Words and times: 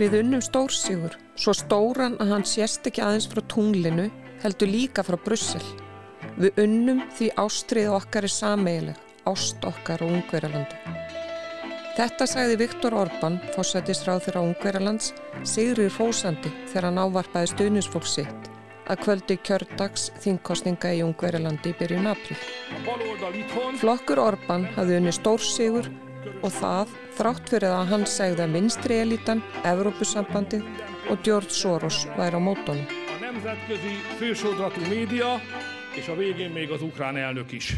Við 0.00 0.14
unnum 0.16 0.40
stórsígur, 0.40 1.12
svo 1.36 1.52
stóran 1.52 2.14
að 2.24 2.30
hann 2.32 2.44
sést 2.48 2.86
ekki 2.88 3.02
aðeins 3.04 3.26
frá 3.28 3.42
tunglinu, 3.52 4.06
heldur 4.40 4.70
líka 4.72 5.04
frá 5.04 5.18
Brussel. 5.20 5.60
Við 6.40 6.62
unnum 6.62 7.02
því 7.18 7.28
ástrið 7.42 7.90
okkar 7.98 8.24
er 8.24 8.32
sameigileg, 8.32 9.02
ást 9.28 9.66
okkar 9.68 10.00
og 10.06 10.14
ungverjalandi. 10.16 10.96
Þetta 11.98 12.30
sagði 12.32 12.56
Viktor 12.62 12.96
Orbán, 12.96 13.36
fósættisráð 13.52 14.24
þeirra 14.24 14.46
ungverjalands, 14.48 15.12
Sigrir 15.44 15.92
Fósandi 15.92 16.48
þegar 16.70 16.88
hann 16.88 17.02
ávarpaði 17.04 17.52
stuðnisfólk 17.52 18.08
sitt 18.08 18.48
að 18.90 19.04
kvöldi 19.04 19.36
kjördags 19.44 20.08
þingkostninga 20.24 20.94
í 20.96 21.02
ungverjalandi 21.04 21.74
í 21.74 21.76
byrjun 21.76 22.08
april. 22.08 22.38
Flokkur 23.82 24.24
Orbán 24.24 24.64
hafði 24.78 24.96
unni 25.02 25.12
stórsigur 25.12 25.92
og 26.42 26.52
það 26.52 26.94
þrátt 27.18 27.52
fyrir 27.52 27.74
að 27.74 27.90
hann 27.92 28.06
segði 28.08 28.44
að 28.44 28.54
vinstri 28.56 29.00
elitan, 29.04 29.42
Evrópusambandi 29.64 30.62
og 31.10 31.22
George 31.26 31.54
Soros 31.54 32.06
væri 32.18 32.38
á 32.38 32.40
mótónum. 32.40 32.86
A 32.86 33.16
nemzetközi 33.20 33.94
fősodratú 34.18 34.80
média 34.88 35.40
és 35.96 36.08
a 36.08 36.14
végén 36.14 36.50
még 36.50 36.70
az 36.70 36.82
ukrán 36.82 37.16
elnök 37.16 37.52
is. 37.52 37.76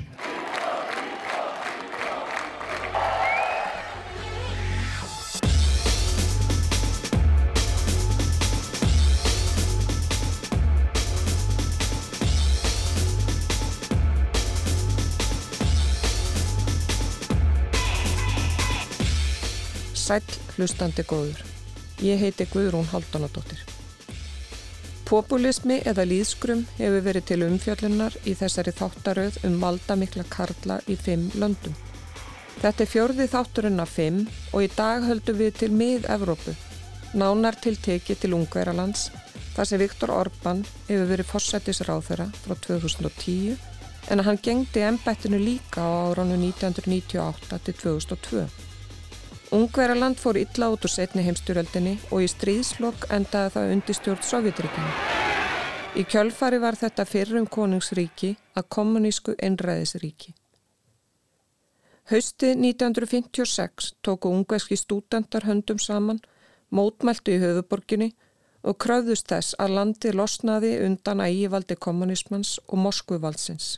Sæl 20.12 20.56
hlustandi 20.58 21.02
góður. 21.08 21.38
Ég 22.04 22.20
heiti 22.20 22.44
Guðrún 22.50 22.84
Haldunadóttir. 22.90 23.60
Populismi 25.08 25.78
eða 25.88 26.04
líðskrum 26.04 26.66
hefur 26.76 27.04
verið 27.06 27.24
til 27.30 27.38
umfjöllunar 27.46 28.16
í 28.28 28.34
þessari 28.36 28.74
þáttaröð 28.76 29.38
um 29.48 29.54
valdamikla 29.62 30.26
karla 30.28 30.76
í 30.84 30.98
fimm 31.00 31.30
löndum. 31.40 31.72
Þetta 32.60 32.84
er 32.84 32.90
fjörði 32.92 33.26
þátturinn 33.32 33.80
af 33.80 33.94
fimm 33.96 34.18
og 34.52 34.66
í 34.66 34.68
dag 34.74 35.06
höldum 35.06 35.38
við 35.38 35.56
til 35.62 35.70
mið-Evrópu. 35.80 36.52
Nánar 37.16 37.56
til 37.64 37.78
teki 37.80 38.16
til 38.20 38.34
Ungveralands 38.36 39.06
þar 39.54 39.70
sem 39.70 39.80
Viktor 39.80 40.12
Orbán 40.12 40.60
hefur 40.90 41.08
verið 41.14 41.30
fórsættisráþöra 41.30 42.28
frá 42.42 42.52
2010 42.68 43.56
en 44.12 44.24
hann 44.26 44.42
gengdi 44.44 44.84
ennbættinu 44.84 45.40
líka 45.40 45.80
á 45.80 46.12
áránu 46.12 46.36
1998 46.36 47.62
til 47.64 47.80
2002. 47.80 48.71
Ungveraland 49.52 50.16
fór 50.16 50.38
illa 50.40 50.70
út 50.72 50.86
úr 50.86 50.88
setni 50.88 51.22
heimstyröldinni 51.26 51.98
og 52.08 52.22
í 52.24 52.28
stríðslokk 52.32 53.10
endaði 53.12 53.50
það 53.52 53.72
undir 53.74 53.96
stjórn 53.98 54.22
Sovjetríkina. 54.24 54.92
Í 55.92 56.04
kjölfari 56.08 56.56
var 56.62 56.78
þetta 56.80 57.04
fyrrum 57.04 57.44
konungsríki 57.52 58.30
að 58.56 58.68
kommunísku 58.72 59.34
einræðisríki. 59.36 60.32
Hausti 62.08 62.54
1956 62.56 63.90
tóku 64.00 64.32
ungverski 64.32 64.78
stúdendar 64.80 65.44
höndum 65.44 65.78
saman, 65.78 66.22
mótmæltu 66.72 67.34
í 67.36 67.42
höfuborginni 67.42 68.08
og 68.64 68.78
kröðust 68.80 69.28
þess 69.28 69.58
að 69.60 69.76
landi 69.76 70.14
losnaði 70.16 70.78
undan 70.86 71.20
ægivaldi 71.20 71.76
kommunismans 71.76 72.54
og 72.68 72.80
Moskvuvaldsins. 72.86 73.68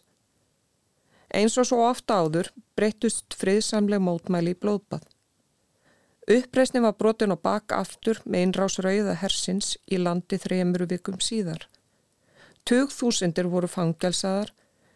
Eins 1.34 1.58
og 1.58 1.66
svo 1.66 1.82
ofta 1.88 2.20
áður 2.22 2.52
breytust 2.78 3.34
friðsamleg 3.34 3.98
mótmæli 3.98 4.54
í 4.54 4.60
blóðbað. 4.62 5.10
Uppreisnin 6.24 6.82
var 6.82 6.94
brotin 6.96 7.34
á 7.34 7.38
bak 7.38 7.72
aftur 7.76 8.20
með 8.24 8.46
einrás 8.46 8.78
rauða 8.80 9.14
hersins 9.20 9.74
í 9.92 9.98
landi 10.00 10.38
þrejumuru 10.40 10.86
vikum 10.88 11.18
síðar. 11.20 11.66
Tug 12.64 12.92
þúsindir 12.96 13.50
voru 13.52 13.68
fangelsaðar, 13.68 14.54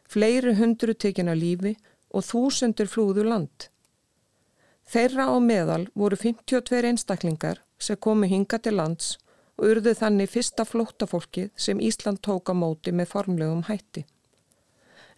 fleiri 0.09 0.55
hundru 0.57 0.95
tekin 0.95 1.29
að 1.29 1.43
lífi 1.43 1.75
og 2.17 2.25
þúsindir 2.25 2.89
flúðu 2.89 3.27
land. 3.29 3.69
Þeirra 4.89 5.29
á 5.29 5.37
meðal 5.37 5.83
voru 5.93 6.17
52 6.17 6.81
einstaklingar 6.89 7.61
sem 7.79 8.01
komu 8.01 8.25
hinga 8.25 8.57
til 8.65 8.79
lands 8.81 9.19
og 9.59 9.67
urðu 9.69 9.93
þannig 9.99 10.31
fyrsta 10.33 10.65
flóttafólkið 10.65 11.51
sem 11.61 11.83
Ísland 11.85 12.23
tóka 12.25 12.55
móti 12.57 12.95
með 12.95 13.13
formlegum 13.13 13.67
hætti. 13.69 14.07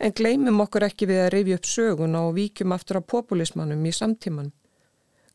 En 0.00 0.16
gleymum 0.16 0.64
okkur 0.64 0.88
ekki 0.88 1.06
við 1.06 1.22
að 1.22 1.32
rifja 1.36 1.60
upp 1.60 1.68
söguna 1.70 2.24
og 2.26 2.34
víkjum 2.34 2.74
aftur 2.74 2.98
á 2.98 3.02
populismannum 3.14 3.86
í 3.86 3.92
samtíman. 3.94 4.50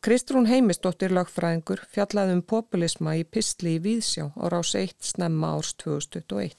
Kristrún 0.04 0.46
Heimistóttir 0.46 1.10
lagfræðingur 1.14 1.80
fjallaði 1.90 2.36
um 2.36 2.42
populisma 2.44 3.16
í 3.18 3.24
Pistli 3.24 3.76
í 3.76 3.82
Víðsjá 3.82 4.28
á 4.36 4.44
rás 4.52 4.74
1 4.78 4.94
snemma 5.02 5.54
árs 5.56 5.72
2021. 5.82 6.54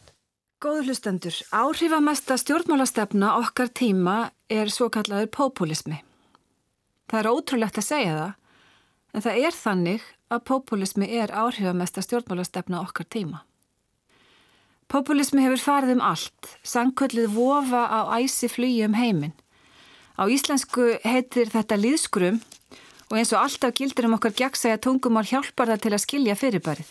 Góður 0.58 0.90
hlustendur, 0.90 1.36
áhrifamesta 1.54 2.38
stjórnmálastefna 2.42 3.36
okkar 3.38 3.70
tíma 3.70 4.32
er 4.50 4.72
svo 4.74 4.90
kallaður 4.90 5.30
populismi. 5.38 6.00
Það 7.08 7.20
er 7.20 7.30
ótrúlegt 7.30 7.78
að 7.78 7.88
segja 7.88 8.16
það, 8.18 8.34
en 9.14 9.26
það 9.28 9.42
er 9.46 9.58
þannig 9.62 10.08
að 10.34 10.46
populismi 10.50 11.12
er 11.22 11.32
áhrifamesta 11.32 12.04
stjórnmálastefna 12.04 12.82
okkar 12.82 13.08
tíma. 13.14 13.44
Populismi 14.92 15.46
hefur 15.46 15.62
farið 15.62 15.98
um 15.98 16.04
allt, 16.10 16.52
sangköllið 16.64 17.32
vofa 17.36 17.86
á 17.86 18.00
æsi 18.18 18.50
flugi 18.50 18.86
um 18.88 18.98
heiminn. 18.98 19.36
Á 20.18 20.26
íslensku 20.26 20.96
heitir 21.06 21.52
þetta 21.54 21.78
líðskrum 21.78 22.42
og 23.08 23.18
eins 23.20 23.32
og 23.34 23.42
alltaf 23.42 23.76
gildir 23.78 24.08
um 24.08 24.18
okkar 24.18 24.36
gegnsæja 24.36 24.80
tungumál 24.84 25.28
hjálpar 25.28 25.72
það 25.72 25.84
til 25.84 25.94
að 25.96 26.04
skilja 26.04 26.36
fyrirbærið. 26.36 26.90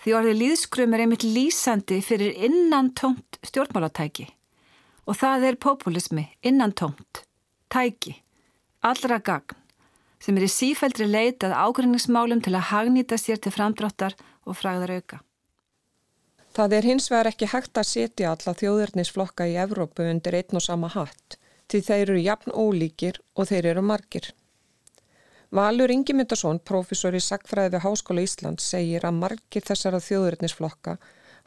Því 0.00 0.14
orðið 0.16 0.38
líðskrum 0.40 0.94
er 0.96 1.04
einmitt 1.04 1.26
lýsandi 1.26 2.00
fyrir 2.04 2.36
innan 2.48 2.92
tómt 2.96 3.36
stjórnmálatæki. 3.44 4.30
Og 5.04 5.18
það 5.20 5.48
er 5.50 5.58
populismi, 5.60 6.28
innan 6.40 6.72
tómt, 6.72 7.24
tæki, 7.68 8.14
allra 8.80 9.18
gagn, 9.20 9.58
sem 10.20 10.36
er 10.36 10.46
í 10.46 10.52
sífældri 10.52 11.08
leitað 11.08 11.56
ágrinningsmálum 11.56 12.40
til 12.44 12.54
að 12.54 12.68
hagnýta 12.70 13.18
sér 13.20 13.40
til 13.40 13.52
framdráttar 13.52 14.16
og 14.46 14.56
fræðar 14.56 14.94
auka. 14.96 15.20
Það 16.56 16.76
er 16.76 16.88
hins 16.88 17.06
vegar 17.10 17.30
ekki 17.30 17.48
hægt 17.52 17.78
að 17.78 17.88
setja 17.90 18.32
alla 18.32 18.56
þjóðurnisflokka 18.58 19.46
í 19.46 19.56
Evrópu 19.62 20.06
undir 20.08 20.36
einn 20.40 20.58
og 20.58 20.64
sama 20.64 20.90
hatt, 20.92 21.36
því 21.70 21.80
þeir 21.86 22.04
eru 22.06 22.22
jafn 22.24 22.54
ólíkir 22.56 23.20
og 23.36 23.50
þeir 23.52 23.74
eru 23.74 23.84
margir. 23.86 24.32
Valur 25.50 25.90
Ingemyndarsson, 25.90 26.60
profesor 26.62 27.16
í 27.18 27.20
Sackfræði 27.24 27.72
við 27.74 27.82
Háskóla 27.82 28.22
Íslands, 28.22 28.68
segir 28.70 29.02
að 29.02 29.16
margir 29.18 29.64
þessara 29.66 29.98
þjóðurnisflokka 29.98 30.94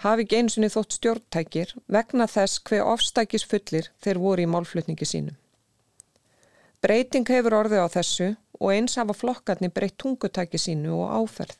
hafi 0.03 0.25
ekki 0.25 0.39
eins 0.41 0.57
og 0.57 0.63
niður 0.63 0.73
þótt 0.73 0.97
stjórntækir 0.97 1.71
vegna 1.95 2.27
þess 2.27 2.59
hver 2.67 2.83
ofstækis 2.83 3.47
fullir 3.47 3.87
þeir 4.03 4.19
voru 4.19 4.43
í 4.43 4.49
málflutningi 4.51 5.07
sínum. 5.07 5.37
Breyting 6.83 7.31
hefur 7.31 7.55
orðið 7.61 7.85
á 7.87 7.95
þessu 7.95 8.29
og 8.59 8.73
eins 8.75 8.99
hafa 8.99 9.15
flokkarnir 9.15 9.71
breytt 9.71 9.95
tungutæki 10.03 10.59
sínu 10.59 10.97
og 10.99 11.13
áferð. 11.21 11.55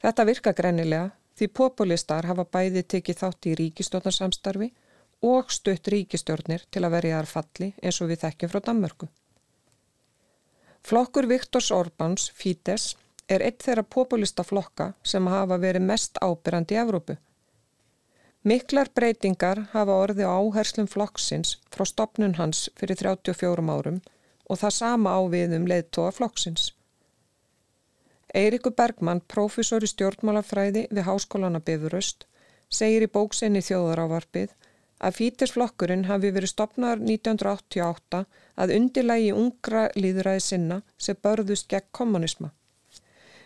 Þetta 0.00 0.28
virka 0.32 0.56
greinilega 0.56 1.10
því 1.36 1.52
populistar 1.52 2.30
hafa 2.32 2.48
bæði 2.48 2.86
tekið 2.94 3.24
þátt 3.26 3.50
í 3.50 3.58
ríkistjórnarsamstarfi 3.60 4.72
og 5.28 5.52
stutt 5.52 5.92
ríkistjórnir 5.92 6.64
til 6.72 6.86
að 6.86 6.96
verja 6.96 7.20
þar 7.20 7.34
falli 7.36 7.74
eins 7.82 8.00
og 8.00 8.08
við 8.08 8.24
þekkjum 8.24 8.54
frá 8.54 8.64
Danmörku. 8.70 9.12
Flokkur 10.82 11.28
Viktors 11.30 11.70
Orbáns, 11.70 12.30
Fídes, 12.34 12.96
er 13.30 13.42
eitt 13.46 13.62
þeirra 13.62 13.84
populista 13.86 14.42
flokka 14.42 14.88
sem 15.06 15.28
hafa 15.30 15.58
verið 15.62 15.86
mest 15.86 16.18
ábyrrandi 16.18 16.74
í 16.74 16.80
Evrópu. 16.82 17.16
Miklar 18.42 18.90
breytingar 18.90 19.60
hafa 19.70 19.98
orðið 20.04 20.26
á 20.26 20.34
áherslum 20.34 20.88
flokksins 20.90 21.54
frá 21.70 21.86
stopnun 21.86 22.34
hans 22.40 22.64
fyrir 22.80 22.98
34 22.98 23.62
árum 23.76 24.00
og 24.50 24.58
það 24.58 24.76
sama 24.78 25.14
ávið 25.22 25.54
um 25.60 25.68
leiðtóa 25.70 26.10
flokksins. 26.16 26.72
Eirikur 28.34 28.74
Bergmann, 28.74 29.22
profesor 29.28 29.84
í 29.86 29.90
stjórnmálafræði 29.92 30.88
við 30.90 31.06
Háskólana 31.06 31.60
Bifuröst, 31.62 32.26
segir 32.68 33.06
í 33.06 33.12
bóksinni 33.12 33.62
þjóðarávarpið 33.62 34.56
að 34.98 35.18
Fítisflokkurinn 35.18 36.08
hafi 36.10 36.32
verið 36.34 36.56
stopnaður 36.56 37.04
1988 37.06 38.24
að 38.56 38.74
undirlægi 38.76 39.30
ungra 39.36 39.86
líðræði 39.96 40.42
sinna 40.46 40.82
sem 40.98 41.18
börðust 41.22 41.68
gegn 41.72 41.88
kommunisma. 41.92 42.52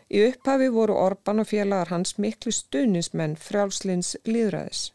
Í 0.07 0.23
upphafi 0.29 0.69
voru 0.71 0.95
Orban 0.95 1.43
og 1.43 1.49
félagar 1.51 1.91
hans 1.91 2.15
miklu 2.23 2.53
stuðnismenn 2.55 3.35
frjálslins 3.43 4.15
líðræðis. 4.27 4.93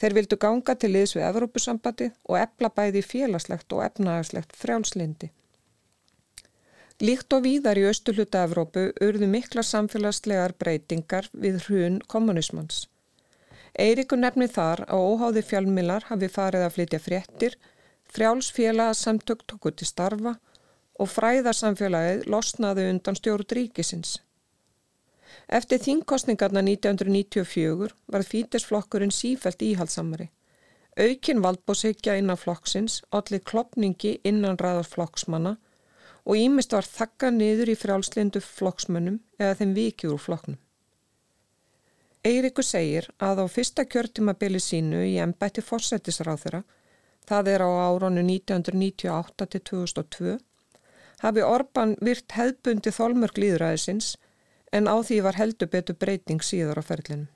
Þeir 0.00 0.16
vildu 0.18 0.36
ganga 0.40 0.74
til 0.74 0.90
liðs 0.94 1.14
við 1.16 1.26
Evrópusambandi 1.28 2.10
og 2.28 2.38
epla 2.40 2.70
bæði 2.72 3.02
félagslegt 3.04 3.72
og 3.76 3.84
efnagslegt 3.84 4.56
frjálslindi. 4.58 5.30
Líkt 7.02 7.34
og 7.34 7.44
víðar 7.44 7.78
í 7.78 7.84
austurluta 7.88 8.44
Evrópu 8.46 8.88
urðu 9.04 9.28
mikla 9.30 9.64
samfélagslegar 9.66 10.54
breytingar 10.58 11.28
við 11.32 11.60
hrun 11.66 12.00
kommunismans. 12.08 12.84
Eirikur 13.74 14.20
nefni 14.22 14.46
þar 14.46 14.84
að 14.86 15.06
óháði 15.10 15.42
fjálmilar 15.42 16.06
hafi 16.08 16.28
farið 16.30 16.66
að 16.66 16.74
flytja 16.76 17.00
fréttir, 17.02 17.56
frjálsfélagsamtök 18.14 19.42
tóku 19.50 19.72
til 19.74 19.88
starfa 19.88 20.36
og 21.02 21.10
fræðarsamfélagið 21.10 22.28
losnaði 22.30 22.86
undan 22.92 23.18
stjórn 23.18 23.48
ríkisins. 23.58 24.20
Eftir 25.48 25.82
þingkostningarna 25.82 26.62
1994 26.62 27.90
var 28.06 28.22
fítesflokkurinn 28.22 29.12
sífælt 29.12 29.62
íhaldsamari. 29.66 30.30
Aukin 30.96 31.42
valdbósykja 31.42 32.14
innan 32.20 32.38
flokksins, 32.38 33.02
allir 33.10 33.42
klopningi 33.42 34.20
innan 34.24 34.58
ræðar 34.62 34.86
flokksmanna 34.86 35.56
og 36.24 36.38
ímist 36.38 36.72
var 36.72 36.86
þakka 36.86 37.32
niður 37.34 37.72
í 37.74 37.76
frjálslindu 37.76 38.40
flokksmönnum 38.40 39.18
eða 39.40 39.58
þeim 39.58 39.74
vikið 39.74 40.14
úr 40.14 40.22
flokknum. 40.22 40.60
Eirikur 42.24 42.64
segir 42.64 43.10
að 43.20 43.42
á 43.42 43.46
fyrsta 43.52 43.84
kjörtumabili 43.84 44.62
sínu 44.62 45.02
í 45.04 45.18
ennbætti 45.20 45.60
fórsættisráþura, 45.66 46.62
það 47.28 47.50
er 47.54 47.64
á 47.64 47.70
áronu 47.88 48.24
1998 48.24 49.48
til 49.54 49.62
2002, 49.70 50.36
hafi 51.24 51.44
Orban 51.46 51.96
virt 52.04 52.36
hefðbundi 52.36 52.92
þólmörg 52.92 53.40
líðræðisins 53.40 54.14
en 54.74 54.90
á 54.90 54.96
því 55.00 55.22
var 55.24 55.38
heldur 55.38 55.70
betur 55.70 55.96
breyting 55.96 56.42
síðar 56.42 56.80
á 56.80 56.84
ferlinu. 56.84 57.28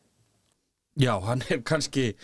Já, 0.99 1.15
hann 1.23 1.45
er 1.47 1.61
kannski 1.63 2.17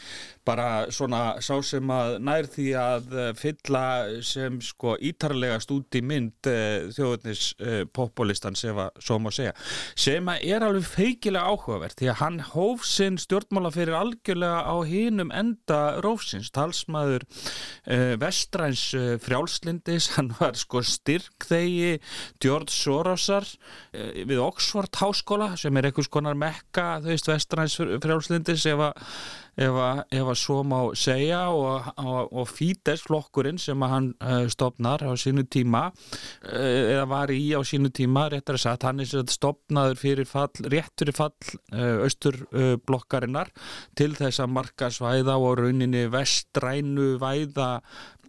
bara 0.45 0.87
svona 0.93 1.41
sá 1.45 1.57
sem 1.65 1.91
að 1.93 2.19
nær 2.25 2.49
því 2.53 2.67
að 2.79 3.15
eh, 3.17 3.31
fylla 3.39 3.85
sem 4.25 4.59
sko 4.65 4.95
ítarlegast 5.01 5.73
út 5.75 5.97
í 5.97 6.03
mynd 6.05 6.49
uh, 6.51 6.91
þjóðurnis 6.95 7.45
uh, 7.59 7.83
populistan 7.95 8.57
sem 8.59 8.77
að 8.79 8.91
svo 9.05 9.19
má 9.23 9.31
segja 9.35 9.55
sem 9.99 10.29
að 10.31 10.45
er 10.55 10.67
alveg 10.67 10.87
feikilega 10.89 11.53
áhugavert 11.53 11.97
því 11.99 12.11
að 12.13 12.21
hann 12.21 12.39
hóf 12.53 12.85
sinn 12.89 13.19
stjórnmála 13.21 13.73
fyrir 13.75 13.97
algjörlega 13.99 14.65
á 14.69 14.77
hínum 14.89 15.33
enda 15.35 15.81
rófsins, 16.05 16.51
talsmaður 16.55 17.25
uh, 17.25 18.15
vestræns 18.21 18.85
frjálslindis, 19.25 20.11
hann 20.19 20.33
var 20.39 20.59
sko 20.59 20.83
styrkþegi 20.85 21.97
George 22.43 22.75
Sorosar 22.75 23.47
við 23.95 24.41
Oxford 24.43 24.93
háskóla 25.01 25.55
sem 25.61 25.77
er 25.79 25.89
einhvers 25.89 26.11
konar 26.13 26.37
mekka 26.39 26.99
þau 27.05 27.11
veist 27.13 27.31
vestræns 27.31 27.79
frjálslindis 27.79 28.67
ef 28.71 28.85
að 28.91 29.09
ef 29.55 29.77
að, 29.79 30.31
svo 30.39 30.63
má 30.67 30.79
segja 30.99 31.47
og, 31.55 31.91
og, 32.03 32.33
og 32.33 32.49
Fídes 32.51 33.05
flokkurinn 33.07 33.61
sem 33.61 33.81
hann 33.87 34.13
uh, 34.19 34.47
stopnar 34.51 35.05
á 35.07 35.13
sínu 35.19 35.47
tíma 35.47 35.87
uh, 35.91 36.83
eða 36.95 37.05
var 37.11 37.33
í 37.35 37.43
á 37.55 37.61
sínu 37.67 37.93
tíma 37.95 38.27
réttar 38.33 38.59
að 38.59 38.65
sagt, 38.67 38.89
hann 38.89 39.05
er 39.05 39.31
stopnaður 39.31 40.01
fyrir 40.01 40.29
fall, 40.31 40.51
rétt 40.73 40.95
fyrir 40.99 41.17
fall 41.17 41.35
uh, 41.75 42.05
austurblokkarinnar 42.07 43.53
til 43.99 44.13
þess 44.19 44.43
að 44.43 44.55
marka 44.59 44.91
svæða 44.95 45.39
og 45.39 45.61
rauninni 45.63 46.07
vestrænu 46.13 47.15
væða 47.23 47.71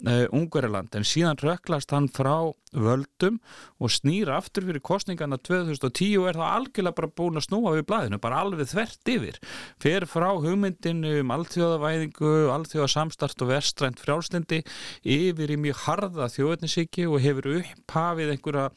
uh, 0.03 0.25
Ungveriland 0.35 0.95
en 0.97 1.07
síðan 1.07 1.39
röklast 1.41 1.93
hann 1.95 2.09
frá 2.11 2.51
völdum 2.75 3.37
og 3.79 3.91
snýra 3.93 4.35
aftur 4.39 4.65
fyrir 4.67 4.83
kostningarna 4.83 5.37
2010 5.39 6.19
og 6.19 6.29
er 6.29 6.39
það 6.39 6.53
algjörlega 6.57 6.97
bara 6.99 7.11
búin 7.21 7.39
að 7.39 7.47
snúa 7.47 7.73
við 7.77 7.87
blæðinu, 7.89 8.19
bara 8.23 8.41
alveg 8.43 8.69
þvert 8.71 9.11
yfir. 9.15 9.39
Fer 9.81 10.07
frá 10.11 10.27
hugmyndinu 10.33 11.15
um 11.21 11.33
allþjóðavæðingu, 11.37 12.33
allþjóðasamstart 12.55 13.45
og 13.45 13.51
vestrænt 13.53 14.03
frjálslindi 14.03 14.61
yfir 15.01 15.55
í 15.55 15.59
mjög 15.67 15.83
harða 15.85 16.29
þjóðetnisíki 16.35 17.07
og 17.09 17.21
hefur 17.23 17.51
upphafið 17.59 18.35
einhverja 18.35 18.69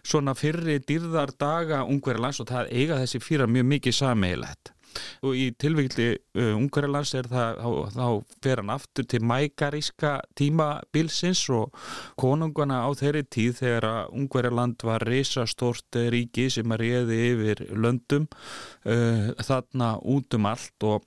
svona 0.00 0.36
fyrri 0.38 0.80
dýrðar 0.80 1.36
daga 1.38 1.84
Ungverilands 1.88 2.40
og 2.42 2.48
það 2.52 2.72
eiga 2.72 3.02
þessi 3.02 3.22
fýra 3.22 3.50
mjög 3.50 3.68
mikið 3.76 4.00
sameigilegt 4.00 4.76
og 5.22 5.38
í 5.38 5.48
tilvíkli 5.58 6.08
uh, 6.14 6.52
Ungarlands 6.56 7.14
er 7.18 7.28
það, 7.30 7.60
þá, 7.62 7.96
þá 7.96 8.38
fer 8.44 8.62
hann 8.62 8.74
aftur 8.74 9.08
til 9.08 9.22
mækaríska 9.28 10.14
tímabilsins 10.38 11.44
og 11.54 11.74
konungana 12.20 12.82
á 12.86 12.90
þeirri 12.98 13.24
tíð 13.26 13.58
þegar 13.62 13.88
að 13.90 14.16
Ungarland 14.20 14.86
var 14.86 15.06
reysastort 15.08 16.00
ríki 16.14 16.48
sem 16.52 16.74
að 16.74 16.84
réði 16.86 17.20
yfir 17.32 17.66
löndum 17.76 18.28
uh, 18.28 19.32
þarna 19.42 19.94
út 20.02 20.38
um 20.38 20.50
allt 20.52 20.88
og 20.88 21.06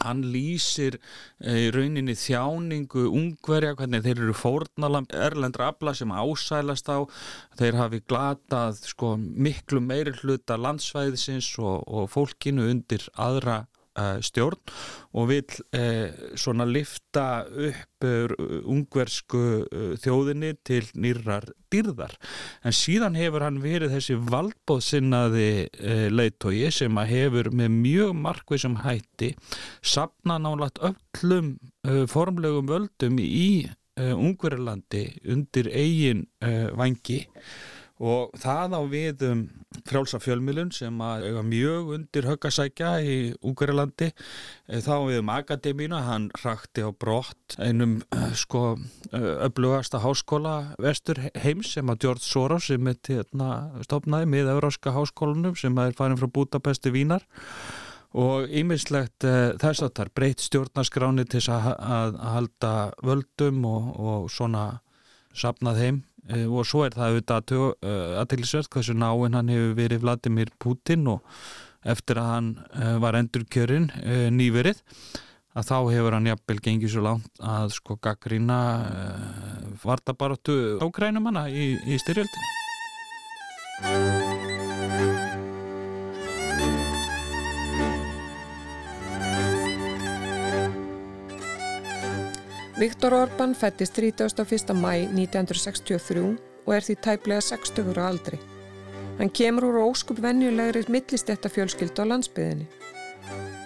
hann 0.00 0.22
lýsir 0.32 0.96
eh, 1.40 1.66
í 1.66 1.70
rauninni 1.74 2.14
þjáningu 2.16 3.04
ungverja, 3.10 3.74
hvernig 3.76 4.04
þeir 4.06 4.22
eru 4.24 4.36
fórnalam 4.36 5.08
erlendra 5.12 5.68
abla 5.72 5.92
sem 5.94 6.12
ásælast 6.12 6.88
á. 6.88 7.04
Þeir 7.60 7.78
hafi 7.80 8.00
glatað 8.08 8.80
sko, 8.88 9.14
miklu 9.18 9.82
meiri 9.84 10.14
hluta 10.22 10.56
landsvæðisins 10.56 11.52
og, 11.60 11.84
og 11.86 12.08
fólkinu 12.12 12.70
undir 12.72 13.04
aðra 13.20 13.66
stjórn 14.24 14.60
og 15.12 15.28
vil 15.28 15.56
uh, 15.76 16.36
svona 16.38 16.64
lifta 16.68 17.44
upp 17.44 18.06
uh, 18.06 18.32
ungversku 18.72 19.42
þjóðinni 20.02 20.54
til 20.64 20.86
nýrar 20.96 21.50
dyrðar 21.72 22.14
en 22.64 22.76
síðan 22.76 23.16
hefur 23.18 23.44
hann 23.46 23.60
verið 23.64 23.94
þessi 23.96 24.16
valdbóðsynnaði 24.28 25.50
leiðtogi 26.12 26.72
sem 26.74 26.98
að 27.00 27.12
hefur 27.12 27.52
með 27.56 27.76
mjög 27.76 28.16
markvið 28.24 28.64
sem 28.64 28.80
hætti 28.84 29.30
sapna 29.80 30.38
nálagt 30.42 30.82
öllum 30.84 31.54
formlegum 32.12 32.68
völdum 32.68 33.22
í 33.22 33.68
Ungverilandi 33.92 35.02
undir 35.28 35.68
eigin 35.68 36.24
vangi 36.76 37.22
og 38.02 38.32
það 38.42 38.74
á 38.74 38.82
við 38.90 39.24
um 39.28 39.42
frjálsa 39.86 40.18
fjölmilun 40.20 40.72
sem 40.74 40.96
að 41.02 41.28
eiga 41.28 41.42
mjög 41.46 41.92
undir 41.96 42.26
höggasækja 42.28 42.90
í 43.06 43.16
Úgærilandi 43.46 44.08
eh, 44.10 44.80
þá 44.82 44.94
við 45.06 45.20
um 45.22 45.32
Akademína 45.32 46.02
hann 46.08 46.28
rakti 46.42 46.84
á 46.84 46.90
brott 46.90 47.56
einum 47.62 48.00
eh, 48.12 48.34
sko 48.36 48.74
öflugasta 49.12 50.00
eh, 50.00 50.04
háskóla 50.06 50.56
vestur 50.82 51.22
heims 51.44 51.72
sem 51.76 51.94
að 51.94 52.02
George 52.06 52.26
Soros 52.26 52.68
sem 52.72 52.90
er 52.90 52.98
hérna, 53.06 53.48
stopnaði 53.86 54.30
með 54.34 54.52
Euróska 54.56 54.94
háskólanum 54.96 55.56
sem 55.58 55.78
er 55.78 55.96
farin 55.96 56.20
frá 56.20 56.28
Budapesti 56.28 56.92
Vínar. 56.94 57.24
Og 58.12 58.44
ýmislegt 58.52 59.24
uh, 59.24 59.54
þess 59.56 59.80
að 59.80 59.92
það 59.96 60.02
er 60.02 60.08
breytt 60.12 60.42
stjórnaskráni 60.44 61.24
til 61.32 61.40
að, 61.48 61.68
að, 61.72 62.10
að 62.12 62.18
halda 62.34 62.72
völdum 63.08 63.62
og, 63.64 63.86
og 63.96 64.26
svona 64.28 64.66
sapnað 65.32 65.80
heim. 65.80 66.02
Eh, 66.02 66.11
og 66.30 66.66
svo 66.68 66.84
er 66.86 66.94
það 66.94 67.08
auðvitað 67.08 67.52
aðtilsvert 68.22 68.68
eh, 68.68 68.72
hversu 68.76 68.94
náinn 68.94 69.34
hann 69.34 69.50
hefur 69.50 69.74
verið 69.80 70.04
Vladimir 70.04 70.52
Putin 70.62 71.08
og 71.10 71.20
eftir 71.82 72.20
að 72.22 72.30
hann 72.30 72.50
eh, 72.78 72.96
var 73.02 73.18
endur 73.18 73.44
kjörinn 73.50 73.90
nýverið 74.30 74.82
að 75.52 75.68
þá 75.68 75.78
hefur 75.90 76.16
hann 76.16 76.30
jafnvel 76.30 76.60
gengið 76.64 76.94
svo 76.94 77.02
langt 77.04 77.42
að 77.44 77.74
sko 77.76 77.98
gaggrína 78.00 78.58
vartabaróttu 79.82 80.78
ákrænumanna 80.80 81.48
í, 81.50 81.74
í 81.84 81.98
styrjöldinu 82.00 82.48
Viktor 92.78 93.12
Orbán 93.12 93.54
fættist 93.54 93.98
31. 93.98 94.72
mæ 94.74 94.94
1963 95.04 96.38
og 96.66 96.74
er 96.74 96.80
því 96.80 96.94
tæplega 97.04 97.40
60 97.40 97.90
ára 97.92 98.06
aldri. 98.08 98.38
Hann 99.18 99.28
kemur 99.28 99.66
úr 99.68 99.92
óskup 99.92 100.22
venjulegri 100.24 100.86
millistetta 100.88 101.52
fjölskyldu 101.52 102.00
á 102.00 102.08
landsbyðinni. 102.08 102.66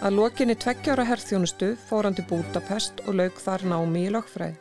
Að 0.03 0.17
lokinni 0.19 0.59
tveggjára 0.59 1.07
herþjónustu 1.07 1.77
fór 1.87 2.09
hann 2.09 2.19
til 2.19 2.27
Budapest 2.27 3.05
og 3.07 3.15
laug 3.15 3.39
þar 3.39 3.63
námi 3.71 4.09
í 4.09 4.11
lokfræði. 4.11 4.59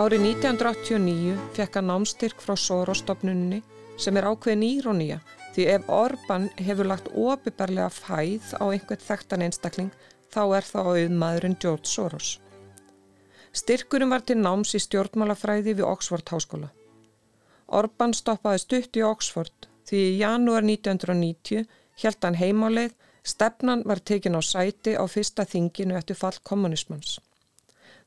Árið 0.00 0.28
1989 0.32 1.36
fekk 1.52 1.76
hann 1.76 1.92
námstyrk 1.92 2.40
frá 2.40 2.56
Soros-stofnunni 2.56 3.60
sem 4.00 4.16
er 4.16 4.32
ákveðin 4.32 4.64
írónía 4.64 5.20
Því 5.56 5.64
ef 5.72 5.86
Orban 5.88 6.50
hefur 6.60 6.84
lagt 6.84 7.06
opiðbarlega 7.16 7.88
fæð 7.88 8.50
á 8.60 8.64
einhvert 8.68 9.00
þekktan 9.00 9.44
einstakling 9.46 9.94
þá 10.28 10.42
er 10.58 10.66
það 10.68 10.88
auðmaðurinn 10.90 11.54
George 11.62 11.88
Soros. 11.88 12.32
Styrkurum 13.56 14.12
var 14.12 14.26
til 14.28 14.36
náms 14.36 14.74
í 14.76 14.80
stjórnmálafræði 14.84 15.72
við 15.78 15.88
Oxford 15.88 16.28
háskóla. 16.28 16.68
Orban 17.78 18.12
stoppaði 18.12 18.60
stutt 18.66 19.00
í 19.00 19.06
Oxford 19.08 19.70
því 19.88 20.02
í 20.10 20.18
janúar 20.18 20.68
1990 20.68 21.64
held 22.04 22.28
hann 22.28 22.36
heimáleið, 22.36 22.92
stefnan 23.24 23.86
var 23.88 24.04
tekin 24.04 24.36
á 24.36 24.44
sæti 24.44 24.92
á 24.92 25.08
fyrsta 25.08 25.48
þinginu 25.48 25.96
eftir 25.96 26.20
fall 26.20 26.36
kommunismans. 26.44 27.16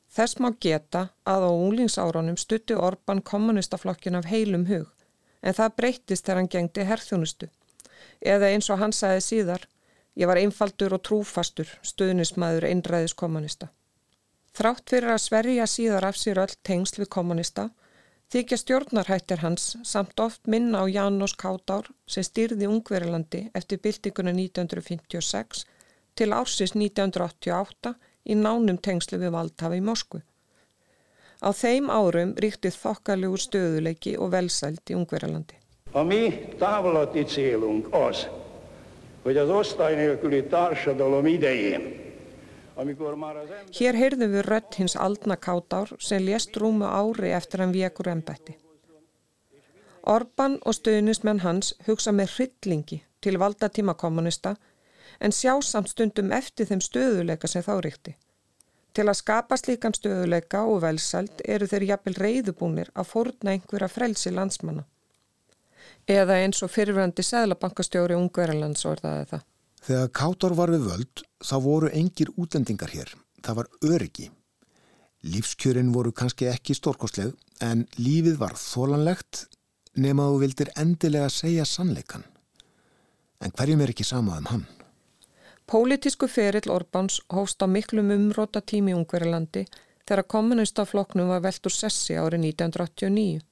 Þess 0.06 0.38
má 0.38 0.52
geta 0.62 1.08
að 1.26 1.50
á 1.50 1.50
unglingsárunum 1.50 2.38
stutti 2.38 2.78
Orban 2.78 3.26
kommunistaflokkin 3.26 4.22
af 4.22 4.30
heilum 4.30 4.70
hug 4.70 4.86
en 5.42 5.56
það 5.56 5.76
breyttist 5.76 6.26
þegar 6.26 6.40
hann 6.40 6.52
gengdi 6.54 6.86
herþjónustu. 6.86 7.48
Eða 8.20 8.50
eins 8.52 8.70
og 8.70 8.80
hann 8.80 8.92
sagði 8.92 9.26
síðar, 9.26 9.66
ég 10.16 10.28
var 10.28 10.40
einfaldur 10.40 10.96
og 10.96 11.04
trúfastur, 11.06 11.68
stuðnismæður 11.82 12.68
einræðis 12.68 13.16
kommunista. 13.16 13.70
Þrátt 14.56 14.90
fyrir 14.90 15.14
að 15.14 15.22
Sverige 15.24 15.66
síðar 15.70 16.08
af 16.08 16.18
sér 16.18 16.40
öll 16.42 16.56
tengsl 16.66 17.02
við 17.02 17.10
kommunista, 17.14 17.68
þykja 18.30 18.58
stjórnarhættir 18.62 19.42
hans 19.44 19.76
samt 19.86 20.20
oft 20.20 20.46
minna 20.50 20.82
á 20.82 20.86
Janós 20.90 21.36
Kátár 21.38 21.90
sem 22.06 22.26
styrði 22.26 22.68
Ungverilandi 22.70 23.46
eftir 23.54 23.80
byltinguna 23.82 24.34
1956 24.34 25.64
til 26.18 26.32
ársins 26.34 26.74
1988 26.74 27.94
í 28.26 28.36
nánum 28.36 28.78
tengslu 28.78 29.18
við 29.22 29.34
valdhafi 29.36 29.80
í 29.80 29.86
Moskvu. 29.86 30.20
Á 31.40 31.48
þeim 31.56 31.88
árum 31.88 32.34
ríkti 32.36 32.68
þokkalugur 32.74 33.40
stöðuleiki 33.40 34.16
og 34.20 34.32
velsælt 34.34 34.92
í 34.92 34.96
Ungverjalandi. 34.98 35.56
A 35.92 36.02
mi 36.02 36.52
távlati 36.58 37.24
célunk 37.24 37.88
az, 37.94 38.26
hogy 39.22 39.36
az 39.36 39.48
osztály 39.48 39.94
nélküli 39.94 40.44
társadalom 40.44 41.26
idején. 41.26 42.00
Hér 43.76 43.94
heyrðum 43.94 44.30
við 44.32 44.44
rött 44.46 44.74
hins 44.74 44.94
aldna 44.94 45.36
kátár 45.36 45.90
sem 45.98 46.24
lést 46.24 46.56
rúmu 46.56 46.84
ári 46.84 47.32
eftir 47.36 47.60
hann 47.60 47.72
vekur 47.72 48.08
ennbætti. 48.08 48.56
Orban 50.00 50.56
og 50.64 50.76
stöðnismenn 50.78 51.42
hans 51.44 51.74
hugsa 51.84 52.12
með 52.12 52.36
hryllingi 52.36 53.02
til 53.20 53.36
valdatíma 53.36 53.94
kommunista 53.94 54.54
en 55.20 55.34
sjá 55.36 55.60
samt 55.60 55.92
stundum 55.92 56.32
eftir 56.32 56.70
þeim 56.70 56.80
stöðuleika 56.80 57.48
sem 57.48 57.62
þá 57.62 57.74
ríkti. 57.84 58.16
Til 58.94 59.06
að 59.06 59.20
skapa 59.20 59.56
slíkan 59.58 59.94
stöðuleika 59.94 60.64
og 60.66 60.80
velsælt 60.82 61.44
eru 61.46 61.68
þeir 61.70 61.86
jafnvel 61.92 62.16
reyðubúnir 62.18 62.90
að 62.98 63.10
fórna 63.12 63.54
einhverja 63.54 63.88
frelsi 63.90 64.32
landsmanna. 64.34 64.82
Eða 66.10 66.40
eins 66.42 66.62
og 66.66 66.72
fyrirvændi 66.74 67.22
Sæðlabankastjóri 67.22 68.16
Ungverðarlands 68.18 68.82
orðaði 68.88 69.28
það. 69.30 69.46
Þegar 69.80 70.10
Kátor 70.18 70.56
var 70.58 70.72
við 70.74 70.88
völd 70.88 71.22
þá 71.46 71.54
voru 71.64 71.92
engir 71.94 72.32
útlendingar 72.36 72.90
hér. 72.92 73.14
Það 73.40 73.60
var 73.60 73.70
öryggi. 73.92 74.26
Lífskjörin 75.30 75.94
voru 75.94 76.12
kannski 76.16 76.48
ekki 76.50 76.74
stórkostleg 76.74 77.32
en 77.62 77.86
lífið 78.00 78.40
var 78.40 78.56
þólanlegt 78.58 79.46
nema 80.00 80.26
þú 80.32 80.42
vildir 80.42 80.74
endilega 80.80 81.30
segja 81.32 81.66
sannleikan. 81.68 82.24
En 83.40 83.54
hverjum 83.56 83.80
er 83.84 83.94
ekki 83.94 84.04
samað 84.04 84.42
um 84.42 84.50
hann? 84.50 84.68
Pólitísku 85.70 86.26
ferill 86.26 86.70
Orbáns 86.70 87.20
hófst 87.30 87.62
á 87.62 87.66
miklum 87.70 88.10
umróta 88.10 88.58
tími 88.58 88.90
í 88.90 88.96
Ungverilandi 88.98 89.60
þegar 90.02 90.26
kommunistafloknum 90.34 91.28
var 91.30 91.44
velt 91.44 91.68
úr 91.70 91.74
sessi 91.76 92.16
árið 92.18 92.42
1989. 92.48 93.44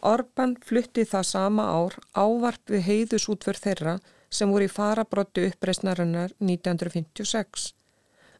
Orbán 0.00 0.54
flutti 0.64 1.04
það 1.04 1.26
sama 1.28 1.66
ár 1.76 1.98
ávarp 2.16 2.72
við 2.72 2.86
heiðusútför 2.88 3.60
þeirra 3.60 3.94
sem 4.30 4.48
voru 4.48 4.64
í 4.64 4.72
farabrotti 4.72 5.44
uppreysnarinnar 5.50 6.32
1956. 6.40 7.68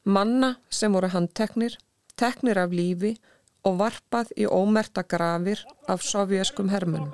Manna 0.08 0.54
sem 0.70 0.96
voru 0.96 1.12
handteknir, 1.12 1.76
teknir 2.16 2.62
af 2.64 2.72
lífi 2.72 3.12
og 3.68 3.76
varpað 3.82 4.32
í 4.40 4.48
ómerta 4.48 5.04
grafir 5.04 5.60
af 5.84 6.00
sovjaskum 6.00 6.72
hermunum. 6.72 7.12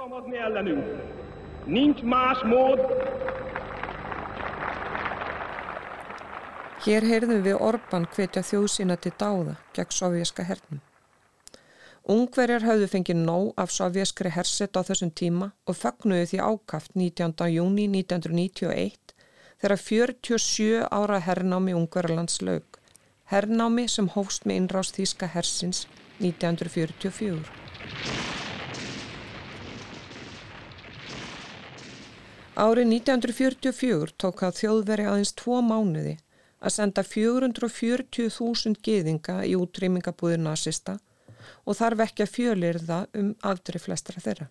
Hér 6.83 7.05
heyrðum 7.07 7.45
við 7.45 7.61
Orban 7.63 8.09
hvetja 8.11 8.41
þjóðsýna 8.43 8.97
til 8.99 9.13
dáða 9.15 9.53
gegn 9.77 9.95
sovjerska 9.95 10.43
hernum. 10.49 10.81
Ungverjar 12.11 12.65
hafðu 12.67 12.89
fengið 12.91 13.21
nóg 13.23 13.53
af 13.63 13.71
sovjerskri 13.71 14.33
herset 14.35 14.75
á 14.75 14.83
þessum 14.89 15.13
tíma 15.15 15.53
og 15.63 15.77
fagnuði 15.79 16.25
því 16.33 16.41
ákaft 16.43 16.97
19. 16.99 17.47
júni 17.55 17.85
1991 17.93 19.15
þegar 19.63 19.79
47 19.85 20.81
ára 20.91 21.21
hernámi 21.23 21.77
Ungverjarlands 21.79 22.43
laug. 22.43 22.67
Hernámi 23.31 23.87
sem 23.87 24.11
hófst 24.17 24.43
með 24.43 24.59
innrást 24.65 24.99
þýska 24.99 25.31
hersins 25.37 25.85
1944. 26.19 27.47
Árið 32.59 32.93
1944 32.99 34.19
tók 34.19 34.43
það 34.43 34.61
þjóðveri 34.65 35.11
aðeins 35.15 35.35
tvo 35.39 35.63
mánuði 35.63 36.19
að 36.63 36.75
senda 36.77 37.03
440.000 37.03 38.79
geðinga 38.87 39.43
í 39.49 39.57
útrýmingabúðir 39.59 40.43
nazista 40.43 40.99
og 41.67 41.77
þar 41.79 41.99
vekja 42.03 42.27
fjölirða 42.31 43.05
um 43.19 43.33
afdri 43.43 43.83
flestra 43.83 44.23
þeirra. 44.23 44.49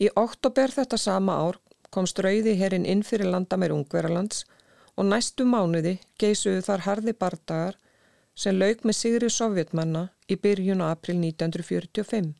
Í 0.00 0.08
oktober 0.16 0.72
þetta 0.72 0.96
sama 1.00 1.36
ár 1.36 1.58
kom 1.92 2.06
strauði 2.08 2.54
herrin 2.60 2.86
inn 2.88 3.02
fyrir 3.04 3.28
landamæri 3.32 3.74
Ungveralands 3.76 4.44
og 4.96 5.08
næstu 5.08 5.44
mánuði 5.48 5.98
geisuðu 6.20 6.62
þar 6.66 6.84
harði 6.86 7.16
bardagar 7.24 7.76
sem 8.36 8.56
lauk 8.56 8.84
með 8.84 8.96
sigri 8.96 9.30
sovjetmanna 9.32 10.06
í 10.28 10.36
byrjun 10.40 10.84
á 10.84 10.92
april 10.92 11.18
1945. 11.18 12.30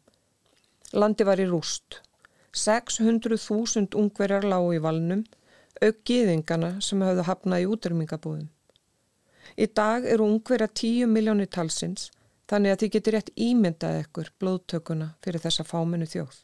Landi 0.93 1.27
var 1.27 1.43
í 1.43 1.49
rúst. 1.51 2.01
600.000 2.57 3.95
ungverjar 3.99 4.47
lágu 4.49 4.73
í 4.75 4.81
valnum 4.83 5.25
auk 5.81 6.01
giðingana 6.09 6.73
sem 6.85 7.03
hafðu 7.05 7.27
hafnað 7.29 7.65
í 7.65 7.69
útrymingabúðum. 7.75 8.49
Í 9.57 9.67
dag 9.75 10.07
eru 10.07 10.27
ungverja 10.27 10.69
10 10.83 11.11
miljónir 11.11 11.51
talsins 11.51 12.11
þannig 12.51 12.75
að 12.75 12.83
þið 12.83 12.93
getur 12.97 13.17
rétt 13.17 13.35
ímyndað 13.49 13.99
ekkur 14.05 14.31
blóðtökuna 14.43 15.11
fyrir 15.25 15.43
þessa 15.43 15.67
fáminu 15.67 16.09
þjóð. 16.11 16.39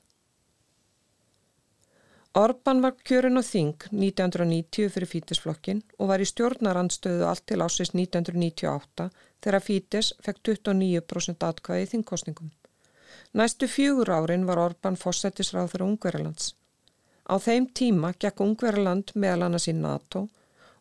Orban 2.37 2.83
var 2.85 2.93
kjörin 3.09 3.41
á 3.41 3.43
Þing 3.49 3.87
1990 3.89 4.91
fyrir 4.93 5.09
Fítisflokkin 5.09 5.79
og 5.97 6.11
var 6.11 6.21
í 6.21 6.27
stjórnarandstöðu 6.29 7.25
allt 7.25 7.47
til 7.49 7.63
ásins 7.65 7.95
1998 7.97 9.07
þegar 9.41 9.65
Fítis 9.65 10.11
fekk 10.27 10.43
29% 10.51 11.47
atkvæði 11.49 11.87
í 11.87 11.91
þingkostningum. 11.95 12.51
Næstu 13.33 13.71
fjögur 13.73 14.13
árin 14.13 14.45
var 14.45 14.61
Orban 14.61 15.01
fósettisráð 15.01 15.73
fyrir 15.73 15.87
Ungverjalands. 15.89 16.53
Á 17.27 17.35
þeim 17.43 17.67
tíma 17.75 18.13
gekk 18.23 18.41
Ungverðarland 18.45 19.13
meðal 19.15 19.49
annars 19.49 19.67
í 19.71 19.75
NATO 19.75 20.27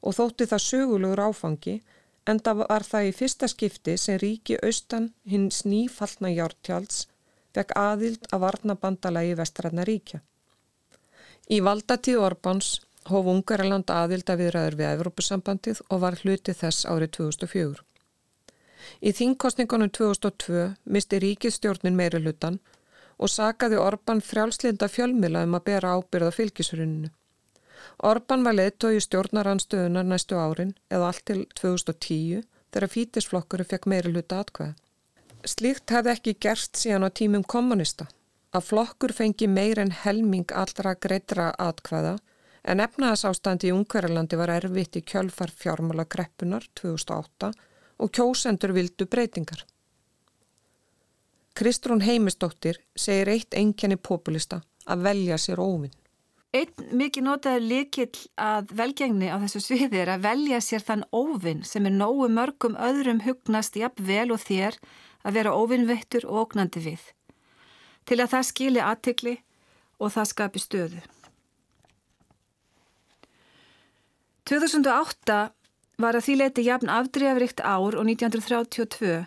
og 0.06 0.18
þótti 0.18 0.48
það 0.52 0.66
sögulegur 0.68 1.24
áfangi 1.30 1.76
en 2.30 2.40
það 2.46 2.62
var 2.62 2.86
það 2.86 3.10
í 3.10 3.16
fyrsta 3.20 3.50
skipti 3.50 3.98
sem 4.02 4.20
ríki 4.22 4.58
austan 4.68 5.12
hins 5.30 5.64
nýfallna 5.66 6.32
hjártjáls 6.36 7.06
vekk 7.58 7.74
aðild 7.80 8.28
að 8.34 8.44
varna 8.46 8.76
bandalagi 8.76 9.36
vestræðna 9.40 9.86
ríkja. 9.88 10.22
Í 11.50 11.62
valdatíð 11.66 12.22
Orbáns 12.28 12.70
hóf 13.10 13.28
Ungverðarland 13.32 13.92
aðild 13.94 14.30
að 14.30 14.42
viðræður 14.44 14.78
við 14.80 14.92
Evrópusambandið 14.92 15.82
og 15.90 16.02
var 16.02 16.18
hluti 16.22 16.56
þess 16.58 16.88
árið 16.90 17.12
2004. 17.20 17.84
Í 19.02 19.12
þingkostningunum 19.18 19.92
2002 19.94 20.66
misti 20.94 21.20
ríkistjórnin 21.22 21.98
meiri 21.98 22.22
hlutan 22.22 22.60
og 23.18 23.32
sagaði 23.32 23.78
Orban 23.80 24.22
frjálslinda 24.22 24.90
fjölmila 24.92 25.44
um 25.48 25.56
að 25.58 25.66
bera 25.70 25.94
ábyrða 25.98 26.32
fylgisruninu. 26.36 27.12
Orban 28.04 28.44
var 28.44 28.58
leittói 28.58 28.98
í 28.98 29.04
stjórnaranstöðunar 29.04 30.08
næstu 30.10 30.36
árin 30.40 30.74
eða 30.92 31.12
allt 31.12 31.26
til 31.30 31.46
2010 31.62 32.44
þegar 32.74 32.92
fítisflokkuru 32.92 33.66
fekk 33.70 33.88
meiri 33.88 34.12
hluta 34.12 34.42
atkvæða. 34.44 34.76
Slíkt 35.46 35.94
hefði 35.94 36.12
ekki 36.16 36.38
gerst 36.42 36.80
síðan 36.82 37.08
á 37.08 37.10
tímum 37.14 37.46
kommunista 37.46 38.08
að 38.56 38.68
flokkur 38.70 39.14
fengi 39.14 39.48
meir 39.52 39.80
en 39.80 39.94
helming 40.04 40.52
allra 40.64 40.96
greitra 41.06 41.52
atkvæða 41.60 42.16
en 42.72 42.82
efnaðasástandi 42.82 43.70
í 43.70 43.76
Ungverðarlandi 43.76 44.40
var 44.40 44.54
erfitt 44.56 44.98
í 45.00 45.04
kjölfar 45.06 45.54
fjármála 45.54 46.08
kreppunar 46.10 46.66
2008 46.82 47.52
og 48.02 48.12
kjósendur 48.12 48.74
vildu 48.76 49.08
breytingar. 49.08 49.62
Kristrún 51.56 52.02
Heimistóttir 52.04 52.82
segir 53.00 53.30
eitt 53.32 53.56
enkenni 53.56 53.96
populista 53.96 54.60
að 54.92 55.06
velja 55.06 55.38
sér 55.40 55.62
óvinn. 55.64 55.94
Einn 56.56 56.96
mikið 57.00 57.24
notaður 57.24 57.64
likill 57.64 58.20
að 58.40 58.74
velgengni 58.76 59.28
á 59.32 59.40
þessu 59.40 59.62
sviði 59.64 60.02
er 60.04 60.12
að 60.12 60.26
velja 60.26 60.60
sér 60.64 60.84
þann 60.84 61.06
óvinn 61.16 61.64
sem 61.68 61.88
er 61.88 61.96
nógu 61.96 62.28
mörgum 62.32 62.76
öðrum 62.76 63.22
hugnast 63.24 63.76
jafn 63.80 64.04
vel 64.08 64.34
og 64.36 64.44
þér 64.44 64.76
að 65.24 65.38
vera 65.40 65.56
óvinnvettur 65.56 66.28
og 66.28 66.42
ógnandi 66.44 66.84
við. 66.84 67.04
Til 68.04 68.20
að 68.20 68.32
það 68.34 68.48
skili 68.50 68.84
aðtikli 68.84 69.36
og 70.00 70.12
það 70.16 70.32
skapi 70.32 70.64
stöðu. 70.64 71.04
2008 74.46 75.40
var 76.04 76.20
að 76.20 76.28
því 76.28 76.36
leiti 76.42 76.68
jafn 76.68 76.92
afdreyfrikt 76.92 77.64
ár 77.64 77.96
og 77.96 78.04
1932 78.04 79.24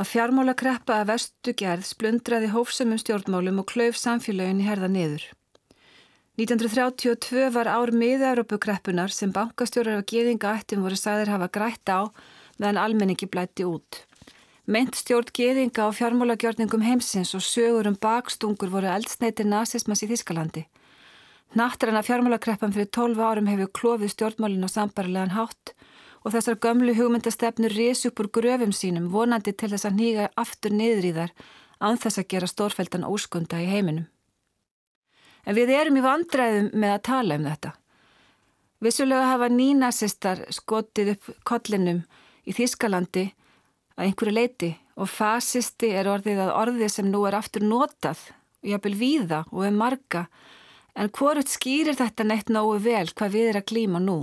að 0.00 0.08
fjármála 0.08 0.54
kreppa 0.56 1.02
að 1.02 1.10
vestu 1.12 1.52
gerð 1.52 1.84
splundraði 1.84 2.48
hófsumum 2.54 3.00
stjórnmálum 3.00 3.60
og 3.60 3.68
klauf 3.68 3.98
samfélagin 4.00 4.62
í 4.62 4.68
herða 4.68 4.88
niður. 4.88 5.24
1932 6.40 7.50
var 7.52 7.68
ár 7.68 7.92
miða-Európukreppunar 7.92 9.12
sem 9.12 9.32
bankastjórar 9.34 10.00
og 10.00 10.06
geðingaættum 10.08 10.86
voru 10.86 10.96
sagðir 10.96 11.34
hafa 11.34 11.50
grætt 11.52 11.92
á 11.92 12.08
meðan 12.56 12.80
almenningi 12.80 13.28
blætti 13.28 13.66
út. 13.68 14.06
Meint 14.64 14.96
stjórn 14.96 15.28
geðinga 15.36 15.84
á 15.84 15.88
fjármálagjörningum 15.92 16.86
heimsins 16.86 17.34
og 17.36 17.44
sögur 17.44 17.90
um 17.90 17.98
bakstungur 18.00 18.72
voru 18.72 18.88
eldsneiti 18.88 19.44
nazismas 19.44 20.00
í 20.06 20.08
Þískalandi. 20.08 20.64
Nattræna 21.58 22.00
fjármálakreppan 22.06 22.72
fyrir 22.72 22.88
12 22.94 23.20
árum 23.20 23.50
hefur 23.50 23.72
klófið 23.76 24.14
stjórnmálin 24.14 24.64
á 24.64 24.70
sambarilegan 24.70 25.36
hátt 25.36 25.74
og 26.24 26.34
þessar 26.34 26.58
gömlu 26.60 26.94
hugmyndastefnur 26.96 27.72
rés 27.72 28.04
upp 28.08 28.20
úr 28.20 28.28
gröfum 28.36 28.72
sínum 28.76 29.08
vonandi 29.12 29.52
til 29.52 29.70
þess 29.72 29.88
að 29.88 29.98
nýga 30.00 30.28
aftur 30.40 30.74
niður 30.76 31.08
í 31.08 31.12
þar 31.16 31.34
án 31.80 32.00
þess 32.00 32.20
að 32.20 32.30
gera 32.34 32.50
stórfældan 32.50 33.06
óskunda 33.08 33.60
í 33.62 33.68
heiminum. 33.70 34.08
En 35.48 35.56
við 35.56 35.72
erum 35.72 35.96
í 35.96 36.04
vandræðum 36.04 36.72
með 36.76 36.96
að 36.96 37.04
tala 37.08 37.38
um 37.40 37.46
þetta. 37.48 37.72
Vissulega 38.80 39.30
hafa 39.32 39.48
nínasistar 39.52 40.44
skotið 40.52 41.14
upp 41.14 41.30
kollinum 41.48 42.02
í 42.48 42.52
Þískalandi 42.56 43.26
að 43.96 44.06
einhverju 44.06 44.36
leiti 44.36 44.70
og 45.00 45.08
fasisti 45.08 45.90
er 45.96 46.08
orðið 46.12 46.44
að 46.46 46.54
orðið 46.62 46.92
sem 46.92 47.08
nú 47.08 47.24
er 47.28 47.36
aftur 47.36 47.64
notað 47.64 48.22
og 48.60 48.72
jafnvel 48.72 48.96
víða 49.00 49.42
og 49.50 49.64
er 49.64 49.76
marga 49.76 50.26
en 50.96 51.12
hvorut 51.16 51.48
skýrir 51.48 51.96
þetta 51.96 52.26
neitt 52.28 52.52
nógu 52.52 52.78
vel 52.84 53.08
hvað 53.08 53.36
við 53.36 53.50
er 53.52 53.60
að 53.60 53.68
glíma 53.72 54.00
nú. 54.04 54.18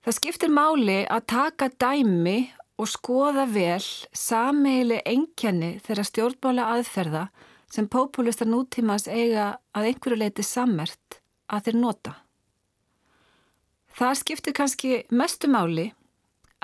Það 0.00 0.16
skiptir 0.16 0.52
máli 0.52 1.02
að 1.12 1.26
taka 1.28 1.68
dæmi 1.76 2.38
og 2.80 2.88
skoða 2.88 3.44
vel 3.52 3.82
sameili 4.16 5.02
engjanni 5.04 5.74
þeirra 5.84 6.06
stjórnmála 6.08 6.68
aðferða 6.76 7.26
sem 7.70 7.88
populistar 7.88 8.48
nútímas 8.48 9.04
eiga 9.08 9.58
að 9.76 9.90
einhverju 9.90 10.18
leiti 10.22 10.44
sammert 10.46 11.20
að 11.52 11.68
þeir 11.68 11.78
nota. 11.82 12.14
Það 13.92 14.16
skiptir 14.22 14.56
kannski 14.56 15.02
mestu 15.12 15.50
máli 15.52 15.90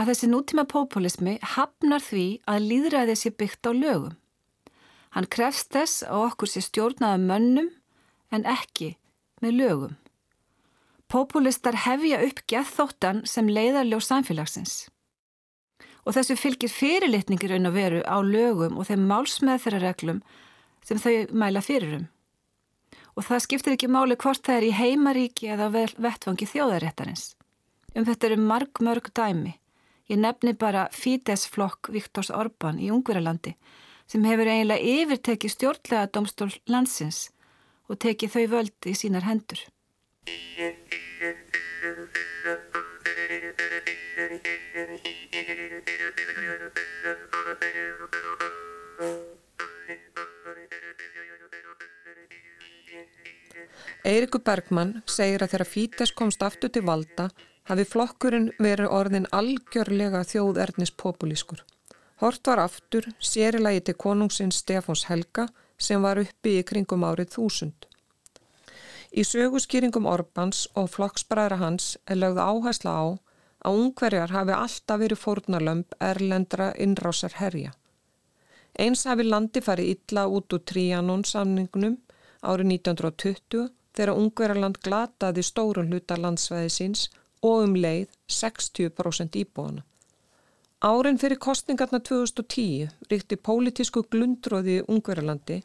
að 0.01 0.13
þessi 0.13 0.31
nútíma 0.33 0.65
populismi 0.71 1.37
hafnar 1.57 2.01
því 2.01 2.27
að 2.49 2.67
líðræði 2.71 3.19
sé 3.21 3.35
byggt 3.37 3.69
á 3.69 3.73
lögum. 3.77 4.17
Hann 5.13 5.29
krefst 5.29 5.77
þess 5.77 6.07
að 6.09 6.25
okkur 6.31 6.53
sé 6.53 6.65
stjórnaða 6.65 7.21
mönnum 7.21 7.71
en 8.33 8.49
ekki 8.49 8.95
með 9.45 9.61
lögum. 9.61 9.95
Populistar 11.07 11.77
hefja 11.87 12.19
upp 12.27 12.41
gethóttan 12.51 13.23
sem 13.31 13.47
leiðarljó 13.47 14.01
samfélagsins. 14.03 14.89
Og 16.07 16.17
þessu 16.17 16.35
fylgir 16.39 16.71
fyrirlitningir 16.71 17.53
raun 17.55 17.71
og 17.71 17.77
veru 17.77 18.01
á 18.03 18.19
lögum 18.23 18.79
og 18.79 18.89
þeim 18.89 19.07
málsmeðferðarreglum 19.11 20.21
sem 20.87 20.99
þau 21.03 21.31
mæla 21.31 21.63
fyrirum. 21.63 22.09
Og 23.15 23.27
það 23.27 23.45
skiptir 23.47 23.77
ekki 23.77 23.91
máli 23.91 24.19
hvort 24.19 24.43
það 24.47 24.59
er 24.59 24.67
í 24.67 24.75
heimaríki 24.81 25.51
eða 25.55 25.71
vettfangi 25.75 26.49
þjóðaréttarins. 26.51 27.35
Um 27.95 28.05
þetta 28.05 28.29
eru 28.29 28.41
marg 28.43 28.83
mörg 28.83 29.11
dæmi. 29.15 29.55
Ég 30.11 30.21
nefni 30.23 30.53
bara 30.55 30.89
Fidesz-flokk 30.95 31.91
Viktors 31.95 32.31
Orbán 32.31 32.83
í 32.83 32.91
Ungverjalandi 32.95 33.57
sem 34.07 34.27
hefur 34.27 34.47
eiginlega 34.51 34.93
yfirtekið 35.03 35.55
stjórnlega 35.55 36.11
domstól 36.15 36.53
landsins 36.71 37.31
og 37.91 37.99
tekið 38.03 38.35
þau 38.37 38.45
völdi 38.55 38.93
í 38.93 38.99
sínar 38.99 39.27
hendur. 39.27 39.59
Eirikur 54.07 54.43
Bergmann 54.47 54.93
segir 55.11 55.43
að 55.43 55.53
þegar 55.53 55.69
Fítes 55.69 56.13
komst 56.15 56.43
aftur 56.47 56.71
til 56.71 56.85
valda 56.87 57.27
hafi 57.67 57.85
flokkurinn 57.91 58.53
verið 58.63 58.93
orðin 58.95 59.27
algjörlega 59.35 60.21
þjóðernis 60.31 60.93
populískur. 60.95 61.65
Hort 62.23 62.47
var 62.47 62.63
aftur 62.63 63.09
sérilagi 63.19 63.83
til 63.89 63.97
konungsins 63.99 64.63
Stefáns 64.63 65.09
Helga 65.11 65.49
sem 65.79 66.03
var 66.03 66.21
uppi 66.23 66.61
í 66.61 66.65
kringum 66.65 67.05
árið 67.05 67.35
þúsund. 67.35 67.89
Í 69.17 69.23
söguskýringum 69.25 70.05
Orbans 70.13 70.67
og 70.77 70.91
flokksbræðra 70.93 71.57
hans 71.63 71.95
er 72.05 72.19
lögð 72.21 72.41
áhersla 72.43 72.93
á 72.93 73.05
að 73.67 73.79
ungverjar 73.81 74.35
hafi 74.35 74.53
alltaf 74.53 75.01
verið 75.01 75.23
fórnarlömp 75.23 75.97
erlendra 76.09 76.67
innrásar 76.85 77.39
herja. 77.41 77.73
Eins 78.77 79.07
hafi 79.09 79.25
landi 79.25 79.63
farið 79.65 79.95
illa 79.95 80.27
út 80.29 80.53
úr 80.53 80.63
Tríanón 80.71 81.25
samningnum 81.25 81.97
árið 82.45 82.73
1920 82.75 83.71
þegar 83.97 84.21
ungverjarland 84.21 84.83
glataði 84.85 85.45
stórun 85.49 85.89
hluta 85.89 86.19
landsvæði 86.21 86.73
síns 86.77 87.07
og 87.41 87.65
um 87.65 87.77
leið 87.81 88.13
60% 88.29 89.41
íbúana. 89.41 89.87
Árin 90.85 91.17
fyrir 91.17 91.41
kostningarna 91.41 92.03
2010 92.05 92.93
ríkti 93.11 93.41
pólitísku 93.41 94.05
glundróði 94.13 94.83
í 94.83 94.85
Ungverjalandi 94.93 95.63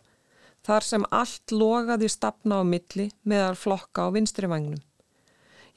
þar 0.68 0.86
sem 0.86 1.06
allt 1.12 1.54
logaði 1.56 2.10
stafna 2.12 2.62
á 2.62 2.64
milli 2.64 3.10
meðal 3.24 3.58
flokka 3.58 4.06
á 4.06 4.14
vinstri 4.14 4.50
vagnum. 4.52 4.82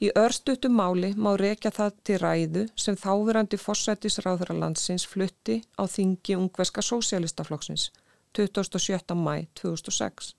Í 0.03 0.11
örstutum 0.19 0.75
máli 0.75 1.13
má 1.15 1.31
rekja 1.39 1.71
það 1.71 1.99
til 2.03 2.17
ræðu 2.19 2.63
sem 2.75 2.97
þáverandi 2.99 3.57
fórsættisráðurarlandsins 3.61 5.05
flutti 5.07 5.61
á 5.79 5.87
þingi 5.87 6.35
Ungverska 6.35 6.83
Sósialistaflokksins 6.83 7.91
27. 8.35 9.15
mæ 9.15 9.47
2006. 9.55 10.33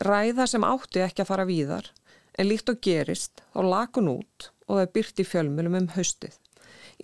Ræða 0.00 0.46
sem 0.48 0.64
átti 0.64 1.02
ekki 1.04 1.22
að 1.24 1.28
fara 1.28 1.44
víðar 1.44 1.90
en 2.38 2.48
líkt 2.48 2.72
og 2.72 2.80
gerist 2.80 3.44
þá 3.52 3.60
lakun 3.68 4.08
út 4.14 4.48
og 4.66 4.78
það 4.78 4.92
byrti 4.96 5.26
fjölmjölum 5.28 5.76
um 5.82 5.90
haustið. 5.96 6.38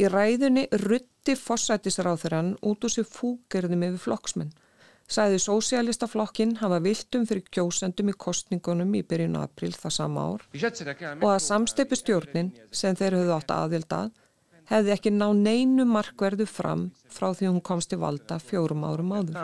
Í 0.00 0.08
ræðunni 0.08 0.64
rutti 0.86 1.34
fossætisráþurann 1.36 2.54
út 2.64 2.84
úr 2.86 2.94
sér 2.94 3.08
fúgerðum 3.08 3.84
yfir 3.90 4.04
flokksmenn. 4.06 4.54
Sæði 5.08 5.38
sósialistaflokkin 5.40 6.58
hafa 6.60 6.82
viltum 6.84 7.22
fyrir 7.24 7.46
kjósendum 7.48 8.10
í 8.12 8.14
kostningunum 8.24 8.90
í 8.98 9.00
byrjun 9.08 9.38
april 9.40 9.70
það 9.72 9.94
sama 9.94 10.24
ár 10.34 10.42
og 10.52 11.30
að 11.30 11.38
samsteipu 11.46 11.96
stjórnin 11.96 12.50
sem 12.68 12.98
þeir 12.98 13.16
höfðu 13.16 13.32
átt 13.38 13.54
aðild 13.54 13.94
að 13.96 14.10
hefði 14.68 14.92
ekki 14.92 15.14
ná 15.14 15.24
neinu 15.32 15.88
markverðu 15.88 16.44
fram 16.44 16.84
frá 17.08 17.30
því 17.32 17.48
hún 17.48 17.64
komst 17.64 17.96
í 17.96 18.00
valda 18.02 18.36
fjórum 18.36 18.84
árum 18.84 19.16
áður. 19.16 19.40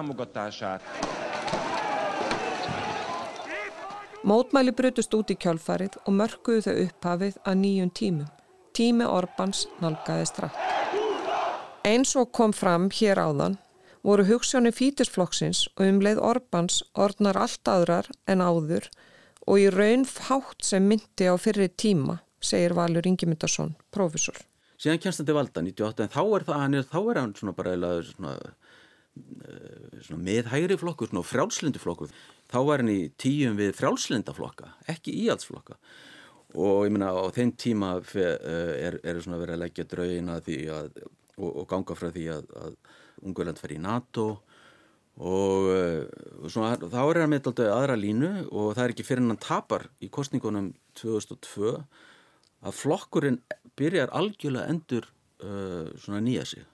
Mótmæli 4.25 4.77
brutust 4.77 5.17
út 5.17 5.33
í 5.33 5.41
kjálfarið 5.41 5.97
og 6.05 6.13
mörguðu 6.21 6.61
þau 6.69 6.77
upphafið 6.85 7.41
að 7.41 7.61
nýjum 7.65 7.97
tímum. 7.97 8.31
Tími 8.77 9.09
Orbáns 9.09 9.65
nálgæði 9.81 10.29
strax. 10.29 10.61
Eins 11.85 12.17
og 12.21 12.33
kom 12.37 12.53
fram 12.53 12.91
hér 12.93 13.21
áðan 13.21 13.57
voru 14.05 14.27
hugssjónu 14.29 14.73
fítisflokksins 14.75 15.65
og 15.75 15.87
um 15.89 16.01
leið 16.05 16.21
Orbáns 16.21 16.83
orðnar 16.93 17.39
allt 17.41 17.71
aðrar 17.71 18.11
en 18.29 18.45
áður 18.45 18.91
og 19.49 19.61
í 19.61 19.69
raun 19.73 20.05
fátt 20.09 20.65
sem 20.65 20.85
myndi 20.89 21.29
á 21.29 21.35
fyrri 21.41 21.69
tíma, 21.69 22.21
segir 22.41 22.77
Valur 22.77 23.07
Ingemyndarsson, 23.09 23.75
profesor. 23.93 24.37
Síðan 24.81 25.01
kjænst 25.01 25.23
þetta 25.23 25.37
valda 25.37 25.65
98 25.65 26.05
en 26.05 26.13
þá 26.13 26.23
er 26.25 26.47
það, 26.49 26.61
hann 26.61 26.79
er, 26.79 26.87
þá 26.89 27.01
er 27.01 27.21
hann 27.21 27.35
svona 27.39 27.57
bara 27.57 27.75
eða 27.77 27.93
svona, 28.09 28.35
svona 30.05 30.25
meðhægri 30.29 30.79
flokkur, 30.81 31.11
svona 31.13 31.29
frjálslindi 31.29 31.81
flokkur 31.81 32.13
þá 32.53 32.59
var 32.69 32.83
henni 32.83 33.13
tíum 33.21 33.57
við 33.61 33.73
frjálslindaflokka, 33.79 34.73
ekki 34.93 35.15
íhaldsflokka 35.25 35.79
og 36.55 36.85
ég 36.87 36.93
minna 36.95 37.11
á 37.11 37.25
þeim 37.35 37.55
tíma 37.59 37.97
eh, 38.15 38.75
er, 38.87 38.99
er 39.03 39.23
svona 39.23 39.41
verið 39.41 39.57
að 39.57 39.65
leggja 39.65 39.89
draugina 39.91 40.37
að, 40.39 41.01
og, 41.39 41.49
og 41.49 41.65
ganga 41.71 41.97
frá 41.99 42.11
því 42.15 42.29
að, 42.37 42.53
að 42.61 42.77
Ungverland 43.25 43.61
fer 43.61 43.75
í 43.75 43.81
NATO 43.83 44.27
og 45.15 45.69
uh, 45.71 46.49
svona, 46.51 46.75
þá 46.81 47.01
er 47.03 47.21
hann 47.23 47.33
með 47.33 47.51
alltaf 47.51 47.71
aðra 47.71 47.97
línu 47.99 48.31
og 48.51 48.73
það 48.75 48.85
er 48.85 48.95
ekki 48.95 49.07
fyrir 49.07 49.25
hann 49.25 49.43
tapar 49.43 49.87
í 50.03 50.11
kostningunum 50.13 50.73
2002 50.99 51.75
að 52.65 52.79
flokkurinn 52.79 53.41
byrjar 53.79 54.13
algjörlega 54.17 54.71
endur 54.73 55.07
uh, 55.45 55.91
svona 56.01 56.23
nýja 56.25 56.47
sig. 56.49 56.67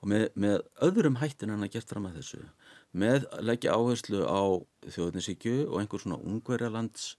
Og 0.00 0.08
með, 0.08 0.28
með 0.40 0.62
öðrum 0.86 1.18
hættin 1.20 1.52
hann 1.52 1.66
að 1.66 1.74
geta 1.74 1.94
fram 1.94 2.08
að 2.08 2.20
þessu 2.20 2.44
með 2.90 3.26
að 3.30 3.44
leggja 3.46 3.74
áherslu 3.76 4.22
á 4.26 4.42
þjóðninsíkju 4.90 5.56
og 5.68 5.76
einhver 5.80 6.02
svona 6.02 6.18
ungverjalands 6.26 7.12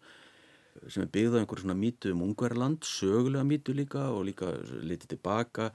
sem 0.87 1.03
er 1.03 1.09
byggðað 1.13 1.41
einhver 1.41 1.61
svona 1.61 1.75
mítu 1.77 2.11
um 2.15 2.23
ungverjaland, 2.25 2.85
sögulega 2.87 3.45
mítu 3.47 3.75
líka 3.75 4.07
og 4.13 4.23
líka 4.27 4.49
litið 4.81 5.13
tilbaka 5.13 5.69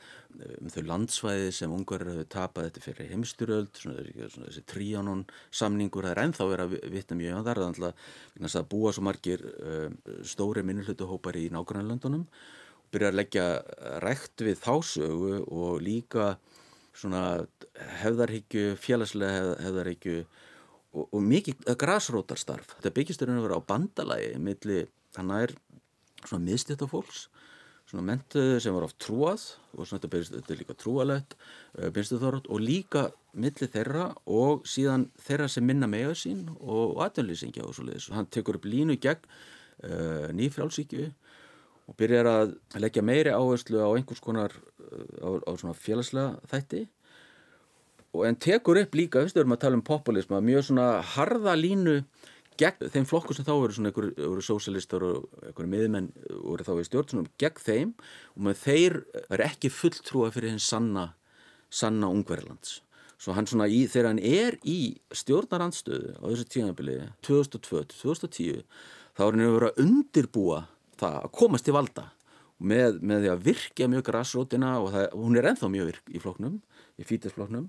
um 0.61 0.72
þau 0.72 0.82
landsvæði 0.90 1.52
sem 1.54 1.72
ungverjar 1.72 2.12
hefur 2.14 2.28
tapað 2.32 2.68
þetta 2.68 2.85
fyrir 2.85 3.12
heimstyröld, 3.12 3.70
svona, 3.80 4.04
svona 4.32 4.50
þessi 4.50 4.64
tríanón 4.72 5.24
samningur, 5.54 6.09
það 6.09 6.14
er 6.16 6.22
ennþá 6.24 6.48
verið 6.52 6.76
að 6.76 6.94
vitna 6.96 7.20
mjög 7.20 7.40
á 7.40 7.46
þar, 7.48 7.62
þannig 7.66 7.88
að 8.42 8.54
það 8.56 8.68
búa 8.74 8.94
svo 8.94 9.06
margir 9.06 9.46
um, 9.52 9.98
stóri 10.26 10.66
minnulutuhópar 10.66 11.40
í 11.40 11.46
nágrannlöndunum 11.54 12.26
og 12.26 12.90
byrja 12.94 13.12
að 13.12 13.20
leggja 13.20 13.46
rekt 14.04 14.46
við 14.46 14.61
þá 14.64 14.74
sögu 14.87 15.40
og 15.44 15.80
líka 15.85 16.35
svona 16.96 17.22
hefðarhyggju, 18.02 18.76
félagslega 18.80 19.37
hef, 19.37 19.54
hefðarhyggju 19.66 20.20
og, 20.96 21.09
og 21.12 21.22
mikið 21.22 21.66
græsrótarstarf. 21.78 22.76
Þetta 22.78 22.94
byggistur 22.96 23.30
er 23.30 23.40
að 23.40 23.48
vera 23.48 23.61
á 23.61 23.68
bandalagi 23.68 24.30
milli, 24.42 24.85
þannig 25.16 25.46
er 25.46 25.56
svona 26.24 26.46
miðstýtt 26.48 26.85
af 26.87 26.92
fólks, 26.92 27.26
svona 27.87 28.06
mentuðu 28.09 28.56
sem 28.62 28.74
var 28.74 28.87
oft 28.88 28.98
trúað 29.02 29.44
og 29.76 29.87
svona 29.87 30.02
þetta 30.02 30.54
er 30.54 30.61
líka 30.62 30.74
trúalegt, 30.78 31.37
byrjstuðþórat 31.76 32.48
og 32.50 32.62
líka 32.62 33.04
milli 33.37 33.68
þeirra 33.70 34.09
og 34.32 34.64
síðan 34.66 35.06
þeirra 35.22 35.46
sem 35.52 35.66
minna 35.66 35.88
megaðu 35.90 36.18
sín 36.22 36.42
og 36.56 36.98
aðdönlýsingja 37.04 37.66
og 37.66 37.76
svo 37.76 37.87
leiðis. 37.87 38.11
Hann 38.16 38.30
tekur 38.32 38.59
upp 38.59 38.66
línu 38.66 38.96
gegn 38.98 39.22
uh, 39.28 40.32
nýfrálsíkju 40.35 41.06
og 41.87 41.98
byrjar 42.00 42.26
að 42.26 42.56
leggja 42.82 43.04
meiri 43.06 43.35
áherslu 43.37 43.78
á 43.78 43.94
einhvers 43.94 44.24
konar 44.24 44.56
á, 45.22 45.28
á 45.46 45.52
svona 45.54 45.76
félagslega 45.78 46.40
þætti 46.50 46.82
og 46.87 46.95
en 48.24 48.38
tekur 48.40 48.81
upp 48.81 48.96
líka, 48.96 49.20
við 49.24 49.35
stöðum 49.35 49.57
að 49.57 49.62
tala 49.66 49.79
um 49.79 49.85
populisma, 49.85 50.40
mjög 50.44 50.70
svona 50.70 50.88
harða 51.14 51.57
línu 51.59 52.00
gegn 52.61 52.90
þeim 52.92 53.07
flokkur 53.09 53.37
sem 53.37 53.44
þá 53.46 53.52
eru 53.57 53.76
svona 53.76 53.90
einhverju 53.92 54.44
sósialistar 54.44 55.05
og 55.05 55.26
einhverju 55.42 55.72
miðmenn 55.72 56.09
voru 56.40 56.64
þá 56.66 56.72
í 56.81 56.87
stjórn, 56.88 57.11
svona 57.12 57.35
gegn 57.42 57.62
þeim. 57.66 57.92
Og 58.37 58.48
með 58.48 58.62
þeir 58.62 58.98
er 59.37 59.44
ekki 59.50 59.72
fulltrúa 59.72 60.33
fyrir 60.35 60.55
hins 60.55 60.68
sanna 60.70 61.11
sanna 61.72 62.11
ungverðlands. 62.12 62.81
Svo 63.20 63.33
hann 63.37 63.48
svona 63.48 63.68
í, 63.72 63.85
þegar 63.88 64.11
hann 64.12 64.20
er 64.20 64.59
í 64.68 64.96
stjórnarandstöðu 65.16 66.16
á 66.20 66.24
þessu 66.29 66.48
tíðanbili 66.52 66.98
2002-2010 67.26 68.64
þá 69.16 69.22
er 69.24 69.31
hann 69.31 69.46
verið 69.57 69.70
að 69.70 69.81
undirbúa 69.87 70.61
það 71.00 71.18
að 71.22 71.33
komast 71.40 71.66
til 71.66 71.76
valda. 71.76 72.11
Með, 72.57 73.02
með 73.05 73.24
því 73.24 73.31
að 73.33 73.42
virkja 73.44 73.88
mjög 73.92 74.05
græsrótina 74.07 74.76
og 74.81 74.94
það, 74.94 75.07
hún 75.20 75.37
er 75.37 75.48
enþá 75.50 75.68
mjög 75.72 75.88
virk 75.90 76.07
í 76.09 76.20
floknum, 76.22 76.55
í 76.96 77.05
fítisfloknum 77.05 77.66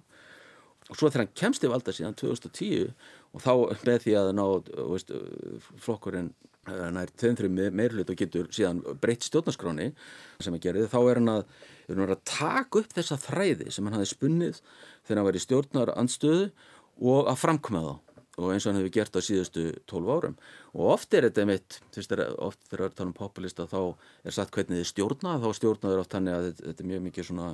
og 0.88 0.95
svo 0.95 1.10
þegar 1.10 1.26
hann 1.26 1.38
kemst 1.38 1.63
til 1.63 1.71
valda 1.71 1.93
síðan 1.95 2.15
2010 2.19 2.91
og 3.36 3.43
þá 3.43 3.52
með 3.88 4.04
því 4.06 4.13
að 4.19 4.30
ná 4.38 4.43
veist, 4.93 5.12
flokkurinn 5.84 6.32
eh, 6.69 6.88
nær 6.95 7.12
þeimþrið 7.19 7.76
meirlut 7.76 8.13
og 8.13 8.19
getur 8.19 8.50
síðan 8.56 8.82
breytt 9.02 9.28
stjórnarskráni 9.28 9.91
sem 10.39 10.54
hann 10.54 10.63
gerði, 10.63 10.88
þá 10.91 11.00
er 11.04 11.21
hann 11.21 11.34
að, 11.36 11.45
er 11.88 12.00
hann 12.00 12.15
að 12.15 12.26
taka 12.32 12.84
upp 12.84 12.95
þessa 12.95 13.19
þræði 13.28 13.71
sem 13.73 13.88
hann 13.88 14.00
hafi 14.00 14.12
spunnið 14.13 14.62
þegar 15.08 15.21
hann 15.21 15.30
var 15.30 15.39
í 15.39 15.43
stjórnar 15.43 15.93
anstöðu 15.97 16.52
og 16.97 17.32
að 17.32 17.41
framkoma 17.43 17.86
þá. 17.86 17.95
Og 18.38 18.52
eins 18.54 18.67
og 18.67 18.69
hann 18.69 18.84
hefur 18.84 18.93
gert 18.93 19.15
á 19.17 19.21
síðustu 19.26 19.63
12 19.89 20.10
árum. 20.13 20.36
Og 20.78 20.91
oft 20.93 21.15
er 21.17 21.26
þetta 21.26 21.45
mitt, 21.50 21.80
oft 21.89 22.60
þegar 22.69 22.84
það 22.84 22.84
er 22.86 22.91
talað 23.00 23.08
um 23.08 23.15
populista 23.17 23.65
þá 23.65 23.80
er 24.30 24.36
satt 24.36 24.52
hvernig 24.54 24.84
þið 24.84 24.89
stjórna 24.91 25.39
þá 25.41 25.47
stjórnaður 25.58 26.02
oft 26.04 26.13
hann 26.13 26.30
að 26.30 26.52
þetta 26.60 26.84
er 26.84 26.89
mjög 26.91 27.02
mikið 27.08 27.28
svona 27.32 27.47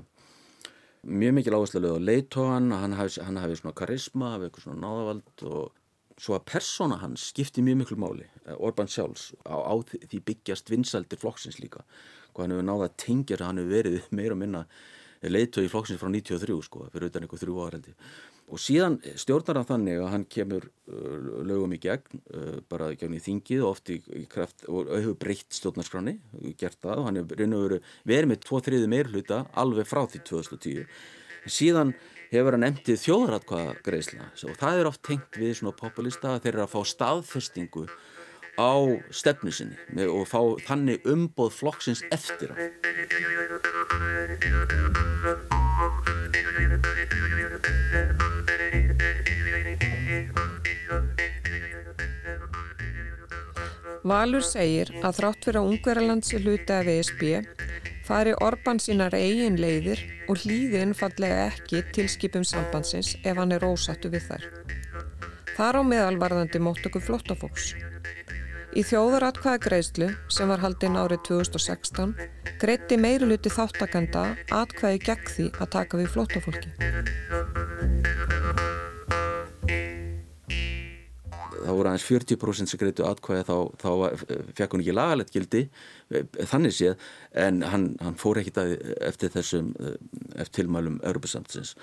mjög 1.03 1.33
mikið 1.37 1.55
áherslu 1.57 1.93
á 1.93 1.99
leitóhan, 1.99 2.71
hann 2.71 2.95
hafi, 2.95 3.21
hann 3.21 3.39
hafi 3.41 3.57
svona 3.59 3.75
karisma, 3.75 4.33
hafi 4.35 4.47
eitthvað 4.47 4.67
svona 4.67 4.83
náðavald 4.83 5.43
og 5.49 6.19
svo 6.21 6.37
að 6.37 6.45
persóna 6.47 6.99
hans 7.01 7.29
skipti 7.33 7.63
mjög 7.65 7.81
miklu 7.81 7.97
máli, 7.99 8.27
eh, 8.45 8.55
Orban 8.57 8.87
sjálfs 8.87 9.33
á, 9.43 9.55
á 9.57 9.73
því 9.83 10.21
byggjast 10.23 10.69
vinsaldir 10.71 11.19
flokksins 11.19 11.59
líka, 11.59 11.83
hvað 12.33 12.45
hann 12.45 12.55
hefur 12.55 12.69
náða 12.69 12.89
að 12.89 12.97
tengja 13.03 13.39
hann 13.41 13.59
hefur 13.59 13.75
verið 13.75 14.11
meira 14.11 14.37
og 14.37 14.39
minna 14.39 14.65
leitói 15.23 15.67
flokksins 15.71 15.99
frá 15.99 16.09
93 16.11 16.61
sko, 16.63 16.87
fyrir 16.93 17.09
utan 17.11 17.23
eitthvað 17.23 17.43
þrjú 17.43 17.59
ára 17.63 17.83
og 18.51 18.61
síðan 18.61 18.97
stjórnar 19.19 19.61
hann 19.61 19.69
þannig 19.69 20.01
að 20.01 20.11
hann 20.13 20.25
kemur 20.35 20.67
uh, 20.67 21.17
lögum 21.47 21.75
í 21.75 21.79
gegn 21.81 22.21
uh, 22.35 22.57
bara 22.69 22.91
gegn 22.99 23.17
í 23.17 23.21
þingið 23.23 23.63
og 23.63 23.75
oft 23.75 23.91
í, 23.93 23.99
í 24.19 24.25
kraft 24.29 24.65
og 24.67 24.91
hefur 24.91 25.17
breytt 25.19 25.55
stjórnarskráni 25.55 26.17
gert 26.59 26.79
það 26.83 27.01
og 27.01 27.09
hann 27.09 27.21
hefur 27.21 27.77
verið 28.03 28.31
með 28.31 28.41
tvo 28.47 28.61
þriði 28.63 28.89
meirhluta 28.91 29.43
alveg 29.59 29.89
frá 29.89 30.03
því 30.05 30.23
2010 30.29 30.87
síðan 31.47 31.93
hefur 32.33 32.57
hann 32.57 32.69
emtið 32.69 33.03
þjóðratkvaða 33.03 33.77
greiðsla 33.85 34.23
og 34.49 34.59
það 34.59 34.79
er 34.79 34.89
oft 34.89 35.03
tengt 35.05 35.39
við 35.39 35.53
svona 35.59 35.77
populista 35.77 36.27
að 36.33 36.41
þeir 36.45 36.55
eru 36.55 36.65
að 36.65 36.73
fá 36.73 36.81
staðfestingu 36.93 37.83
á 38.57 38.73
stefnu 39.09 39.51
sinni 39.53 40.05
og 40.09 40.27
fá 40.29 40.41
þannig 40.67 40.97
umboð 41.09 41.51
flokksins 41.57 42.01
eftir 42.13 42.49
hann 42.53 42.71
Valur 54.03 54.43
segir 54.43 54.89
að 54.99 55.19
þrátt 55.21 55.45
fyrir 55.47 55.57
að 55.61 55.69
Ungverðarlandsi 55.71 56.39
hluti 56.43 56.73
af 56.75 56.89
ESB 56.91 57.21
fari 58.03 58.33
Orban 58.43 58.81
sínar 58.83 59.15
eigin 59.15 59.55
leiðir 59.55 60.01
og 60.27 60.41
hlýði 60.41 60.81
innfallega 60.83 61.45
ekki 61.53 61.85
tilskipum 61.95 62.43
sambandsins 62.43 63.13
ef 63.23 63.39
hann 63.39 63.55
er 63.55 63.63
ósattu 63.63 64.11
við 64.11 64.27
þær. 64.27 64.43
Þar 65.55 65.79
á 65.79 65.81
meðalvarðandi 65.87 66.59
móttöku 66.65 66.99
flottafóks. 66.99 67.71
Í 68.75 68.83
þjóðaratkvæða 68.89 69.63
greiðslu 69.69 70.09
sem 70.33 70.51
var 70.51 70.63
haldinn 70.65 70.99
árið 70.99 71.23
2016 71.29 72.15
greitti 72.59 72.99
meiruluti 72.99 73.53
þáttakanda 73.53 74.25
atkvæði 74.51 75.03
gegn 75.07 75.31
því 75.37 75.47
að 75.61 75.73
taka 75.77 76.01
við 76.01 76.11
flottafólki. 76.17 76.75
Þá 81.65 81.71
voru 81.73 81.91
aðeins 81.91 82.07
40% 82.07 82.71
sem 82.71 82.81
greitu 82.81 83.05
atkvæði 83.07 83.47
þá, 83.49 83.57
þá 83.81 83.91
fekk 84.57 84.75
hún 84.75 84.85
ekki 84.85 84.95
lagalegt 84.95 85.33
gildi 85.35 85.65
eh, 86.13 86.25
þannig 86.49 86.77
séð 86.77 87.11
en 87.45 87.61
hann, 87.67 87.91
hann 88.03 88.17
fór 88.19 88.41
ekki 88.41 88.55
það 88.55 88.73
eftir 89.09 89.35
þessum 89.35 89.75
eh, 89.79 89.99
eftir 90.37 90.63
tilmælum 90.63 90.99
Európa-samtsins 91.03 91.75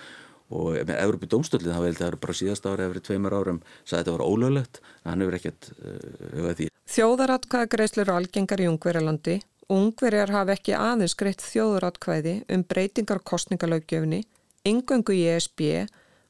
og 0.51 0.81
með 0.83 0.97
Európa-dómstöldin 0.97 1.77
það 1.77 1.87
veldi 1.87 1.97
að 1.97 2.03
það 2.03 2.11
eru 2.11 2.23
bara 2.25 2.40
síðast 2.40 2.66
ára 2.66 2.88
eftir 2.88 3.07
tveimur 3.07 3.37
árum 3.38 3.62
sagði 3.85 4.01
þetta 4.01 4.16
var 4.16 4.27
ólöglegt 4.27 4.81
en 4.83 5.12
hann 5.12 5.23
hefur 5.23 5.38
ekkert 5.38 5.71
hugað 5.79 6.51
uh, 6.51 6.57
því. 6.59 6.66
Þjóðaratkvæðagreislur 6.90 8.11
og 8.11 8.19
algengar 8.19 8.62
í 8.64 8.66
Ungverjalandi 8.66 9.37
Ungverjar 9.71 10.33
hafi 10.35 10.57
ekki 10.57 10.73
aðeins 10.75 11.14
greitt 11.14 11.45
þjóðaratkvæði 11.47 12.33
um 12.51 12.64
breytingar 12.66 13.21
og 13.21 13.27
kostningalögjöfni, 13.31 14.25
yngöngu 14.66 15.14
í 15.14 15.29
ESB 15.31 15.62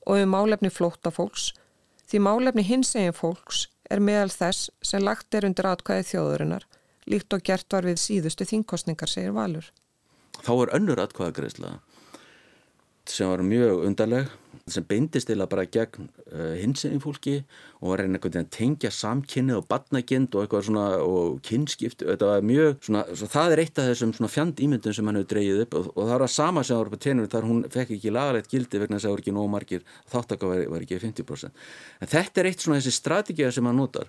og 0.05 0.21
um 0.21 0.35
álefni 0.37 0.69
flótafólks 0.69 1.55
Því 2.11 2.19
málefni 2.27 2.65
hins 2.67 2.89
eginn 2.99 3.15
fólks 3.15 3.69
er 3.87 4.01
meðal 4.03 4.33
þess 4.35 4.71
sem 4.83 5.03
lagt 5.05 5.35
er 5.39 5.45
undir 5.47 5.69
atkvæði 5.71 6.09
þjóðurinnar, 6.09 6.65
líkt 7.07 7.37
og 7.37 7.45
gert 7.47 7.71
var 7.71 7.87
við 7.87 8.01
síðustu 8.03 8.47
þingkostningar, 8.51 9.11
segir 9.11 9.37
Valur. 9.37 9.69
Þá 10.43 10.53
er 10.57 10.73
önnur 10.81 11.03
atkvæðagreisla 11.05 11.77
sem 13.11 13.31
var 13.31 13.43
mjög 13.47 13.85
undarleg 13.87 14.33
sem 14.73 14.85
beindist 14.87 15.31
eða 15.33 15.47
bara 15.51 15.67
gegn 15.69 16.09
uh, 16.09 16.55
hinsegin 16.59 17.03
fólki 17.03 17.37
og 17.81 17.93
var 17.93 18.03
einhvern 18.03 18.25
veginn 18.25 18.47
að 18.47 18.51
tengja 18.55 18.91
samkynni 18.95 19.55
og 19.57 19.67
batnagind 19.71 20.35
og 20.35 20.45
eitthvað 20.45 20.67
svona 20.69 20.85
og 21.05 21.41
kynskipt. 21.47 22.05
Þetta 22.07 22.29
var 22.31 22.47
mjög 22.47 22.77
svona, 22.87 23.05
það 23.21 23.55
er 23.55 23.63
eitt 23.65 23.81
af 23.81 23.89
þessum 23.91 24.15
svona 24.17 24.33
fjand 24.33 24.63
ímyndum 24.65 24.97
sem 24.97 25.11
hann 25.11 25.21
hefur 25.21 25.31
dreyið 25.35 25.65
upp 25.65 25.79
og, 25.81 25.89
og 25.95 26.03
það 26.03 26.13
var 26.15 26.27
að 26.27 26.35
sama 26.37 26.67
sem 26.67 26.81
var 26.81 26.93
upp 26.93 26.99
á 27.01 27.05
tenur 27.07 27.33
þar 27.33 27.49
hún 27.49 27.65
fekk 27.77 27.97
ekki 27.97 28.15
lagalegt 28.15 28.53
gildi 28.53 28.83
vegna 28.83 28.99
þess 28.99 29.07
að 29.07 29.09
það 29.09 29.17
voru 29.17 29.27
ekki 29.27 29.37
nóg 29.39 29.51
margir 29.55 29.89
þáttaka 30.13 30.53
var, 30.53 30.63
var 30.75 30.87
ekki 30.87 31.01
50% 31.03 31.65
en 32.01 32.13
þetta 32.15 32.43
er 32.43 32.51
eitt 32.51 32.65
svona 32.65 32.79
þessi 32.81 32.95
strategið 32.99 33.57
sem 33.57 33.71
hann 33.71 33.81
notar 33.81 34.09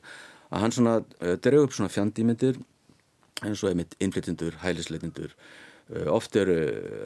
að 0.51 0.65
hann 0.65 0.75
svona 0.75 0.99
uh, 1.01 1.35
dreyið 1.41 1.65
upp 1.65 1.75
svona 1.77 1.93
fjand 1.93 2.21
ímyndir 2.21 2.61
eins 3.41 3.63
og 3.63 3.71
einmitt 3.71 3.95
innflytjendur, 3.97 4.59
hælisleitindur 4.61 5.33
Eh, 5.33 5.70
oft 6.11 6.35
er, 6.39 6.49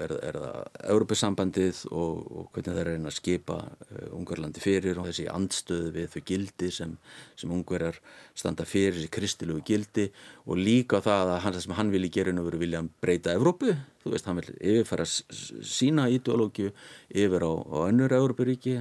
er, 0.05 0.11
er 0.27 0.37
það 0.37 0.81
Europasambandið 0.93 1.79
og, 1.89 2.19
og 2.25 2.49
hvernig 2.53 2.75
það 2.75 2.81
er 2.81 2.91
að 2.93 3.15
skipa 3.15 3.57
uh, 3.65 4.03
Ungarlandi 4.13 4.61
fyrir 4.61 4.99
og 5.01 5.09
þessi 5.09 5.25
andstöðu 5.31 5.93
við 5.95 6.11
þau 6.13 6.23
gildi 6.29 6.69
sem, 6.73 6.93
sem 7.39 7.55
Ungarar 7.55 7.97
standa 8.37 8.67
fyrir, 8.69 8.99
þessi 8.99 9.11
kristilugu 9.15 9.63
gildi 9.65 10.07
og 10.45 10.61
líka 10.61 11.01
það 11.05 11.33
að 11.33 11.41
hann, 11.45 11.57
það 11.57 11.65
sem 11.65 11.75
hann 11.79 11.93
vilji 11.95 12.11
gera 12.19 12.35
og 12.41 12.57
vilja 12.61 12.83
breyta 13.01 13.33
Evrópu. 13.33 13.73
Þú 14.05 14.13
veist, 14.13 14.27
hann 14.29 14.37
vil 14.37 14.51
yfirfæra 14.53 15.05
sína 15.09 16.05
ideológiu 16.13 16.69
yfir 17.09 17.41
á, 17.41 17.53
á 17.57 17.77
önnur 17.87 18.13
Európaríki, 18.13 18.77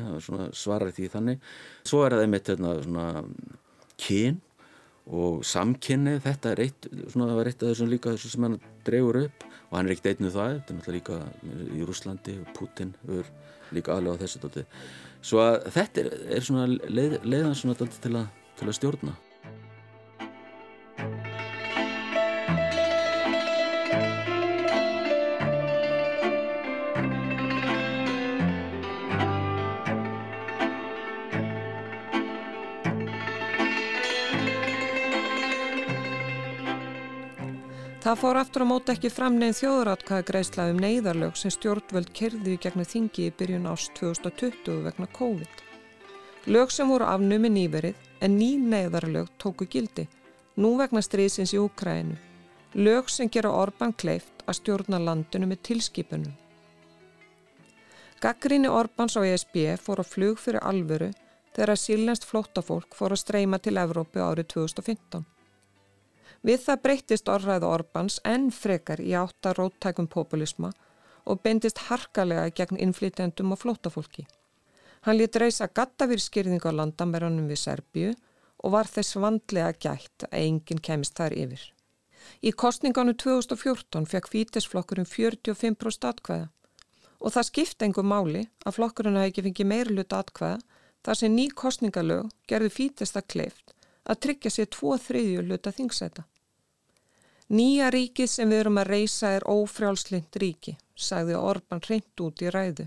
svarar 0.52 0.92
því 0.92 1.08
þannig. 1.14 1.46
Svo 1.88 2.02
er 2.04 2.18
það 2.18 2.26
einmitt 2.26 2.50
hérna, 2.52 2.74
svona, 2.84 3.06
kyn 4.04 4.42
og 5.04 5.42
samkynni, 5.44 6.18
þetta 6.24 6.52
er 6.52 6.64
eitt 6.64 6.86
svona, 7.12 7.30
það 7.30 7.38
var 7.38 7.50
eitt 7.50 7.62
af 7.62 7.72
þessum 7.72 7.90
líka 7.92 8.12
þessum 8.14 8.34
sem 8.34 8.46
hann 8.48 8.60
drefur 8.84 9.20
upp 9.24 9.44
og 9.74 9.80
hann 9.80 9.88
er 9.88 9.96
ekkert 9.96 10.20
einu 10.20 10.30
það 10.30 10.52
þetta 10.52 10.70
er 10.70 10.76
náttúrulega 10.78 10.94
líka 10.94 11.72
í 11.74 11.86
Rúslandi 11.88 12.34
Putin 12.54 12.92
er 13.10 13.30
líka 13.74 13.96
aðlega 13.96 14.14
á 14.14 14.22
þessu 14.22 14.42
dálti. 14.44 14.62
svo 15.18 15.40
að 15.42 15.56
þetta 15.74 16.04
er, 16.04 16.10
er 16.36 16.46
svona 16.46 16.66
leið, 16.70 17.16
leiðan 17.26 17.56
svona 17.58 17.74
til 17.82 18.12
að, 18.14 18.28
til 18.60 18.68
að 18.68 18.76
stjórna 18.78 19.16
Það 38.14 38.20
fór 38.22 38.38
aftur 38.38 38.62
á 38.62 38.66
móti 38.70 38.92
ekki 38.92 39.08
fram 39.10 39.36
neginn 39.40 39.56
þjóðratkvæða 39.58 40.24
greiðsla 40.28 40.64
um 40.70 40.76
neyðarlög 40.78 41.38
sem 41.40 41.50
stjórnvöld 41.50 42.12
kerði 42.14 42.52
í 42.54 42.60
gegnum 42.62 42.86
þingi 42.86 43.24
í 43.26 43.32
byrjun 43.34 43.66
ást 43.66 43.90
2020 43.98 44.84
vegna 44.84 45.08
COVID. 45.16 45.62
Lög 46.54 46.70
sem 46.70 46.92
voru 46.94 47.08
afnumi 47.10 47.50
nýverið 47.50 48.06
en 48.22 48.36
ný 48.38 48.52
neyðarlög 48.62 49.34
tóku 49.42 49.66
gildi, 49.66 50.06
nú 50.54 50.76
vegna 50.78 51.02
strísins 51.02 51.56
í 51.56 51.58
Úkrænu. 51.58 52.14
Lög 52.86 53.10
sem 53.10 53.26
gera 53.26 53.50
Orban 53.50 53.96
kleift 53.98 54.46
að 54.46 54.60
stjórna 54.60 55.02
landinu 55.02 55.50
með 55.50 55.64
tilskipunum. 55.72 56.38
Gaggríni 58.22 58.70
Orbans 58.70 59.18
á 59.18 59.26
ESB 59.26 59.74
fór 59.82 60.06
á 60.06 60.12
flug 60.14 60.38
fyrir 60.38 60.62
alvöru 60.62 61.10
þegar 61.50 61.74
að 61.74 61.82
sílnest 61.88 62.30
flóttafólk 62.30 62.94
fór 62.94 63.18
að 63.18 63.24
streyma 63.26 63.58
til 63.58 63.74
Evrópu 63.74 64.22
árið 64.22 64.52
2015. 64.54 65.26
Við 66.44 66.60
það 66.60 66.80
breyttist 66.84 67.30
orðræðu 67.32 67.68
Orbáns 67.72 68.18
enn 68.28 68.50
frekar 68.52 69.00
í 69.00 69.14
átta 69.16 69.54
róttækum 69.56 70.08
populisma 70.12 70.74
og 71.24 71.40
beindist 71.40 71.86
harkalega 71.88 72.50
gegn 72.52 72.80
innflytjandum 72.84 73.54
og 73.54 73.62
flótafólki. 73.62 74.26
Hann 75.08 75.16
lít 75.16 75.38
reysa 75.40 75.70
gattavýrskýrðing 75.72 76.64
á 76.68 76.70
landamærunum 76.72 77.48
við 77.48 77.62
Serbíu 77.62 78.10
og 78.60 78.74
var 78.76 78.88
þess 78.88 79.16
vandlega 79.16 79.72
gætt 79.86 80.26
að 80.28 80.36
enginn 80.42 80.84
kemist 80.84 81.16
þar 81.16 81.36
yfir. 81.36 81.64
Í 82.44 82.52
kostningánu 82.52 83.16
2014 83.20 84.04
fekk 84.08 84.28
Fítisflokkur 84.32 85.00
um 85.00 85.08
45% 85.08 86.08
atkvæða 86.10 86.50
og 87.24 87.32
það 87.32 87.48
skipta 87.48 87.88
engum 87.88 88.10
máli 88.12 88.44
að 88.68 88.76
flokkurinn 88.78 89.16
hafi 89.16 89.32
ekki 89.32 89.46
fengið 89.48 89.70
meira 89.70 89.96
luta 89.96 90.20
atkvæða 90.20 90.60
þar 91.04 91.20
sem 91.20 91.36
ný 91.36 91.48
kostningalög 91.56 92.28
gerði 92.48 92.72
fítesta 92.72 93.24
kleift 93.24 93.72
að 94.04 94.20
tryggja 94.26 94.52
sér 94.52 94.68
tvo 94.72 94.96
þriðju 95.00 95.44
luta 95.48 95.72
þingsæta. 95.72 96.24
Nýja 97.52 97.90
ríkið 97.92 98.30
sem 98.30 98.48
við 98.48 98.62
erum 98.62 98.78
að 98.80 98.90
reysa 98.94 99.34
er 99.36 99.44
ófrjálslind 99.44 100.38
ríki, 100.40 100.78
sagði 100.96 101.36
Orban 101.36 101.82
reynd 101.84 102.22
út 102.24 102.40
í 102.40 102.48
ræðu, 102.48 102.86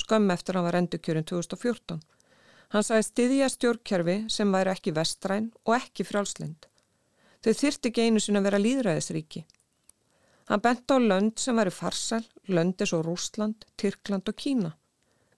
skömm 0.00 0.30
eftir 0.32 0.56
hann 0.56 0.64
var 0.64 0.78
endurkjörinn 0.80 1.26
2014. 1.28 2.00
Hann 2.72 2.84
sagði 2.84 3.04
stiðja 3.04 3.50
stjórnkjörfi 3.52 4.16
sem 4.32 4.52
væri 4.52 4.72
ekki 4.72 4.94
vestræn 4.96 5.52
og 5.66 5.76
ekki 5.76 6.08
frjálslind. 6.08 6.66
Þau 7.44 7.52
þyrti 7.60 7.92
ekki 7.92 8.08
einu 8.08 8.20
sinna 8.24 8.40
að 8.40 8.48
vera 8.48 8.64
líðræðisríki. 8.64 9.44
Hann 10.48 10.64
bent 10.64 10.88
á 10.88 10.96
lönd 10.96 11.36
sem 11.36 11.60
væri 11.60 11.72
farsal, 11.72 12.24
lönd 12.48 12.80
eins 12.80 12.94
og 12.96 13.04
Rúsland, 13.04 13.68
Tyrkland 13.76 14.28
og 14.32 14.36
Kína. 14.40 14.72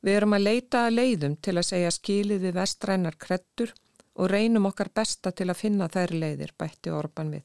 Við 0.01 0.17
erum 0.17 0.37
að 0.39 0.47
leita 0.47 0.87
að 0.87 0.97
leiðum 0.97 1.35
til 1.43 1.57
að 1.59 1.67
segja 1.73 1.91
skilið 1.93 2.47
við 2.47 2.55
vestrænar 2.57 3.19
krettur 3.19 3.75
og 4.15 4.31
reynum 4.31 4.71
okkar 4.71 4.93
besta 4.95 5.35
til 5.35 5.51
að 5.51 5.59
finna 5.59 5.91
þær 5.91 6.15
leiðir, 6.15 6.55
bætti 6.57 6.95
Orban 6.95 7.35
við. 7.35 7.45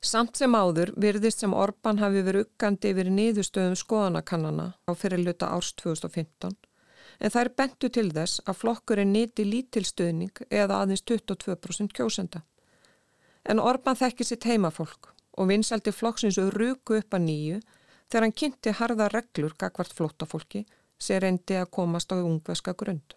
Samt 0.00 0.38
sem 0.40 0.54
áður 0.56 0.94
virðist 0.96 1.42
sem 1.42 1.52
Orban 1.52 1.98
hafi 2.00 2.22
verið 2.24 2.46
uggandi 2.46 2.92
yfir 2.94 3.10
niðurstöðum 3.12 3.76
skoðanakannana 3.76 4.72
á 4.88 4.90
fyrirluta 4.96 5.50
árs 5.52 5.74
2015 5.76 6.56
en 7.20 7.34
er 7.36 7.50
bentu 7.56 7.90
til 7.92 8.08
þess 8.16 8.40
að 8.48 8.58
flokkurinn 8.62 9.12
nýti 9.12 9.44
lítilstöðning 9.44 10.40
eða 10.48 10.80
aðeins 10.80 11.04
22% 11.04 11.92
kjósenda. 11.92 12.40
En 13.44 13.60
Orban 13.60 13.96
þekki 13.96 14.24
sitt 14.24 14.46
heimafólk 14.48 15.12
og 15.36 15.50
vinsaldi 15.52 15.92
flokksins 15.92 16.40
ruku 16.56 16.96
upp 17.00 17.14
að 17.16 17.26
nýju 17.26 17.60
þegar 18.08 18.24
hann 18.24 18.36
kynnti 18.40 18.76
harða 18.80 19.08
reglur 19.12 19.54
gagvart 19.58 19.92
flóttafólki 19.96 20.64
sem 21.00 21.20
reyndi 21.20 21.60
að 21.60 21.70
komast 21.76 22.12
á 22.12 22.16
ungveska 22.16 22.72
grund. 22.72 23.16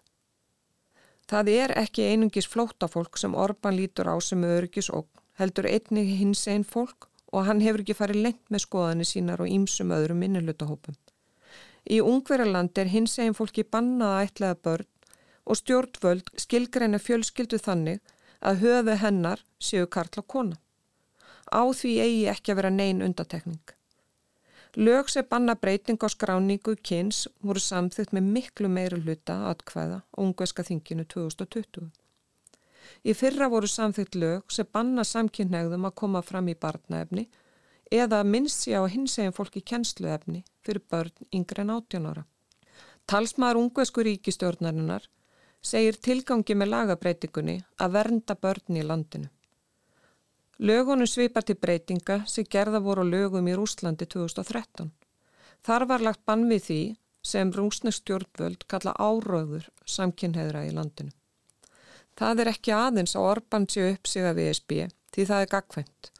Það 1.24 1.48
er 1.48 1.72
ekki 1.80 2.04
einungis 2.12 2.48
flóttafólk 2.48 3.16
sem 3.16 3.34
Orban 3.34 3.76
lítur 3.76 4.12
á 4.12 4.16
sem 4.20 4.44
örgis 4.44 4.90
og 4.92 5.08
heldur 5.40 5.68
einnig 5.68 6.14
hins 6.18 6.46
einn 6.48 6.64
fólk 6.64 7.08
og 7.34 7.48
hann 7.48 7.62
hefur 7.64 7.82
ekki 7.82 7.96
farið 7.98 8.22
lengt 8.26 8.50
með 8.52 8.64
skoðanir 8.66 9.10
sínar 9.10 9.42
og 9.42 9.50
ímsum 9.50 9.92
öðrum 9.94 10.20
minnulutahópum. 10.22 10.96
Í 11.84 12.00
ungverðarland 12.00 12.78
er 12.80 12.92
hins 12.92 13.18
einn 13.18 13.36
fólki 13.36 13.64
bannað 13.66 14.14
að 14.16 14.26
ætlaða 14.28 14.60
börn 14.66 14.90
og 15.44 15.58
stjórnvöld 15.60 16.30
skilgreina 16.40 17.00
fjölskyldu 17.02 17.58
þannig 17.60 18.00
að 18.40 18.60
höfu 18.64 18.98
hennar 19.02 19.42
séu 19.60 19.88
karl 19.96 20.20
og 20.22 20.28
kona. 20.28 20.60
Á 21.52 21.62
því 21.76 21.92
eigi 22.04 22.28
ekki 22.32 22.52
að 22.52 22.60
vera 22.60 22.70
neyn 22.72 23.02
undatekning. 23.04 23.74
Lög 24.74 25.10
sem 25.12 25.26
banna 25.30 25.54
breyting 25.54 26.00
á 26.02 26.08
skráningu 26.10 26.74
kynns 26.82 27.28
voru 27.46 27.60
samþygt 27.62 28.14
með 28.16 28.30
miklu 28.36 28.70
meira 28.70 28.98
hluta 28.98 29.36
atkvæða 29.52 30.00
á 30.02 30.18
ungveska 30.18 30.64
þinginu 30.66 31.04
2020. 31.04 31.92
Í 33.04 33.14
fyrra 33.16 33.48
voru 33.52 33.68
samþygt 33.70 34.18
lög 34.20 34.52
sem 34.52 34.68
banna 34.72 35.04
samkynneigðum 35.04 35.88
að 35.88 35.96
koma 36.02 36.22
fram 36.22 36.48
í 36.48 36.56
barnaefni 36.58 37.28
eða 37.92 38.22
minnst 38.24 38.64
sé 38.64 38.74
á 38.74 38.84
hinsegin 38.88 39.34
fólki 39.36 39.60
kennsluefni 39.60 40.44
fyrir 40.64 40.82
börn 40.90 41.28
yngre 41.32 41.62
en 41.62 41.74
18 41.76 42.08
ára. 42.10 42.24
Talsmaður 43.06 43.60
ungvesku 43.60 44.04
ríkistjórnarinnar 44.06 45.08
segir 45.60 45.96
tilgangi 46.00 46.56
með 46.56 46.72
lagabreitingunni 46.72 47.56
að 47.80 47.96
vernda 47.98 48.36
börn 48.40 48.80
í 48.80 48.84
landinu. 48.84 49.30
Lögunum 50.58 51.08
svipar 51.10 51.44
til 51.44 51.58
breytinga 51.60 52.20
sem 52.30 52.46
gerða 52.46 52.80
voru 52.80 53.04
lögum 53.04 53.48
í 53.50 53.56
Rúslandi 53.58 54.06
2013. 54.06 54.92
Þar 55.66 55.86
var 55.90 56.04
lagt 56.04 56.22
bann 56.24 56.46
við 56.48 56.62
því 56.68 56.80
sem 57.24 57.50
rúsnesk 57.52 58.04
stjórnvöld 58.04 58.66
kalla 58.68 58.94
áröður 59.00 59.66
samkynheðra 59.88 60.66
í 60.68 60.72
landinu. 60.76 61.10
Það 62.18 62.40
er 62.42 62.50
ekki 62.52 62.74
aðeins 62.74 63.16
að 63.18 63.28
Orban 63.30 63.66
sé 63.70 63.88
upp 63.92 64.06
sig 64.06 64.26
að 64.26 64.40
VSB 64.40 64.76
því 65.14 65.26
það 65.30 65.44
er 65.44 65.52
gagkvæmt 65.54 66.10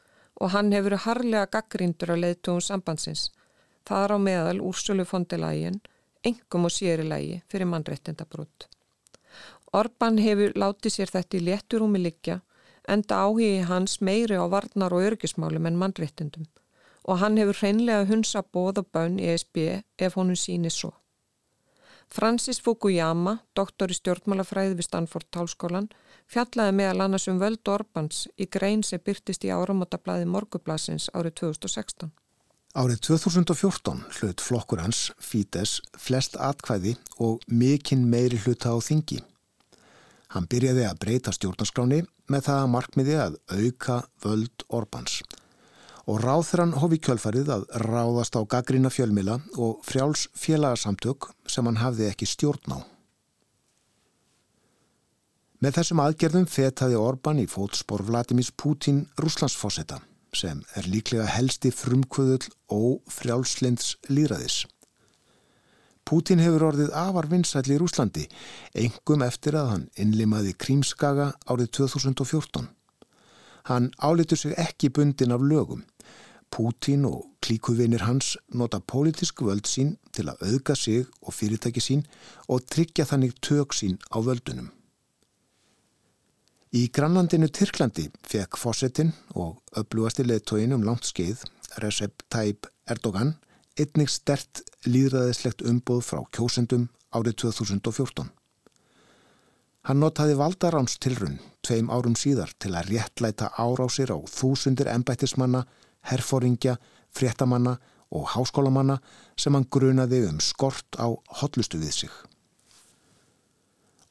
og 0.43 0.51
hann 0.51 0.71
hefur 0.75 0.97
harlega 1.05 1.51
gaggríndur 1.51 2.11
að 2.11 2.23
leiðtugum 2.23 2.63
sambandsins. 2.63 3.29
Það 3.87 4.03
er 4.03 4.13
á 4.15 4.19
meðal 4.19 4.57
úrsölu 4.59 5.05
fondilægin, 5.07 5.79
engum 6.27 6.67
og 6.67 6.73
sérilægi 6.75 7.37
fyrir 7.47 7.69
mannrettindabrótt. 7.71 8.67
Orban 9.71 10.19
hefur 10.19 10.51
látið 10.59 10.97
sér 10.97 11.13
þetta 11.15 11.39
í 11.39 11.45
létturúmi 11.47 12.01
liggja 12.03 12.41
enda 12.87 13.23
áhigi 13.25 13.63
hans 13.69 13.97
meiri 14.01 14.37
á 14.37 14.45
varnar 14.51 14.93
og 14.93 15.07
örgismálum 15.09 15.65
en 15.69 15.79
mannréttindum 15.79 16.45
og 17.05 17.19
hann 17.21 17.37
hefur 17.37 17.59
hreinlega 17.61 18.05
hunsa 18.09 18.41
bóð 18.41 18.81
og 18.81 18.87
bönn 18.93 19.19
í 19.21 19.27
ESB 19.33 19.57
ef 20.01 20.15
honum 20.17 20.37
síni 20.39 20.71
svo. 20.73 20.91
Francis 22.11 22.61
Fukuyama, 22.63 23.39
doktor 23.57 23.91
í 23.91 23.97
stjórnmálafræði 23.97 24.77
við 24.77 24.87
Stanford 24.87 25.27
Tálskólan, 25.33 25.89
fjallaði 26.31 26.75
meðal 26.77 27.05
annars 27.05 27.27
um 27.31 27.39
völd 27.41 27.65
Orbans 27.67 28.25
í 28.37 28.47
grein 28.51 28.83
sem 28.83 29.01
byrtist 29.03 29.45
í 29.45 29.51
áramótablaði 29.51 30.27
Morgublasins 30.29 31.09
árið 31.13 31.39
2016. 31.41 32.11
Árið 32.75 32.99
2014 33.07 34.03
hlut 34.17 34.43
flokkur 34.43 34.81
hans, 34.83 35.11
Fídes, 35.19 35.79
flest 35.97 36.35
atkvæði 36.35 36.97
og 37.23 37.43
mikinn 37.47 38.03
meiri 38.11 38.39
hluta 38.43 38.75
á 38.75 38.77
þingi. 38.83 39.21
Hann 40.35 40.49
byrjaði 40.51 40.83
að 40.89 40.99
breyta 40.99 41.31
stjórnarskráni 41.31 42.03
með 42.27 42.47
það 42.49 42.61
að 42.61 42.71
markmiði 42.73 43.17
að 43.21 43.39
auka 43.55 44.01
völd 44.25 44.65
Orbáns 44.67 45.21
og 46.05 46.19
ráþrann 46.21 46.75
hofi 46.81 46.99
kjölfarið 47.01 47.51
að 47.55 47.63
ráðast 47.85 48.37
á 48.37 48.41
gaggrína 48.45 48.91
fjölmila 48.93 49.39
og 49.57 49.79
frjáls 49.85 50.27
félagasamtök 50.37 51.31
sem 51.49 51.65
hann 51.65 51.81
hafði 51.81 52.09
ekki 52.11 52.29
stjórn 52.29 52.77
á. 52.77 52.79
Með 55.63 55.79
þessum 55.79 56.01
aðgerðum 56.03 56.45
fetaði 56.51 56.99
Orbán 56.99 57.39
í 57.41 57.47
fótspor 57.49 58.03
Vladimís 58.05 58.51
Putin 58.53 59.05
Rúslandsfosseta 59.17 60.01
sem 60.35 60.61
er 60.75 60.87
líklega 60.91 61.25
helsti 61.31 61.71
frumkvöðull 61.73 62.51
og 62.75 63.01
frjálslinds 63.09 63.95
líraðis. 64.11 64.65
Pútin 66.05 66.43
hefur 66.43 66.67
orðið 66.67 66.91
afar 66.93 67.25
vinsætli 67.31 67.79
í 67.79 67.79
Rúslandi, 67.81 68.27
engum 68.77 69.23
eftir 69.25 69.55
að 69.57 69.71
hann 69.71 69.85
innlimaði 69.97 70.53
krímskaga 70.53 71.31
árið 71.49 71.71
2014. 71.79 72.67
Hann 73.65 73.89
álitur 73.97 74.37
sig 74.37 74.53
ekki 74.61 74.91
bundin 74.93 75.33
af 75.33 75.41
lögum. 75.41 75.81
Pútin 76.55 77.03
og 77.03 77.25
klíkuvinir 77.43 78.05
hans 78.07 78.37
nota 78.55 78.79
pólitísk 78.79 79.41
völd 79.43 79.67
sín 79.67 79.97
til 80.15 80.29
að 80.31 80.45
auðga 80.47 80.75
sig 80.79 81.03
og 81.21 81.35
fyrirtæki 81.35 81.83
sín 81.83 82.05
og 82.47 82.63
tryggja 82.71 83.03
þannig 83.09 83.35
tök 83.43 83.75
sín 83.75 83.97
á 84.07 84.23
völdunum. 84.23 84.69
Í 86.71 86.87
grannlandinu 86.95 87.49
Tyrklandi 87.51 88.07
fekk 88.23 88.57
fósettin 88.59 89.11
og 89.35 89.59
öflugasti 89.79 90.23
leðtóin 90.23 90.73
um 90.75 90.83
langt 90.87 91.07
skeið, 91.07 91.43
Recep 91.83 92.23
Tayyip 92.31 92.67
Erdogan, 92.87 93.35
einnig 93.75 94.11
stert 94.11 94.63
líðræðislegt 94.87 95.63
umboð 95.67 96.01
frá 96.07 96.23
kjósendum 96.35 96.87
árið 97.15 97.41
2014. 97.43 98.31
Hann 99.85 99.99
notaði 100.01 100.35
valdaráns 100.39 100.95
tilrunn 101.03 101.41
tveim 101.67 101.91
árum 101.93 102.15
síðar 102.17 102.51
til 102.59 102.71
að 102.73 102.93
réttlæta 102.93 103.51
árásir 103.59 104.09
á 104.11 104.17
þúsundir 104.23 104.89
embættismanna, 104.89 105.65
herfóringja, 106.09 106.77
fréttamanna 107.15 107.77
og 108.15 108.29
háskólamanna 108.33 108.99
sem 109.37 109.55
hann 109.55 109.67
grunaði 109.71 110.23
um 110.29 110.39
skort 110.39 110.97
á 111.01 111.11
hotlustu 111.41 111.79
við 111.81 111.93
sig. 111.99 112.11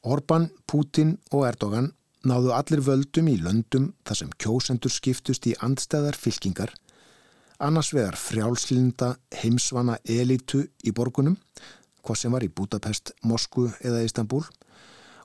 Orban, 0.05 0.51
Putin 0.69 1.17
og 1.31 1.47
Erdogan 1.47 1.91
náðu 2.25 2.53
allir 2.53 2.81
völdum 2.85 3.29
í 3.29 3.39
löndum 3.41 3.93
þar 4.05 4.21
sem 4.21 4.33
kjósendur 4.41 4.93
skiptust 4.93 5.47
í 5.49 5.55
andstæðar 5.65 6.17
fylkingar 6.17 6.73
annars 7.59 7.93
vegar 7.93 8.17
frjálslinda 8.19 9.15
heimsvana 9.41 9.97
elitu 10.03 10.65
í 10.83 10.93
borgunum, 10.95 11.37
hvað 12.03 12.19
sem 12.19 12.35
var 12.35 12.45
í 12.45 12.51
Budapest, 12.51 13.13
Moskvu 13.23 13.69
eða 13.81 14.03
Istanbul 14.05 14.43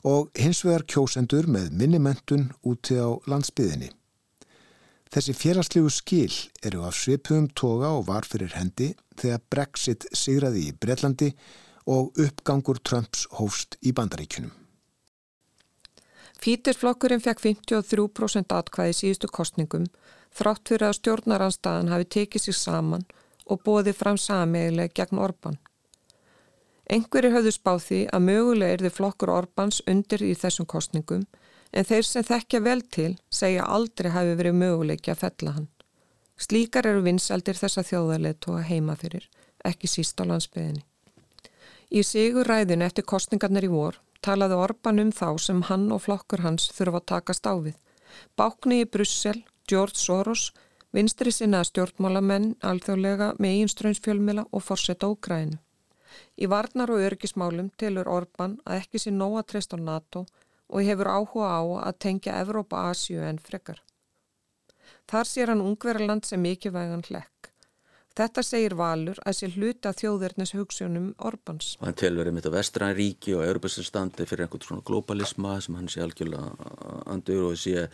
og 0.06 0.30
hins 0.38 0.62
vegar 0.64 0.87
kjósendur 0.88 1.48
með 1.50 1.72
minnimentun 1.76 2.50
úti 2.64 2.96
á 2.96 3.11
landsbyðinni. 3.28 3.90
Þessi 5.11 5.35
félagslegu 5.35 5.90
skil 5.90 6.35
eru 6.62 6.85
af 6.87 6.94
svipum 6.94 7.49
toga 7.59 7.88
og 7.96 8.07
var 8.07 8.29
fyrir 8.31 8.53
hendi 8.55 8.92
þegar 9.18 9.42
Brexit 9.51 10.07
sigraði 10.14 10.68
í 10.68 10.75
Breitlandi 10.79 11.33
og 11.90 12.14
uppgangur 12.14 12.79
Trumps 12.79 13.25
hófst 13.35 13.75
í 13.83 13.90
bandaríkunum. 13.90 14.53
Fítisflokkurinn 16.40 17.20
fekk 17.20 17.42
53% 17.42 18.55
atkvæði 18.57 18.94
síðustu 18.96 19.29
kostningum 19.35 19.88
þrátt 20.37 20.70
fyrir 20.70 20.87
að 20.88 21.01
stjórnaranstaðan 21.01 21.90
hafi 21.92 22.07
tekið 22.16 22.46
sér 22.46 22.59
saman 22.61 23.05
og 23.51 23.64
bóði 23.66 23.92
fram 23.96 24.16
sameiglega 24.20 24.94
gegn 24.94 25.20
Orban. 25.20 25.59
Engveri 26.90 27.35
höfðu 27.35 27.53
spáð 27.55 27.83
því 27.88 28.01
að 28.14 28.25
mögulega 28.29 28.77
er 28.77 28.85
þið 28.87 28.96
flokkur 28.96 29.35
Orbans 29.35 29.83
undir 29.90 30.23
í 30.27 30.33
þessum 30.38 30.70
kostningum 30.70 31.27
en 31.72 31.87
þeir 31.87 32.06
sem 32.06 32.26
þekkja 32.26 32.61
vel 32.64 32.80
til 32.83 33.12
segja 33.30 33.66
aldrei 33.66 34.11
hafi 34.11 34.37
verið 34.38 34.59
möguleiki 34.62 35.12
að 35.12 35.22
fella 35.24 35.56
hann. 35.56 35.68
Slíkar 36.40 36.87
eru 36.88 37.02
vinsaldir 37.04 37.59
þessa 37.59 37.85
þjóðarleitóa 37.85 38.62
heima 38.64 38.96
fyrir, 38.96 39.26
ekki 39.64 39.90
síst 39.90 40.20
á 40.20 40.24
landsbyðinni. 40.24 40.85
Í 41.90 42.02
sigur 42.06 42.48
ræðin 42.48 42.87
eftir 42.87 43.04
kostningarnir 43.04 43.66
í 43.66 43.72
vor 43.72 43.98
talaði 44.24 44.56
Orban 44.62 45.00
um 45.02 45.12
þá 45.12 45.28
sem 45.40 45.62
hann 45.68 45.88
og 45.94 46.04
flokkur 46.04 46.44
hans 46.44 46.68
þurfa 46.76 47.00
að 47.00 47.09
takast 47.12 47.46
á 47.48 47.54
við. 47.56 47.76
Bákni 48.37 48.83
í 48.83 48.88
Brussel, 48.88 49.40
George 49.68 49.96
Soros, 49.96 50.50
vinstri 50.92 51.33
sinna 51.33 51.62
stjórnmálamenn 51.64 52.54
alþjóðlega 52.66 53.33
með 53.38 53.56
einströmsfjölmila 53.62 54.46
og 54.50 54.64
forsetta 54.66 55.09
Ógrænu. 55.09 55.59
Í 56.37 56.46
varnar 56.50 56.90
og 56.90 57.02
örgismálum 57.06 57.70
tilur 57.78 58.09
Orban 58.11 58.59
að 58.66 58.83
ekki 58.83 58.98
sé 58.98 59.12
nóga 59.14 59.44
treyst 59.46 59.74
á 59.74 59.78
NATO 59.78 60.24
og 60.24 60.30
hefur 60.78 61.11
áhuga 61.11 61.50
á 61.50 61.61
að 61.90 61.98
tengja 62.06 62.38
Evrópa-Asju 62.44 63.22
en 63.26 63.42
frekar. 63.42 63.83
Þar 65.11 65.26
sér 65.26 65.50
hann 65.50 65.64
ungverðarland 65.64 66.26
sem 66.28 66.42
mikilvægan 66.42 67.02
hlekk. 67.09 67.50
Þetta 68.20 68.42
segir 68.44 68.74
Valur 68.76 69.18
að 69.24 69.37
sé 69.38 69.48
hluta 69.54 69.92
þjóðverðnes 69.96 70.52
hugsunum 70.59 71.12
Orbáns. 71.24 71.76
Hann 71.80 71.96
telur 71.98 72.28
einmitt 72.28 72.48
á 72.50 72.52
vestræn 72.52 72.96
ríki 72.98 73.37
og 73.38 73.44
Europastandi 73.46 74.26
fyrir 74.26 74.44
einhvern 74.44 74.66
svona 74.66 74.87
globalisma 74.87 75.54
sem 75.62 75.78
hann 75.78 75.88
sé 75.88 76.02
algjörlega 76.02 76.50
andur 77.11 77.52
og 77.52 77.61
sé 77.61 77.87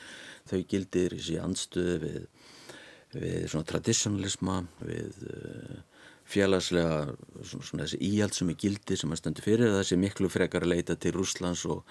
þau 0.49 0.63
gildir, 0.73 1.19
sé 1.21 1.37
andstuði 1.43 1.99
við, 2.03 2.23
við 3.13 3.47
svona 3.53 3.69
traditionalisma, 3.69 4.63
við 4.89 5.21
uh, 5.29 5.77
félagslega 6.27 6.99
svona, 7.45 7.69
svona 7.69 7.85
þessi 7.85 8.01
íhjálpsum 8.09 8.51
í 8.51 8.59
gildi 8.65 8.99
sem 8.99 9.13
hann 9.13 9.21
stendur 9.21 9.47
fyrir 9.47 9.77
þessi 9.77 10.01
miklu 10.01 10.33
frekar 10.33 10.65
að 10.67 10.73
leita 10.75 10.97
til 10.99 11.13
Rúslands 11.15 11.67
og 11.71 11.85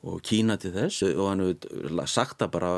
og 0.00 0.22
Kína 0.24 0.56
til 0.60 0.72
þess 0.74 1.02
og 1.10 1.26
hann 1.28 1.42
hefur 1.44 2.06
sagt 2.08 2.38
það 2.40 2.52
bara 2.54 2.70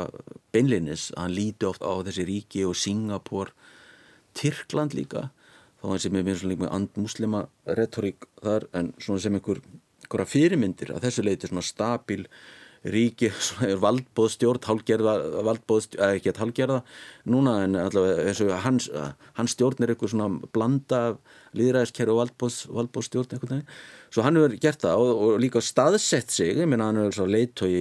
beinlinis 0.55 1.11
að 1.13 1.21
hann 1.21 1.37
líti 1.37 1.69
oft 1.69 1.85
á 1.85 1.93
þessi 2.03 2.25
ríki 2.27 2.65
og 2.67 2.75
Singapur 2.75 3.53
Tyrkland 4.35 4.95
líka 4.97 5.29
þá 5.79 5.87
hann 5.91 6.03
sem 6.03 6.17
er 6.19 6.25
mér 6.27 6.39
svona 6.39 6.53
líka 6.53 6.65
með 6.65 6.75
andmuslima 6.79 7.45
retorík 7.79 8.27
þar 8.41 8.67
en 8.75 8.91
svona 8.99 9.23
sem 9.23 9.39
einhver, 9.39 9.63
einhverja 10.03 10.31
fyrirmyndir 10.33 10.91
að 10.95 11.07
þessu 11.07 11.25
leiti 11.27 11.51
svona 11.51 11.63
stabil 11.63 12.27
ríki, 12.83 13.29
svona 13.47 13.71
er 13.71 13.79
valdbóðstjórn 13.83 14.67
hálgerða, 14.67 15.15
valdbóðstjórn, 15.47 16.03
eða 16.03 16.19
ekki 16.19 16.33
að 16.33 16.41
hálgerða 16.43 16.81
núna 17.31 17.55
en 17.63 17.79
allavega 17.79 18.27
eins 18.27 18.43
og 18.43 18.51
hans, 18.65 18.89
hans 19.39 19.55
stjórn 19.55 19.85
er 19.85 19.93
eitthvað 19.93 20.15
svona 20.15 20.49
blanda 20.55 21.03
líðræðiskerfi 21.57 22.13
og 22.13 22.21
valdbóðstjórn 22.77 23.35
eitthvað 23.35 23.53
þannig 23.53 23.77
Svo 24.13 24.21
hann 24.21 24.37
hefur 24.37 24.53
gert 24.61 24.83
það 24.83 25.01
og, 25.01 25.11
og 25.25 25.39
líka 25.41 25.61
staðsett 25.63 26.33
sig, 26.33 26.51
ég 26.59 26.67
minna 26.69 26.91
hann 26.91 26.99
hefur 27.01 27.29
leitt 27.33 27.63
í, 27.65 27.79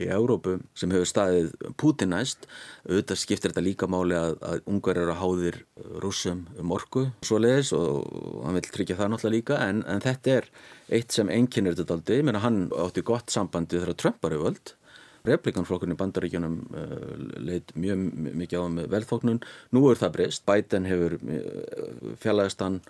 í 0.00 0.06
Európu 0.16 0.54
sem 0.78 0.92
hefur 0.94 1.10
staðið 1.10 1.50
Putinæst, 1.80 2.46
auðvitað 2.88 3.20
skiptir 3.20 3.52
þetta 3.52 3.64
líka 3.66 3.88
máli 3.92 4.16
að, 4.16 4.38
að 4.48 4.62
ungar 4.72 5.00
eru 5.02 5.12
að 5.12 5.20
háðir 5.20 5.58
rúsum 6.00 6.46
um 6.62 6.72
orku 6.72 7.04
svo 7.26 7.42
leiðis 7.42 7.74
og, 7.76 8.00
og 8.00 8.38
hann 8.46 8.56
vil 8.56 8.64
tryggja 8.70 8.96
það 9.02 9.12
náttúrulega 9.12 9.36
líka. 9.36 9.60
En, 9.60 9.84
en 9.84 10.00
þetta 10.04 10.38
er 10.38 10.48
eitt 10.96 11.12
sem 11.12 11.32
enginnir 11.36 11.76
þetta 11.76 11.98
aldrei, 11.98 12.16
ég 12.22 12.30
minna 12.30 12.40
hann 12.46 12.64
átti 12.80 13.04
gott 13.04 13.34
sambandi 13.34 13.76
þegar 13.76 14.00
Trump 14.00 14.24
var 14.24 14.38
auðvöld 14.38 14.76
Republikanflokkurinn 15.24 15.96
í 15.96 16.00
bandaríkjunum 16.00 16.56
uh, 16.76 17.12
leitt 17.40 17.72
mjög 17.80 18.00
mikið 18.40 18.60
á 18.60 18.64
með 18.78 18.88
velþóknun, 18.92 19.40
nú 19.72 19.84
er 19.88 20.00
það 20.00 20.16
breyst, 20.18 20.44
Biden 20.48 20.88
hefur 20.88 21.16
uh, 21.16 22.10
fjallaðist 22.20 22.64
hann 22.64 22.82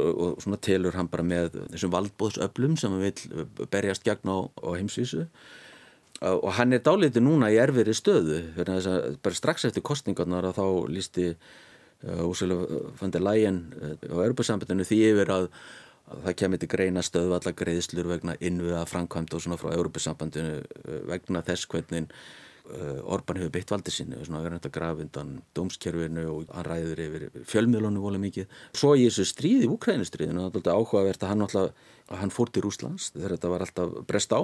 og 0.00 0.42
svona 0.42 0.58
telur 0.62 0.96
hann 0.96 1.10
bara 1.10 1.26
með 1.26 1.58
þessum 1.72 1.92
valdbóðsöflum 1.94 2.76
sem 2.80 2.94
hann 2.94 3.04
vil 3.04 3.66
berjast 3.72 4.06
gegn 4.06 4.32
á, 4.32 4.38
á 4.48 4.68
heimsvísu. 4.76 5.26
Og 6.20 6.50
hann 6.58 6.76
er 6.76 6.82
dálítið 6.84 7.24
núna 7.24 7.48
í 7.52 7.58
erfiðri 7.60 7.94
stöðu 7.96 8.40
bara 8.58 9.36
strax 9.36 9.64
eftir 9.68 9.84
kostningarnar 9.86 10.50
að 10.50 10.58
þá 10.60 10.66
lísti 10.92 11.30
Úrsula 12.00 12.56
van 12.96 13.12
der 13.12 13.20
Leyen 13.20 13.58
uh, 13.76 13.92
á 14.08 14.24
Europasambandinu 14.24 14.86
því 14.88 15.00
yfir 15.10 15.32
að, 15.34 15.48
að 16.08 16.22
það 16.26 16.36
kemur 16.42 16.60
til 16.62 16.68
greina 16.72 17.02
stöðu 17.04 17.34
allar 17.36 17.56
greiðslur 17.58 18.08
vegna 18.08 18.36
innviða 18.40 18.86
framkvæmt 18.88 19.36
og 19.36 19.42
svona 19.44 19.58
frá 19.60 19.74
Europasambandinu 19.74 20.62
vegna 21.10 21.42
þess 21.44 21.68
hvernig 21.68 22.08
Eh, 22.08 22.49
Orban 23.10 23.40
hefur 23.40 23.52
beitt 23.54 23.72
valdið 23.72 23.94
sinni 23.94 24.18
og 24.18 24.26
svona 24.26 24.42
verður 24.44 24.60
þetta 24.60 24.72
graf 24.74 25.00
undan 25.02 25.32
dómskerfinu 25.56 26.26
og 26.30 26.52
hann 26.54 26.66
ræður 26.66 27.02
yfir 27.06 27.24
fjölmiðlunum 27.50 28.04
volið 28.04 28.24
mikið. 28.26 28.54
Svo 28.76 28.92
í 28.94 29.08
þessu 29.08 29.26
stríði, 29.30 29.70
Úkrænustriðinu, 29.72 30.44
það 30.44 30.50
er 30.50 30.60
alltaf 30.60 30.78
áhugavert 30.78 31.24
að 31.24 31.32
hann, 31.32 31.44
alltaf, 31.46 31.90
hann 32.20 32.34
fór 32.34 32.52
til 32.54 32.64
Rúslands 32.66 33.10
þegar 33.16 33.36
þetta 33.36 33.52
var 33.54 33.66
alltaf 33.66 33.98
brest 34.08 34.36
á. 34.36 34.40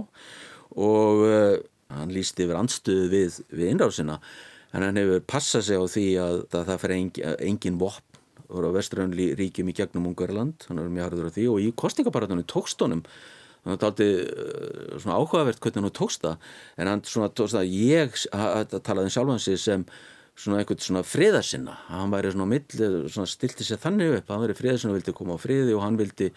Og 0.74 1.24
uh, 1.28 1.54
hann 1.94 2.14
lísti 2.14 2.46
yfir 2.46 2.58
anstuðu 2.58 3.06
við, 3.12 3.40
við 3.54 3.72
innráðsina 3.74 4.18
en 4.74 4.84
hann 4.88 5.00
hefur 5.00 5.22
passað 5.30 5.68
sig 5.68 5.78
á 5.78 5.84
því 5.86 6.06
að, 6.20 6.42
að 6.50 6.68
það 6.72 6.82
fer 6.82 6.96
engin, 6.96 7.38
engin 7.52 7.80
vopn 7.80 8.22
og 8.46 8.74
veströðunli 8.76 9.32
ríkjum 9.38 9.70
í 9.72 9.74
gegnum 9.74 10.10
Ungarland, 10.10 10.66
hann 10.68 10.78
er 10.78 10.90
mjög 10.92 11.08
harður 11.08 11.30
á 11.30 11.34
því. 11.34 11.46
Og 11.50 11.62
í 11.64 11.72
kostningaparatunum 11.78 12.46
tókstónum 12.46 13.02
það 13.66 13.76
er 13.76 13.88
aldrei 13.90 15.00
svona 15.02 15.16
áhugavert 15.20 15.62
hvernig 15.62 15.88
hann 15.88 15.96
tókst 16.00 16.26
það. 16.26 16.50
En 16.76 16.92
hann 16.92 17.02
svona 17.06 17.30
tókst 17.32 17.58
það 17.58 17.72
ég 17.74 18.20
talaði 18.76 19.10
um 19.10 19.16
sjálfansi 19.16 19.56
sem 19.60 19.88
svona 20.36 20.60
eitthvað 20.60 20.86
svona 20.86 21.04
friðarsinna. 21.06 21.74
Hann 21.90 22.12
væri 22.12 22.32
svona 22.34 22.48
mill, 22.50 22.64
svona 23.10 23.28
stilti 23.30 23.66
sér 23.66 23.82
þannig 23.82 24.20
upp. 24.20 24.32
Hann 24.32 24.44
væri 24.44 24.58
friðarsinna 24.58 24.94
og 24.94 25.00
vildi 25.00 25.16
koma 25.16 25.36
á 25.36 25.40
friði 25.40 25.76
og 25.76 25.84
hann 25.84 26.00
vildi 26.00 26.32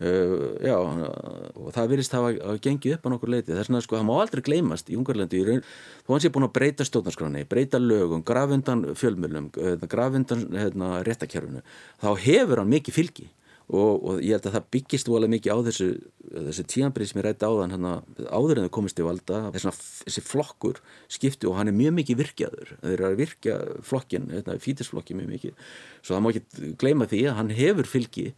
uh, 0.00 0.56
já 0.64 0.76
og 0.76 1.70
það 1.74 1.92
virðist 1.92 2.16
hafa 2.16 2.32
að 2.50 2.60
gengi 2.64 2.92
upp 2.96 3.06
á 3.06 3.12
nokkur 3.12 3.32
leiti 3.32 3.54
þess 3.54 3.72
að 3.72 3.84
sko 3.86 3.98
það 3.98 4.08
má 4.08 4.14
aldrei 4.20 4.42
gleymast 4.44 4.90
í 4.92 4.98
Ungarlandi 4.98 5.42
þó 5.46 6.12
hann 6.12 6.24
sé 6.24 6.32
búin 6.32 6.48
að 6.48 6.54
breyta 6.58 6.86
stjórnarskráni 6.86 7.46
breyta 7.48 7.80
lögum, 7.80 8.24
grafundan 8.26 8.84
fjölmjölum 8.98 9.50
grafundan 9.88 10.46
hérna, 10.52 11.00
réttakjörfunu 11.06 11.64
þá 12.02 12.10
hefur 12.26 12.62
hann 12.62 12.72
mikið 12.74 12.98
fylgi 12.98 13.30
og, 13.66 13.94
og 13.98 14.20
ég 14.22 14.36
held 14.36 14.46
að 14.46 14.56
það 14.56 14.68
byggist 14.76 15.08
volið 15.10 15.32
mikið 15.32 15.56
á 15.56 15.58
þessu, 15.66 15.88
þessu 16.34 16.64
tíanbrið 16.70 17.10
sem 17.10 17.20
ég 17.20 17.26
rætti 17.26 17.48
áðan 17.48 17.74
hana, 17.74 17.94
áður 18.30 18.60
en 18.60 18.68
þau 18.68 18.74
komist 18.76 19.02
í 19.02 19.06
valda 19.06 19.40
þessi, 19.56 19.72
þessi 20.04 20.22
flokkur 20.26 20.78
skipti 21.10 21.50
og 21.50 21.58
hann 21.58 21.72
er 21.72 21.76
mjög 21.76 21.96
mikið 21.98 22.20
virkjaður. 22.22 22.76
Þeir 22.84 22.94
eru 22.94 23.08
að 23.08 23.18
virkja 23.22 23.58
flokkin, 23.86 24.30
hérna, 24.36 24.56
fítisflokkin 24.62 25.18
mjög 25.18 25.34
mikið. 25.34 25.66
Svo 25.98 26.14
það 26.14 26.22
má 26.22 26.30
ekki 26.32 26.72
gleyma 26.78 27.10
því 27.10 27.26
að 27.26 27.38
hann 27.40 27.52
hefur 27.58 27.90
fylgi 27.90 28.30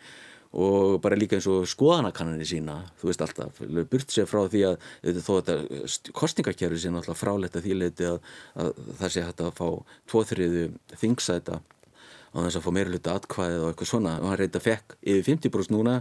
og 0.56 1.00
bara 1.04 1.16
líka 1.18 1.36
eins 1.36 1.46
og 1.50 1.66
skoðanakannanir 1.68 2.48
sína 2.48 2.78
þú 3.00 3.10
veist 3.10 3.20
alltaf, 3.20 3.58
burt 3.90 4.12
sér 4.12 4.28
frá 4.28 4.46
því 4.48 4.62
að 4.70 5.18
þó 5.20 5.32
að 5.42 5.50
kostningakerfi 6.16 6.80
sé 6.80 6.92
náttúrulega 6.92 7.20
frálegt 7.20 7.58
að 7.58 7.66
því 7.66 7.76
leiti 7.76 8.06
að, 8.08 8.22
að 8.56 8.70
það 9.02 9.12
sé 9.12 9.24
hægt 9.26 9.42
að 9.44 9.52
fá 9.58 9.68
tvoþriðu 10.08 10.62
þingsæta 11.02 11.60
á 12.34 12.36
þess 12.44 12.58
að 12.58 12.66
fá 12.66 12.70
meira 12.74 12.92
hluti 12.92 13.12
atkvæðið 13.12 13.64
og 13.64 13.72
eitthvað 13.72 13.90
svona 13.92 14.18
og 14.20 14.28
hann 14.30 14.38
reynda 14.40 14.62
fekk 14.62 14.98
yfir 15.02 15.26
50% 15.28 15.74
núna. 15.74 15.98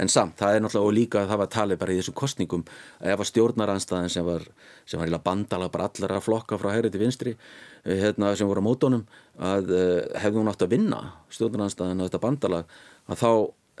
En 0.00 0.08
samt, 0.08 0.36
það 0.38 0.56
er 0.56 0.62
náttúrulega 0.64 0.88
og 0.88 0.94
líka 0.96 1.24
það 1.28 1.40
var 1.42 1.48
talið 1.52 1.80
bara 1.80 1.92
í 1.92 1.98
þessum 1.98 2.16
kostningum 2.16 2.62
ef 2.64 3.20
að 3.20 3.28
stjórnaranstæðin 3.32 4.12
sem 4.14 4.24
var 4.24 4.46
sem 4.88 5.02
var 5.02 5.24
bandala 5.24 5.68
bara 5.72 5.90
allara 5.90 6.20
flokka 6.24 6.58
frá 6.60 6.70
hægri 6.72 6.92
til 6.94 7.02
vinstri 7.02 7.34
eh, 7.34 7.98
hérna, 8.00 8.32
sem 8.38 8.48
voru 8.48 8.62
á 8.64 8.68
mótónum 8.68 9.02
að 9.36 9.72
uh, 9.74 9.98
hefðu 10.22 10.40
hún 10.40 10.52
átt 10.52 10.64
að 10.64 10.72
vinna 10.76 11.00
stjórnaranstæðin 11.34 12.00
á 12.00 12.06
þetta 12.06 12.22
bandala 12.22 12.62
að 13.10 13.20
þá 13.20 13.30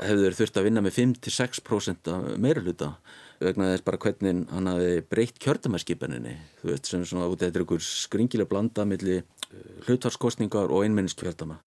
hefðu 0.00 0.26
þeir 0.26 0.38
þurft 0.38 0.60
að 0.60 0.66
vinna 0.68 0.84
með 0.84 0.96
5-6% 0.98 2.12
meira 2.40 2.64
hluta 2.64 2.92
vegna 3.40 3.70
þess 3.72 3.86
bara 3.86 4.00
hvernig 4.00 4.44
hann 4.52 4.68
hafi 4.68 4.92
breytt 5.12 5.40
kjördamærskipaninni 5.40 6.36
þú 6.60 6.70
veist 6.72 6.90
sem 6.90 7.04
svona, 7.08 7.30
þetta 7.32 7.60
er 7.60 7.64
einhver 7.64 7.84
skringileg 7.84 8.48
blanda 8.50 8.86
millir 8.88 9.22
eh, 9.22 9.66
hlutvarskostningar 9.86 10.72
og 10.72 10.84
einmenniskjördama 10.84 11.60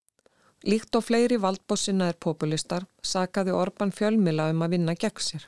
Líkt 0.63 0.95
og 0.95 1.04
fleiri 1.04 1.36
valdbóssina 1.43 2.06
er 2.08 2.15
populistar, 2.23 2.86
sakaði 3.04 3.52
Orban 3.52 3.91
fjölmila 3.91 4.45
um 4.54 4.62
að 4.63 4.78
vinna 4.78 4.93
gegn 4.95 5.23
sér. 5.26 5.47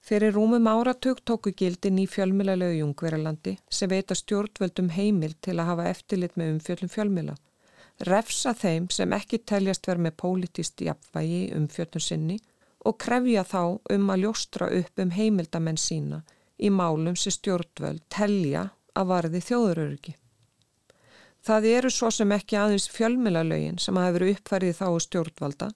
Fyrir 0.00 0.32
rúmum 0.32 0.68
áratug 0.70 1.18
tóku 1.28 1.52
gildin 1.52 1.98
í 2.00 2.06
fjölmilalegu 2.08 2.78
Jungverðarlandi 2.78 3.58
sem 3.68 3.90
veita 3.90 4.16
stjórnvöldum 4.16 4.88
heimil 4.94 5.34
til 5.44 5.58
að 5.58 5.68
hafa 5.72 5.88
eftirlit 5.90 6.38
með 6.40 6.54
umfjöllum 6.54 6.92
fjölmila. 6.94 7.34
Refsa 8.08 8.54
þeim 8.56 8.86
sem 8.94 9.12
ekki 9.12 9.42
teljast 9.52 9.90
verð 9.90 10.06
með 10.06 10.16
pólitist 10.22 10.80
jafnvægi 10.86 11.42
umfjöllum 11.58 12.04
sinni 12.06 12.38
og 12.88 12.96
krefja 13.04 13.42
þá 13.44 13.62
um 13.96 14.14
að 14.14 14.24
ljóstra 14.24 14.70
upp 14.78 15.02
um 15.04 15.12
heimildamenn 15.18 15.80
sína 15.82 16.22
í 16.56 16.70
málum 16.72 17.18
sem 17.18 17.34
stjórnvöld 17.36 18.06
telja 18.08 18.70
að 18.96 19.12
varði 19.12 19.44
þjóðuröryggi. 19.50 20.16
Það 21.48 21.66
eru 21.70 21.88
svo 21.88 22.10
sem 22.12 22.32
ekki 22.34 22.58
aðeins 22.60 22.90
fjölmilalögin 22.92 23.78
sem 23.80 23.96
hafa 23.96 24.18
verið 24.18 24.34
uppfærið 24.34 24.74
þá 24.76 24.88
stjórnvalda 25.00 25.68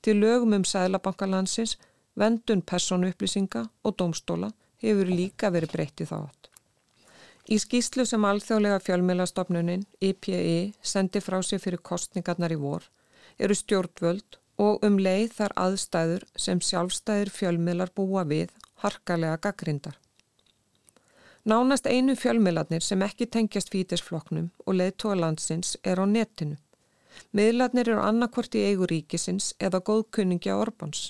til 0.00 0.14
lögum 0.22 0.54
um 0.56 0.64
sæðlabankalansins, 0.64 1.74
vendun 2.16 2.62
persónuupplýsinga 2.64 3.66
og 3.84 3.96
domstóla 4.00 4.48
hefur 4.80 5.10
líka 5.12 5.50
verið 5.52 5.74
breyttið 5.74 6.12
þátt. 6.14 6.48
Í 7.52 7.60
skýslu 7.60 8.06
sem 8.08 8.24
alþjóðlega 8.24 8.80
fjölmilastofnunin 8.86 9.84
IPI 10.00 10.38
e, 10.38 10.58
sendi 10.80 11.20
frá 11.20 11.42
sig 11.44 11.60
fyrir 11.60 11.84
kostningarnar 11.84 12.56
í 12.56 12.60
vor 12.64 12.88
eru 13.38 13.56
stjórnvöld 13.56 14.40
og 14.64 14.84
um 14.86 14.96
leið 14.96 15.36
þar 15.36 15.58
aðstæður 15.66 16.24
sem 16.40 16.60
sjálfstæðir 16.64 17.30
fjölmilar 17.36 17.92
búa 17.94 18.24
við 18.24 18.56
harkalega 18.80 19.36
gaggrindar. 19.44 20.00
Nánast 21.48 21.86
einu 21.88 22.12
fjölmiðlarnir 22.12 22.84
sem 22.84 23.00
ekki 23.06 23.24
tengjast 23.32 23.70
fítisfloknum 23.72 24.50
og 24.66 24.74
leðtóa 24.76 25.14
landsins 25.16 25.78
er 25.80 25.96
á 25.96 26.04
netinu. 26.04 26.58
Miðlarnir 27.32 27.88
eru 27.88 28.02
annarkvort 28.04 28.56
í 28.58 28.64
eigu 28.68 28.84
ríkisins 28.90 29.54
eða 29.56 29.80
góðkunningi 29.86 30.52
á 30.52 30.60
Orbáns. 30.60 31.06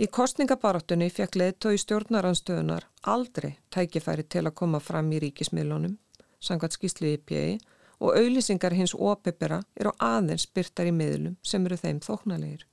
Í 0.00 0.06
kostningabaráttunni 0.08 1.10
fekk 1.12 1.36
leðtói 1.36 1.74
stjórnaranstöðunar 1.82 2.86
aldrei 3.12 3.58
tækifæri 3.74 4.24
til 4.24 4.46
að 4.46 4.56
koma 4.62 4.80
fram 4.80 5.10
í 5.12 5.20
ríkismiðlunum, 5.26 5.98
sangað 6.40 6.78
skýslu 6.78 7.10
IPA 7.18 7.42
og 7.98 8.16
auðlýsingar 8.16 8.76
hins 8.78 8.94
ópepera 8.94 9.58
eru 9.76 9.92
aðeins 9.98 10.46
byrtar 10.48 10.88
í 10.88 10.94
miðlum 10.96 11.34
sem 11.42 11.66
eru 11.68 11.76
þeim 11.76 12.00
þóknalegir. 12.08 12.64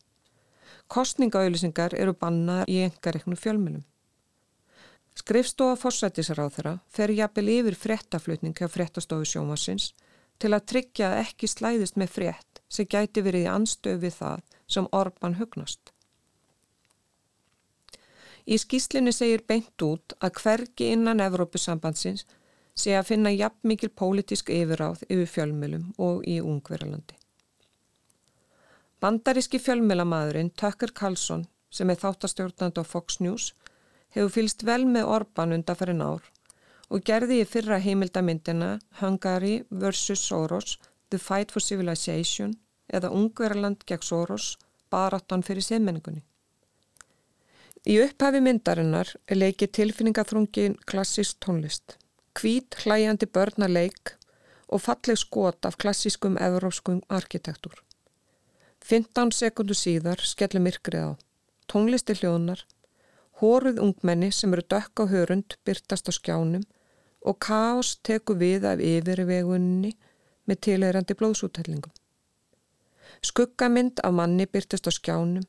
Kostningaauðlýsingar 0.87 1.97
eru 1.99 2.15
bannaðar 2.15 2.71
í 2.71 2.79
engareiknu 2.87 3.35
fjölmjölum. 3.35 3.83
Skrifstofa 5.15 5.91
þeirra 5.91 6.79
fer 6.91 7.13
jafnvel 7.15 7.49
yfir 7.53 7.77
fréttaflutning 7.79 8.55
hjá 8.57 8.67
fréttastofu 8.67 9.25
sjómasins 9.25 9.93
til 10.39 10.51
að 10.51 10.65
tryggja 10.71 11.11
að 11.11 11.21
ekki 11.23 11.47
slæðist 11.47 11.95
með 11.95 12.09
frétt 12.17 12.61
sem 12.67 12.85
gæti 12.85 13.23
verið 13.23 13.47
í 13.47 13.51
anstöð 13.51 14.01
við 14.03 14.15
það 14.19 14.41
sem 14.67 14.87
Orban 14.91 15.37
hugnast. 15.39 15.93
Í 18.45 18.57
skýslinni 18.61 19.13
segir 19.15 19.41
beint 19.47 19.81
út 19.81 20.13
að 20.21 20.41
hvergi 20.41 20.91
innan 20.93 21.23
Evrópusambandsins 21.23 22.25
sé 22.75 22.93
að 22.93 23.07
finna 23.09 23.31
jafn 23.31 23.71
mikil 23.71 23.89
pólitísk 23.89 24.51
yfiráð 24.53 25.05
yfir 25.07 25.31
fjölmjölum 25.31 25.93
og 25.97 26.25
í 26.27 26.41
Ungverjalandi. 26.43 27.15
Bandaríski 29.01 29.61
fjölmjölamadurinn 29.63 30.51
Tucker 30.59 30.91
Carlson 30.91 31.47
sem 31.71 31.89
er 31.89 31.99
þáttastjórnand 32.03 32.77
á 32.77 32.83
Fox 32.83 33.19
News 33.23 33.53
hefur 34.15 34.31
fylst 34.31 34.63
vel 34.67 34.85
með 34.87 35.09
Orban 35.17 35.53
undanferðin 35.57 36.03
ár 36.05 36.31
og 36.89 37.03
gerði 37.05 37.41
í 37.41 37.47
fyrra 37.49 37.79
heimildamindina 37.81 38.75
Hungary 39.01 39.63
vs. 39.69 40.19
Soros 40.21 40.77
The 41.09 41.19
Fight 41.19 41.51
for 41.51 41.63
Civilization 41.63 42.55
eða 42.87 43.11
Ungverjaland 43.13 43.83
gegn 43.89 44.05
Soros 44.05 44.55
baráttan 44.93 45.43
fyrir 45.43 45.65
siðmenningunni. 45.65 46.23
Í 47.85 47.99
upphafi 48.01 48.41
myndarinnar 48.41 49.11
leikið 49.29 49.73
tilfinningaþrungin 49.77 50.77
klassísk 50.89 51.37
tónlist, 51.45 51.97
hvít 52.33 52.77
hlæjandi 52.81 53.27
börnarleik 53.29 54.15
og 54.73 54.81
falleg 54.81 55.19
skot 55.21 55.67
af 55.69 55.77
klassískum 55.77 56.39
evrópskum 56.41 57.03
arkitektúr. 57.13 57.77
15 58.85 59.31
sekundu 59.33 59.77
síðar 59.77 60.21
skellur 60.21 60.63
myrkrið 60.65 61.05
á. 61.05 61.11
Tónlisti 61.69 62.13
hljóðnar, 62.17 62.65
hóruð 63.41 63.81
ungmenni 63.83 64.31
sem 64.31 64.53
eru 64.53 64.63
dökk 64.73 65.01
á 65.01 65.05
hörund 65.13 65.57
byrtast 65.65 66.09
á 66.09 66.13
skjánum 66.17 66.63
og 67.25 67.39
kás 67.39 67.95
teku 68.03 68.37
við 68.39 68.67
af 68.71 68.79
yfirvegunni 68.79 69.95
með 70.45 70.61
tilegrandi 70.67 71.17
blóðsútellingum. 71.19 71.93
Skuggamind 73.25 73.99
af 74.03 74.13
manni 74.13 74.45
byrtast 74.45 74.87
á 74.87 74.91
skjánum 74.93 75.45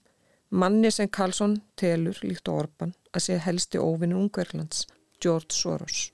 Manni 0.50 0.90
sem 0.90 1.08
Karlsson 1.08 1.56
telur 1.74 2.18
líkt 2.22 2.46
á 2.46 2.54
orban 2.54 2.92
að 3.10 3.24
sé 3.24 3.38
helsti 3.42 3.80
óvinni 3.82 4.14
Ungverðlands, 4.14 4.84
George 5.18 5.50
Soros. 5.50 6.12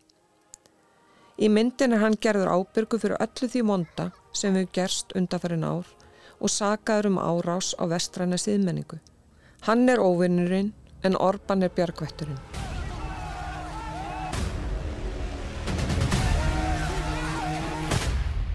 Í 1.36 1.50
myndin 1.52 1.92
er 1.92 2.00
hann 2.00 2.16
gerður 2.16 2.48
ábyrgu 2.48 2.96
fyrir 3.02 3.20
öllu 3.20 3.48
því 3.52 3.62
monda 3.68 4.06
sem 4.32 4.56
við 4.56 4.70
gerst 4.78 5.12
undanferðin 5.20 5.68
ár 5.68 5.90
og 6.40 6.48
sagaður 6.48 7.10
um 7.10 7.20
árás 7.20 7.74
á 7.76 7.84
vestræna 7.92 8.40
síðmenningu. 8.40 9.02
Hann 9.68 9.84
er 9.92 10.00
óvinnurinn 10.00 10.72
en 11.02 11.16
orban 11.18 11.62
er 11.62 11.70
bjargvætturinn. 11.74 12.38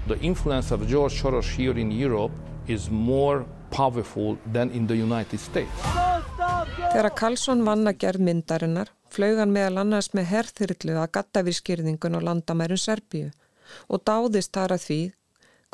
The 0.08 0.18
influence 0.22 0.72
of 0.72 0.88
George 0.88 1.20
Soros 1.20 1.50
here 1.58 1.80
in 1.80 1.91
Europe 1.91 2.34
is 2.68 2.89
more 2.89 3.45
powerful 3.72 4.38
than 4.54 4.72
in 4.72 4.88
the 4.88 4.95
United 4.95 5.39
States. 5.39 5.84
Þegar 6.78 7.12
Karlsson 7.20 7.66
vann 7.68 7.88
að 7.89 8.00
gerð 8.04 8.24
myndarinnar 8.24 8.93
flög 9.12 9.41
hann 9.41 9.52
meðal 9.52 9.84
annars 9.84 10.14
með 10.16 10.30
herþyrlu 10.32 10.95
að 11.02 11.12
gattavískýrningun 11.18 12.16
á 12.16 12.20
landamærum 12.24 12.80
Serbíu 12.80 13.34
og 13.91 14.04
dáðist 14.08 14.56
þar 14.56 14.78
að 14.78 14.86
því 14.86 15.00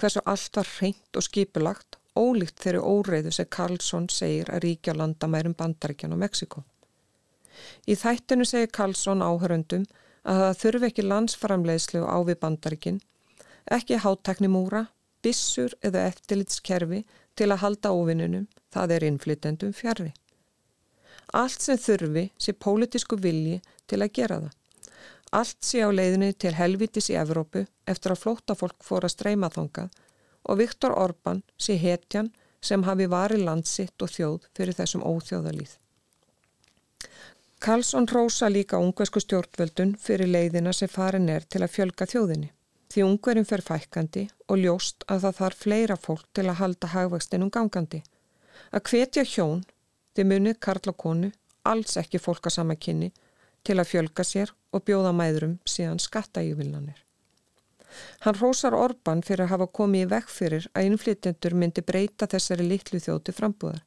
hversu 0.02 0.24
allt 0.26 0.58
var 0.58 0.72
reynt 0.82 1.20
og 1.20 1.26
skipulagt 1.28 2.00
ólíkt 2.18 2.62
þeirri 2.62 2.82
óreiðu 2.82 3.32
sem 3.34 3.50
Karlsson 3.50 4.08
segir 4.12 4.52
að 4.54 4.64
ríkja 4.68 4.96
landamærum 4.98 5.56
Bandaríkjan 5.58 6.14
og 6.14 6.22
Mexiko. 6.22 6.64
Í 7.88 7.96
þættinu 7.98 8.46
segir 8.46 8.72
Karlsson 8.74 9.24
áhöröndum 9.26 9.86
að 10.24 10.42
það 10.42 10.60
þurfi 10.62 10.90
ekki 10.90 11.06
landsframleiðslu 11.08 12.04
á 12.06 12.18
við 12.28 12.40
Bandaríkin, 12.42 13.00
ekki 13.72 14.00
hátteknimúra, 14.04 14.88
bissur 15.24 15.74
eða 15.82 16.08
eftirlitskerfi 16.12 17.04
til 17.36 17.50
að 17.50 17.64
halda 17.64 17.94
óvinnunum, 17.96 18.48
það 18.74 18.98
er 18.98 19.08
innflytendum 19.10 19.74
fjari. 19.74 20.12
Allt 21.34 21.64
sem 21.66 21.80
þurfi 21.80 22.28
sé 22.38 22.54
pólitísku 22.54 23.18
vilji 23.18 23.62
til 23.90 24.04
að 24.04 24.14
gera 24.20 24.40
það. 24.44 24.58
Allt 25.34 25.66
sé 25.66 25.82
á 25.82 25.90
leiðinni 25.90 26.34
til 26.38 26.54
helvitis 26.54 27.10
í 27.10 27.18
Evrópu 27.18 27.64
eftir 27.90 28.14
að 28.14 28.22
flóta 28.22 28.54
fólk 28.54 28.84
fór 28.86 29.08
að 29.08 29.16
streyma 29.16 29.50
þongað 29.50 29.90
og 30.44 30.60
Viktor 30.60 30.96
Orban 31.00 31.44
sé 31.58 31.78
hetjan 31.80 32.32
sem 32.62 32.84
hafi 32.88 33.08
varið 33.12 33.46
landsitt 33.48 34.02
og 34.02 34.12
þjóð 34.16 34.50
fyrir 34.56 34.78
þessum 34.80 35.06
óþjóðalíð. 35.08 35.78
Karlsson 37.64 38.08
rósa 38.12 38.50
líka 38.52 38.80
ungversku 38.80 39.22
stjórnvöldun 39.24 39.96
fyrir 40.00 40.28
leiðina 40.28 40.74
sem 40.74 40.92
farin 40.92 41.30
er 41.30 41.48
til 41.48 41.64
að 41.64 41.74
fjölga 41.78 42.08
þjóðinni 42.12 42.52
því 42.94 43.04
ungverðin 43.08 43.48
fer 43.50 43.64
fækandi 43.66 44.24
og 44.52 44.60
ljóst 44.62 45.06
að 45.10 45.24
það 45.26 45.38
þarf 45.40 45.62
fleira 45.66 45.96
fólk 45.98 46.26
til 46.38 46.46
að 46.46 46.60
halda 46.60 46.90
hagvægstinum 46.94 47.50
gangandi. 47.54 48.04
Að 48.70 48.84
hvetja 48.90 49.24
hjón, 49.26 49.64
þið 50.14 50.30
munið 50.30 50.60
Karl 50.62 50.92
og 50.92 50.98
konu, 51.02 51.32
alls 51.66 51.98
ekki 51.98 52.22
fólk 52.22 52.50
að 52.50 52.58
sama 52.58 52.76
kynni, 52.78 53.10
til 53.66 53.80
að 53.80 53.90
fjölga 53.94 54.26
sér 54.28 54.54
og 54.76 54.86
bjóða 54.86 55.14
mæðurum 55.16 55.58
síðan 55.66 56.02
skattaívillanir. 56.04 57.00
Hann 58.26 58.38
rósar 58.40 58.76
Orban 58.78 59.24
fyrir 59.26 59.46
að 59.46 59.54
hafa 59.54 59.68
komið 59.80 60.06
í 60.06 60.10
vekk 60.14 60.30
fyrir 60.32 60.68
að 60.74 60.90
innflytjendur 60.90 61.58
myndi 61.58 61.84
breyta 61.86 62.30
þessari 62.30 62.68
litlu 62.68 63.02
þjóti 63.04 63.36
frambúðar. 63.36 63.84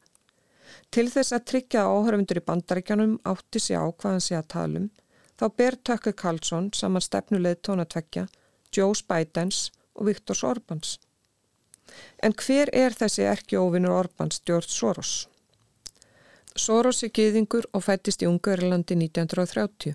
Til 0.91 1.09
þess 1.11 1.35
að 1.35 1.47
tryggja 1.51 1.87
áhörfundur 1.87 2.41
í 2.41 2.45
bandaríkjanum 2.47 3.19
átti 3.33 3.63
sig 3.63 3.79
á 3.79 3.87
hvað 3.87 4.17
hann 4.17 4.25
sé 4.27 4.37
að 4.39 4.51
talum, 4.55 4.91
þá 5.39 5.47
ber 5.59 5.79
Tökkur 5.89 6.17
Karlsson 6.23 6.71
saman 6.75 7.05
stefnuleið 7.05 7.63
tónatveggja 7.69 8.27
Joe 8.77 8.95
Bidens 9.09 9.71
og 9.95 10.11
Viktors 10.11 10.45
Orbans. 10.45 10.97
En 12.23 12.35
hver 12.35 12.71
er 12.75 12.97
þessi 12.97 13.25
erki 13.27 13.59
óvinnur 13.59 13.95
Orbans, 13.95 14.41
George 14.47 14.73
Soros? 14.73 15.29
Soros 16.57 17.03
er 17.05 17.13
giðingur 17.13 17.69
og 17.73 17.85
fættist 17.85 18.25
í 18.25 18.29
Ungverðurlandi 18.31 18.97
1930. 18.97 19.95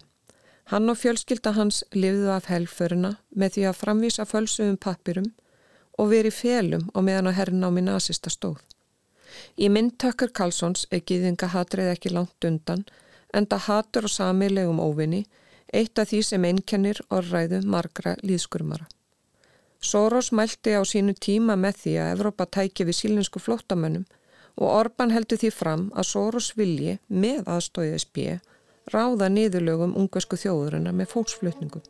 Hann 0.71 0.87
og 0.87 0.95
fjölskylda 0.95 1.51
hans 1.57 1.81
lifðu 1.91 2.29
af 2.31 2.45
helgföruna 2.47 3.17
með 3.35 3.55
því 3.55 3.63
að 3.67 3.79
framvísa 3.81 4.23
fölsuðum 4.23 4.77
pappirum 4.79 5.25
og 5.99 6.11
veri 6.13 6.31
félum 6.31 6.85
og 6.93 7.03
meðan 7.03 7.27
á 7.27 7.35
herrnámi 7.35 7.83
nazista 7.83 8.31
stóð. 8.31 8.61
Í 9.59 9.67
myndtökkur 9.67 10.31
Karlssons 10.31 10.85
er 10.91 11.03
giðingahatrið 11.03 11.91
ekki 11.91 12.13
langt 12.15 12.47
undan 12.47 12.85
en 13.35 13.47
það 13.51 13.65
hatur 13.67 14.07
og 14.07 14.13
samilegum 14.13 14.79
óvinni 14.79 15.25
eitt 15.75 15.99
af 15.99 16.07
því 16.11 16.21
sem 16.29 16.47
einkennir 16.47 17.03
orðræðu 17.11 17.61
margra 17.67 18.15
líðskurmara. 18.23 18.87
Soros 19.81 20.31
mælti 20.31 20.75
á 20.77 20.81
sínu 20.87 21.17
tíma 21.19 21.57
með 21.59 21.83
því 21.83 21.97
að 21.99 22.13
Evrópa 22.15 22.47
tæki 22.47 22.87
við 22.87 22.99
sílinsku 23.01 23.43
flóttamönnum 23.43 24.07
og 24.55 24.67
Orban 24.71 25.11
heldur 25.11 25.39
því 25.41 25.51
fram 25.51 25.85
að 25.95 26.09
Soros 26.13 26.51
vilji 26.55 26.99
með 27.07 27.43
aðstóðið 27.49 28.03
spjö 28.05 28.39
ráða 28.89 29.29
niðurlögum 29.29 29.93
ungversku 29.99 30.39
þjóðurinnar 30.41 30.95
með 30.97 31.11
fólksflutningum. 31.13 31.83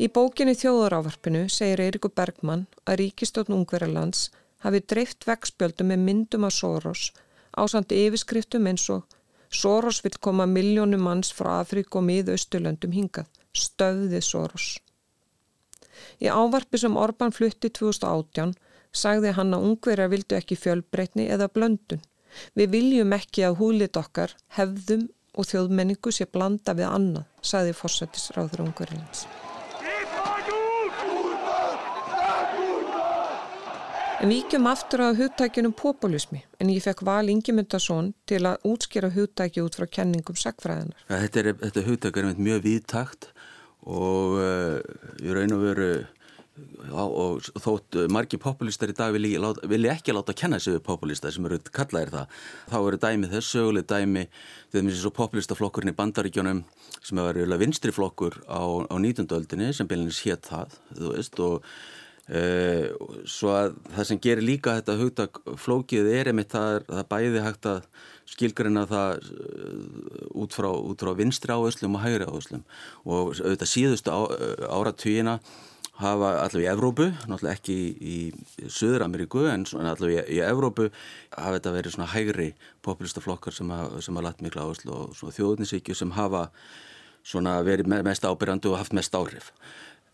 Í 0.00 0.06
bókinni 0.08 0.54
Þjóðarávarpinu 0.56 1.46
segir 1.52 1.82
Eirikur 1.84 2.12
Bergmann 2.16 2.68
að 2.88 3.02
ríkistofn 3.02 3.56
Ungverðarlands 3.56 4.30
hafi 4.64 4.80
dreift 4.80 5.26
vegspjöldum 5.28 5.92
með 5.92 6.06
myndum 6.06 6.46
af 6.48 6.56
Soros 6.56 7.10
ásandi 7.56 7.98
yfirskriftum 8.06 8.68
eins 8.70 8.86
og 8.94 9.16
Soros 9.50 9.98
vil 10.04 10.14
koma 10.22 10.46
miljónum 10.46 11.02
manns 11.02 11.32
frá 11.34 11.56
Afrík 11.58 11.96
og 11.98 12.06
miðausturlöndum 12.06 12.92
hingað, 12.94 13.26
stöðið 13.50 14.22
Soros. 14.22 14.66
Í 16.20 16.28
ávarpi 16.28 16.80
sem 16.80 16.96
Orban 16.96 17.34
flutti 17.34 17.70
2018 17.80 18.54
sagði 18.92 19.34
hann 19.36 19.54
að 19.54 19.66
ungverjar 19.68 20.10
vildu 20.10 20.38
ekki 20.38 20.58
fjölbreytni 20.58 21.28
eða 21.30 21.50
blöndun. 21.52 22.02
Við 22.58 22.72
viljum 22.74 23.14
ekki 23.14 23.44
að 23.46 23.58
húlit 23.60 23.98
okkar, 23.98 24.34
hefðum 24.56 25.08
og 25.38 25.46
þjóðmenningu 25.50 26.12
sé 26.14 26.26
blanda 26.30 26.74
við 26.78 26.90
annað, 26.90 27.28
sagði 27.42 27.76
fórsættisráður 27.78 28.66
ungverjarlands. 28.68 29.26
En 34.20 34.28
vikjum 34.28 34.66
aftur 34.68 35.00
á 35.00 35.16
hugtækjunum 35.16 35.72
populismi 35.72 36.42
en 36.60 36.68
ég 36.68 36.82
fekk 36.84 37.00
val 37.08 37.30
Ingemyndarsson 37.32 38.10
til 38.28 38.42
að 38.44 38.66
útskýra 38.68 39.08
hugtæki 39.14 39.62
út 39.64 39.78
frá 39.78 39.86
kenningum 39.88 40.36
sagfræðinar. 40.36 41.06
Ja, 41.08 41.22
þetta, 41.22 41.54
þetta 41.62 41.84
hugtæk 41.86 42.18
er 42.20 42.28
mjög 42.36 42.66
viðtakt 42.66 43.30
og 43.88 44.40
ég 44.40 45.36
raun 45.36 45.56
og 45.56 45.62
veru 45.64 45.92
og 46.90 47.46
þótt 47.62 47.96
margi 48.12 48.38
populistar 48.40 48.90
í 48.90 48.96
dag 48.96 49.14
vilja 49.14 49.52
vil 49.70 49.86
ekki 49.90 50.14
láta 50.14 50.34
að 50.34 50.40
kenna 50.42 50.58
sig 50.60 50.74
við 50.74 50.82
populistar 50.88 51.32
sem 51.32 51.46
eru 51.46 51.60
kallaðir 51.72 52.12
það 52.14 52.34
þá 52.72 52.76
eru 52.80 53.00
dæmi 53.04 53.30
þess 53.30 53.54
söguleg 53.54 53.86
dæmi 53.88 54.26
þegar 54.72 54.84
mér 54.86 54.96
sé 54.96 55.00
svo 55.04 55.12
populistaflokkurinn 55.16 55.92
í 55.92 55.96
bandaríkjónum 55.96 56.62
sem 57.00 57.22
verið 57.22 57.56
vinstri 57.62 57.94
flokkur 57.94 58.40
á, 58.50 58.60
á 58.60 58.96
19. 58.98 59.30
öldinni 59.38 59.72
sem 59.76 59.88
bylnins 59.88 60.20
hétt 60.26 60.50
það 60.50 60.76
þú 60.98 61.14
veist 61.14 61.42
og 61.46 61.70
e, 62.28 62.42
svo 63.24 63.54
að 63.56 63.76
það 63.94 64.08
sem 64.10 64.22
gerir 64.26 64.46
líka 64.46 64.76
þetta 64.80 64.98
hugtak 65.00 65.42
flókið 65.60 66.10
er 66.12 66.32
einmitt 66.32 66.52
það, 66.52 66.82
það 66.90 67.10
bæði 67.14 67.44
hægt 67.46 67.70
að 67.70 67.84
skilgarina 68.30 68.86
það 68.90 69.24
út 70.38 70.54
frá, 70.54 70.70
út 70.70 71.02
frá 71.02 71.14
vinstri 71.18 71.54
áherslum 71.54 71.98
og 71.98 72.04
hægri 72.04 72.28
áherslum 72.28 72.62
og 73.04 73.34
auðvitað 73.34 73.72
síðustu 73.72 74.14
á, 74.14 74.20
áratvíina 74.70 75.40
hafa 76.00 76.30
allavega 76.40 76.64
í 76.64 76.70
Evrópu, 76.72 77.06
náttúrulega 77.28 77.56
ekki 77.58 77.76
í, 77.76 78.16
í 78.64 78.68
Suður-Ameríku 78.72 79.44
en 79.50 79.66
allavega 79.74 80.24
í, 80.24 80.38
í 80.38 80.42
Evrópu 80.44 80.88
hafa 81.34 81.58
þetta 81.58 81.74
verið 81.76 81.96
svona 81.96 82.10
hægri 82.14 82.48
populistaflokkar 82.86 83.56
sem 83.56 83.72
hafa 83.74 84.00
haf 84.00 84.24
lagt 84.24 84.44
miklu 84.44 84.64
áherslu 84.64 84.94
og 84.96 85.16
svona 85.18 85.36
þjóðninsíkju 85.36 85.98
sem 85.98 86.14
hafa 86.16 86.48
verið 87.66 87.90
mest 88.06 88.24
ábyrjandu 88.24 88.72
og 88.72 88.80
haft 88.80 88.96
mest 88.96 89.14
áhrif. 89.14 89.50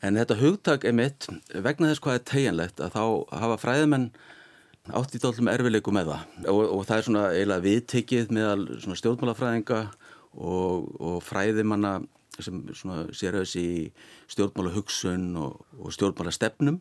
En 0.03 0.19
þetta 0.19 0.39
hugtak 0.41 0.85
er 0.85 0.97
mitt 0.97 1.29
vegna 1.55 1.93
þess 1.93 2.03
hvað 2.05 2.19
er 2.19 2.27
tegjanlegt 2.33 2.83
að 2.83 2.97
þá 2.97 3.05
hafa 3.45 3.61
fræðimenn 3.63 4.11
átt 4.95 5.17
í 5.17 5.21
dálum 5.23 5.51
erfilegu 5.51 5.95
með 5.95 6.13
það 6.13 6.51
og, 6.53 6.61
og 6.77 6.83
það 6.87 6.97
er 6.97 7.07
svona 7.09 7.25
eiginlega 7.33 7.67
viðtekið 7.67 8.35
meðal 8.37 8.67
stjórnmálafræðinga 9.01 9.81
og, 10.37 10.91
og 11.01 11.17
fræðimanna 11.27 11.95
sem 12.37 12.61
sér 13.17 13.39
auðvitað 13.39 13.63
í 13.63 13.71
stjórnmála 14.33 14.75
hugsun 14.75 15.31
og, 15.41 15.63
og 15.81 15.95
stjórnmála 15.95 16.35
stefnum 16.35 16.81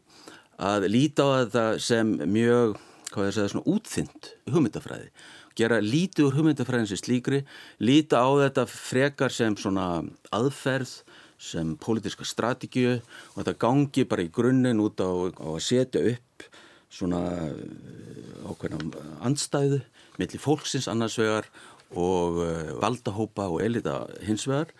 að 0.61 0.87
líta 0.91 1.25
á 1.25 1.29
þetta 1.43 1.63
sem 1.83 2.11
mjög, 2.31 2.77
hvað 3.11 3.29
ég 3.29 3.35
segja, 3.35 3.51
svona 3.51 3.71
útþynd 3.75 4.29
hugmyndafræði. 4.53 5.09
Gera 5.55 5.79
lítið 5.83 6.29
úr 6.29 6.37
hugmyndafræðin 6.39 6.89
sem 6.91 6.99
slíkri, 6.99 7.41
líta 7.79 8.23
á 8.23 8.29
þetta 8.43 8.65
frekar 8.71 9.31
sem 9.31 9.55
svona 9.59 10.03
aðferð, 10.35 11.01
sem 11.39 11.73
pólitíska 11.79 12.23
strategíu 12.27 12.95
og 12.95 13.39
þetta 13.41 13.55
gangi 13.59 14.05
bara 14.07 14.23
í 14.23 14.31
grunninn 14.31 14.79
út 14.83 15.03
á, 15.03 15.11
á 15.35 15.47
að 15.51 15.63
setja 15.63 16.03
upp 16.13 16.47
svona 16.95 17.21
eh, 17.49 18.47
ákveðna 18.47 19.05
andstæðu 19.27 19.81
millir 20.19 20.41
fólksins 20.41 20.87
annars 20.91 21.17
vegar 21.19 21.49
og 21.95 22.39
uh, 22.41 22.71
valdahópa 22.81 23.45
og 23.51 23.61
elita 23.63 24.05
hins 24.25 24.47
vegar 24.49 24.71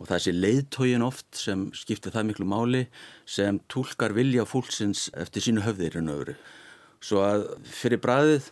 og 0.00 0.08
það 0.08 0.22
sé 0.24 0.32
leiðtógin 0.34 1.04
oft 1.06 1.28
sem 1.38 1.68
skiptir 1.76 2.14
það 2.14 2.30
miklu 2.30 2.46
máli 2.50 2.84
sem 3.30 3.60
tólkar 3.70 4.14
vilja 4.16 4.46
fólksins 4.48 5.06
eftir 5.18 5.44
sínu 5.44 5.62
höfðir 5.66 6.00
en 6.00 6.10
öðru. 6.14 6.34
Svo 7.04 7.22
að 7.22 7.46
fyrir 7.68 8.00
bræðið 8.02 8.48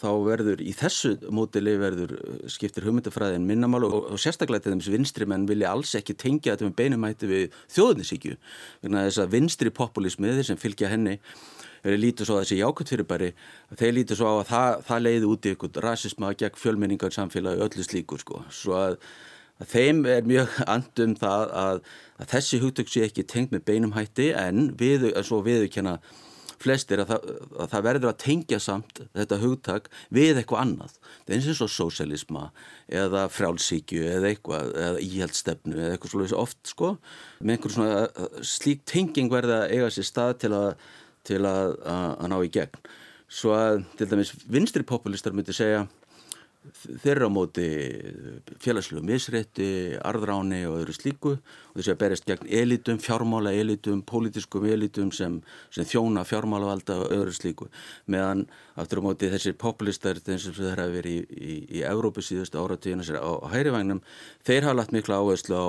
þá 0.00 0.08
verður 0.26 0.62
í 0.64 0.72
þessu 0.76 1.14
mótili 1.32 1.76
verður 1.80 2.14
skiptir 2.50 2.84
hugmyndafræðin 2.88 3.46
minnamál 3.46 3.84
og, 3.86 4.10
og 4.12 4.20
sérstaklega 4.20 4.64
til 4.64 4.74
þess 4.74 4.90
að 4.90 4.96
vinstri 4.98 5.28
menn 5.30 5.46
vilja 5.48 5.70
alls 5.70 5.94
ekki 5.98 6.16
tengja 6.18 6.54
þetta 6.54 6.68
með 6.68 6.78
beinumætti 6.80 7.30
við 7.30 7.58
þjóðnisíkju. 7.76 8.38
Þess 8.84 9.22
að 9.22 9.36
vinstri 9.36 9.72
populismið 9.74 10.42
sem 10.48 10.60
fylgja 10.60 10.90
henni 10.92 11.20
verið 11.84 12.02
lítið 12.06 12.28
svo 12.28 12.38
að 12.38 12.42
þessi 12.44 12.60
jákvæmt 12.62 12.92
fyrirbæri 12.94 13.30
þeir 13.76 13.94
lítið 13.98 14.20
svo 14.20 14.32
á 14.32 14.34
að 14.34 14.48
það, 14.50 14.82
það 14.88 15.04
leiði 15.06 15.30
út 15.30 15.46
í 15.46 15.54
ykkur 15.54 15.84
rasisma 15.84 16.34
gegn 16.40 16.60
fjölmenningar 16.60 17.14
samfélagi 17.14 17.64
öllu 17.68 17.86
slíkur 17.86 18.24
sko. 18.24 18.42
Svo 18.50 18.76
að 18.80 18.98
að 19.62 19.70
þeim 19.70 20.04
er 20.10 20.28
mjög 20.28 20.60
andum 20.76 21.16
það 21.18 21.56
að, 21.62 21.80
að 22.18 22.30
þessi 22.34 22.62
hugtök 22.62 22.92
sé 22.92 23.08
ekki 23.08 23.26
tengt 23.30 23.54
með 23.54 23.66
beinum 23.70 23.96
hætti 23.96 24.32
en 24.38 24.70
við, 24.78 25.10
svo 25.26 25.42
viðurkenna 25.46 25.98
flestir 26.64 27.02
að 27.02 27.10
það, 27.10 27.30
að 27.60 27.70
það 27.72 27.84
verður 27.86 28.10
að 28.10 28.20
tengja 28.22 28.58
samt 28.62 29.00
þetta 29.12 29.38
hugtak 29.42 29.88
við 30.14 30.40
eitthvað 30.40 30.62
annað. 30.62 30.96
Það 31.26 31.34
er 31.34 31.48
eins 31.50 31.62
og 31.66 31.72
sósjálisma 31.74 32.44
eða 33.02 33.24
frálsíkju 33.32 34.04
eða 34.08 34.30
eitthvað, 34.30 34.70
eða 34.86 35.04
íhjaldstefnu 35.04 35.78
eða 35.78 35.96
eitthvað 35.96 36.14
svolítið 36.14 36.40
oft 36.40 36.72
sko. 36.72 36.92
Með 37.40 37.56
einhver 37.56 37.74
svona 37.74 38.44
slík 38.54 38.84
tenging 38.88 39.32
verða 39.32 39.64
eiga 39.68 39.90
sér 39.92 40.08
stað 40.08 40.36
til 40.44 40.52
að, 40.56 40.70
til 41.26 41.42
að, 41.48 41.76
að 41.88 42.30
ná 42.32 42.38
í 42.44 42.52
gegn. 42.54 42.80
Svo 43.34 43.54
að 43.56 43.82
til 43.98 44.08
dæmis 44.10 44.34
vinstri 44.46 44.84
populistar 44.86 45.34
myndi 45.34 45.54
segja 45.56 45.86
þeirra 47.02 47.28
á 47.28 47.32
móti 47.32 47.66
félagslegu 48.62 49.02
misrétti, 49.04 49.66
arðráni 50.00 50.62
og 50.68 50.78
öðru 50.80 50.94
slíku 50.96 51.32
og 51.34 51.76
þess 51.76 51.92
að 51.92 51.98
berjast 52.00 52.28
gegn 52.28 52.48
elitum, 52.60 53.00
fjármála 53.02 53.52
elitum, 53.52 54.00
pólitískum 54.06 54.64
elitum 54.72 55.10
sem, 55.12 55.40
sem 55.74 55.84
þjóna 55.88 56.24
fjármálavalda 56.28 56.96
og 57.02 57.12
öðru 57.12 57.36
slíku 57.36 57.68
meðan 58.08 58.46
aftur 58.80 59.04
á 59.04 59.06
móti 59.06 59.30
þessir 59.32 59.58
populistar 59.60 60.20
eins 60.24 60.48
og 60.48 60.56
þeir 60.56 60.80
hafa 60.80 60.96
verið 60.96 61.20
í, 61.20 61.44
í, 61.52 61.58
í 61.80 61.84
Európu 61.90 62.24
síðustu 62.24 62.62
áratíðinu 62.62 63.20
á, 63.20 63.32
á 63.44 63.46
hærivagnum 63.52 64.00
þeir 64.46 64.70
hafa 64.70 64.80
lagt 64.80 64.96
miklu 64.96 65.20
áherslu 65.20 65.60
á 65.60 65.68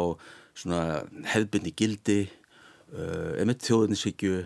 hefðbindi 1.36 1.76
gildi, 1.76 2.22
uh, 2.96 3.36
emitt 3.44 3.68
þjóðninsíkju 3.68 4.46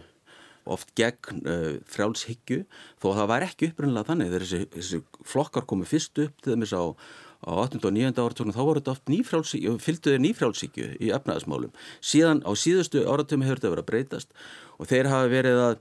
oft 0.69 0.91
gegn 0.97 1.41
uh, 1.45 1.79
frjálshyggju 1.89 2.63
þó 3.01 3.07
það 3.07 3.31
var 3.31 3.47
ekki 3.47 3.71
upprunnilega 3.71 4.11
þannig 4.11 4.31
þegar 4.33 4.45
þessi, 4.45 4.69
þessi 4.75 5.01
flokkar 5.31 5.67
komu 5.69 5.87
fyrst 5.89 6.21
upp 6.25 6.45
til 6.45 6.57
þess 6.59 6.77
að 6.77 6.93
á 7.39 7.51
18. 7.55 7.79
og 7.87 7.93
9. 7.95 8.11
áratögnum 8.19 8.55
þá 8.55 8.63
voru 8.67 8.81
þetta 8.81 8.91
oft 8.91 9.11
nýfrjálshyggju, 9.11 9.77
fylgduði 9.79 10.19
nýfrjálshyggju 10.25 10.87
í 10.99 11.11
efnaðasmálum. 11.15 11.71
Síðan 12.03 12.43
á 12.43 12.51
síðustu 12.51 13.05
áratögnum 13.07 13.47
hefur 13.47 13.61
þetta 13.61 13.71
verið 13.71 13.85
að 13.85 13.91
breytast 13.93 14.33
og 14.75 14.89
þeir 14.91 15.11
hafa 15.13 15.31
verið 15.31 15.61
að 15.63 15.77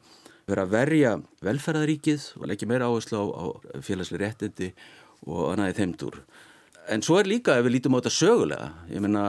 vera 0.48 0.64
að 0.64 0.74
verja 0.76 1.14
velferðaríkið 1.44 2.28
og 2.38 2.52
ekki 2.54 2.68
meira 2.70 2.88
áherslu 2.88 3.18
á, 3.20 3.24
á 3.26 3.44
félagslega 3.84 4.22
réttindi 4.22 4.70
og 5.26 5.50
annaði 5.52 5.76
þeimdur 5.80 6.22
en 6.94 7.04
svo 7.04 7.18
er 7.20 7.28
líka 7.28 7.58
ef 7.58 7.66
við 7.66 7.76
lítum 7.76 7.96
á 7.96 7.98
þetta 8.00 8.14
sögulega 8.14 8.70
ég 8.92 9.04
menna, 9.04 9.24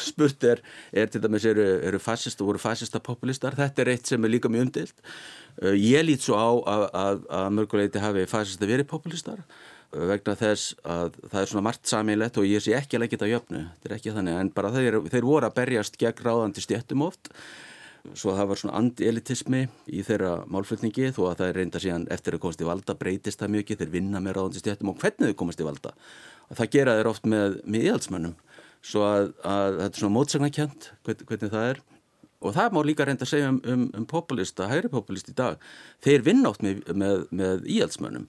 spurt 0.00 0.46
er, 0.48 0.62
er 0.92 1.10
til 1.12 1.22
dæmis 1.22 1.46
eru, 1.48 1.64
eru 1.86 2.00
fascista, 2.02 2.44
voru 2.46 2.60
fascista 2.62 3.02
populistar, 3.02 3.56
þetta 3.58 3.84
er 3.84 3.92
eitt 3.94 4.10
sem 4.10 4.24
er 4.24 4.32
líka 4.32 4.50
mjög 4.52 4.68
umdilt 4.68 5.00
uh, 5.62 5.72
ég 5.74 6.04
lít 6.06 6.26
svo 6.26 6.38
á 6.38 6.48
að, 6.48 6.86
að, 7.04 7.24
að 7.40 7.48
mörguleiti 7.60 8.02
hafi 8.02 8.26
fascista 8.30 8.68
verið 8.68 8.90
populistar 8.90 9.42
uh, 9.42 10.06
vegna 10.12 10.36
þess 10.38 10.74
að 10.84 11.20
það 11.30 11.40
er 11.42 11.52
svona 11.52 11.66
margt 11.68 11.92
samílegt 11.92 12.40
og 12.40 12.48
ég 12.48 12.64
sé 12.64 12.76
ekki 12.78 12.98
að 12.98 13.04
leggja 13.04 13.18
þetta 13.18 13.30
á 13.30 13.34
jöfnu. 13.34 13.62
Þetta 13.76 13.88
er 13.88 13.96
ekki 13.96 14.16
þannig, 14.16 14.40
en 14.42 14.52
bara 14.56 14.74
þeir, 14.74 14.98
þeir 15.14 15.28
voru 15.28 15.48
að 15.48 15.56
berjast 15.60 15.98
gegn 16.00 16.26
ráðandi 16.26 16.64
stjættum 16.64 17.06
oft. 17.06 17.30
Svo 18.14 18.36
það 18.36 18.50
var 18.52 18.60
svona 18.60 18.78
anti-elitismi 18.78 19.64
í 19.90 20.02
þeirra 20.06 20.36
málflutningi 20.52 21.08
þó 21.16 21.24
að 21.30 21.40
það 21.40 21.48
er 21.48 21.56
reynda 21.60 21.80
síðan 21.82 22.04
eftir 22.14 22.36
að 22.36 22.42
komast 22.44 22.62
í 22.62 22.68
valda 22.68 22.94
breytist 22.98 23.40
það 23.40 23.54
mjög, 23.56 23.72
þeir 23.80 23.92
vinna 23.96 24.20
með 24.22 24.36
ráðandi 24.36 24.62
stjættum 24.62 24.92
og 24.92 25.00
hvernig 25.00 25.32
þau 25.32 25.38
komast 25.40 25.62
í 25.62 25.66
valda 25.66 25.94
það 26.54 26.72
gera 26.76 26.96
þeir 26.98 27.10
oft 27.10 27.26
með 27.26 27.60
miðjaldsmönnum 27.66 28.36
svo 28.86 29.04
að, 29.06 29.30
að 29.42 29.80
þetta 29.80 29.92
er 29.92 30.02
svona 30.02 30.16
mótsagnakjönd 30.16 30.88
hvernig, 31.06 31.28
hvernig 31.30 31.52
það 31.52 31.70
er. 31.72 31.84
Og 32.44 32.52
það 32.52 32.74
má 32.76 32.80
líka 32.84 33.06
reynda 33.08 33.24
að 33.24 33.30
segja 33.30 33.48
um, 33.48 33.58
um, 33.64 33.86
um 33.96 34.04
populista, 34.06 34.66
hægri 34.68 34.90
populist 34.92 35.30
í 35.32 35.34
dag. 35.36 35.56
Þeir 36.04 36.24
vinna 36.26 36.50
oft 36.52 36.62
með, 36.62 36.82
með, 36.92 37.24
með 37.34 37.64
íhaldsmönnum. 37.72 38.26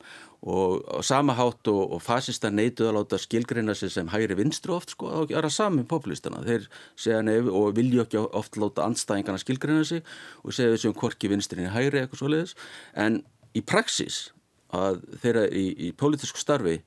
Og, 0.47 0.80
og 0.93 1.03
sama 1.03 1.36
hátt 1.36 1.68
og, 1.70 1.82
og 1.97 2.01
fasista 2.05 2.49
neituð 2.53 2.91
að 2.91 2.95
láta 2.99 3.20
skilgreina 3.20 3.76
sig 3.76 3.91
sem 3.91 4.09
hægri 4.09 4.38
vinstru 4.38 4.78
oft 4.78 4.93
sko 4.93 5.09
og 5.22 5.34
gera 5.34 5.51
saman 5.51 5.88
populistana. 5.89 6.43
Þeir 6.45 6.70
segja 6.95 7.24
nefn 7.26 7.51
og 7.51 7.76
vilja 7.78 8.05
ekki 8.05 8.22
oft 8.22 8.57
láta 8.61 8.86
andstæðingarna 8.88 9.43
skilgreina 9.43 9.84
sig 9.89 10.05
og 10.43 10.55
segja 10.55 10.78
þessum 10.78 10.95
korki 10.97 11.30
vinstrinni 11.34 11.74
hægri 11.74 12.05
eitthvað 12.05 12.24
svoleiðis. 12.24 12.55
En 12.95 13.22
í 13.57 13.65
praxis 13.65 14.30
að 14.78 15.01
þeirra 15.24 15.47
í, 15.51 15.68
í 15.89 15.91
pólitísku 15.97 16.39
starfi 16.41 16.80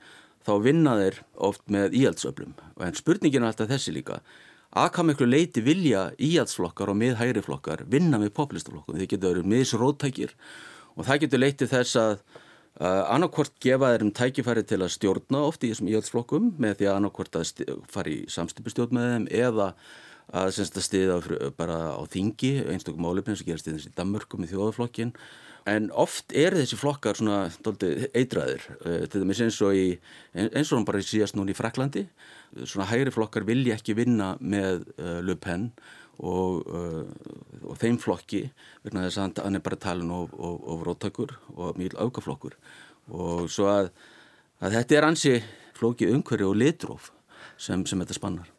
þá 0.46 0.52
vinna 0.64 0.96
þeir 1.00 1.18
oft 1.48 1.64
með 1.72 1.96
íhaldsöflum. 2.00 2.54
En 2.80 2.96
spurningin 2.98 3.44
er 3.44 3.50
alltaf 3.50 3.70
þessi 3.70 3.94
líka 3.94 4.20
að 4.70 4.92
hvað 4.94 5.08
miklu 5.08 5.26
leiti 5.26 5.62
vilja 5.66 6.04
íhaldsflokkar 6.22 6.92
og 6.92 6.98
miðhægri 7.00 7.42
flokkar 7.42 7.82
vinna 7.90 8.20
með 8.22 8.34
populistaflokkum? 8.36 9.00
Þeir 9.00 9.10
getur 9.10 9.32
verið 9.34 9.48
misróttækir. 9.50 10.36
Og 10.94 11.08
það 11.08 11.24
getur 11.24 11.42
leitið 11.42 11.72
þess 11.72 11.98
að 11.98 12.12
uh, 12.14 13.02
annarkvort 13.10 13.56
gefa 13.62 13.90
þeir 13.94 14.04
um 14.06 14.12
tækifæri 14.14 14.64
til 14.68 14.78
að 14.80 14.94
stjórna 14.94 15.42
oft 15.48 15.66
í 15.66 15.72
þessum 15.72 15.90
íhaldsflokkum 15.90 16.52
með 16.62 16.78
því 16.78 16.90
að 16.90 17.00
annarkvort 17.00 17.40
að 17.40 17.74
fara 17.90 18.14
í 18.14 18.20
samstipustjórn 18.30 18.94
með 18.94 19.10
þeim 19.10 19.28
eða 19.40 19.68
að, 20.30 20.62
stiða 20.78 21.20
bara 21.58 21.78
á 21.98 22.02
þingi 22.10 22.52
einstaklega 22.70 23.02
málefni 23.02 23.36
sem 23.38 23.48
gerast 23.50 23.70
í 23.70 23.74
þessi 23.74 23.94
Danmörkum 23.96 24.46
í 24.46 24.50
þjóðaflokkin 24.50 25.14
En 25.68 25.90
oft 25.92 26.32
er 26.36 26.54
þessi 26.56 26.78
flokkar 26.80 27.18
svona 27.18 27.42
doldið, 27.64 28.06
eitraðir, 28.16 28.66
uh, 28.80 29.04
til 29.10 29.22
dæmis 29.22 29.42
eins 29.44 29.60
og, 29.66 29.76
í, 29.76 29.98
eins 30.34 30.72
og 30.72 30.86
bara 30.88 31.02
síðast 31.04 31.36
núna 31.36 31.52
í 31.52 31.58
Fraklandi. 31.58 32.06
Svona 32.64 32.88
hægri 32.90 33.12
flokkar 33.14 33.46
vilja 33.48 33.76
ekki 33.76 33.96
vinna 33.98 34.34
með 34.40 34.86
uh, 34.96 35.18
Le 35.24 35.36
Pen 35.40 35.70
og, 36.20 36.64
uh, 36.66 37.04
og 37.64 37.80
þeim 37.80 38.00
flokki 38.00 38.46
vegna 38.84 39.04
þess 39.06 39.20
að 39.20 39.42
hann 39.44 39.60
er 39.60 39.64
bara 39.64 39.80
talin 39.80 40.14
og, 40.14 40.32
og 40.38 40.86
róttakur 40.88 41.36
og 41.56 41.78
mjög 41.80 41.98
aukaflokkur. 42.00 42.56
Og 43.10 43.50
svo 43.52 43.68
að, 43.70 43.90
að 44.60 44.78
þetta 44.78 44.96
er 44.96 45.08
ansi 45.08 45.34
flóki 45.76 46.08
umhverju 46.12 46.50
og 46.50 46.58
litróf 46.60 47.12
sem, 47.60 47.84
sem 47.86 48.00
þetta 48.00 48.16
spannar. 48.16 48.50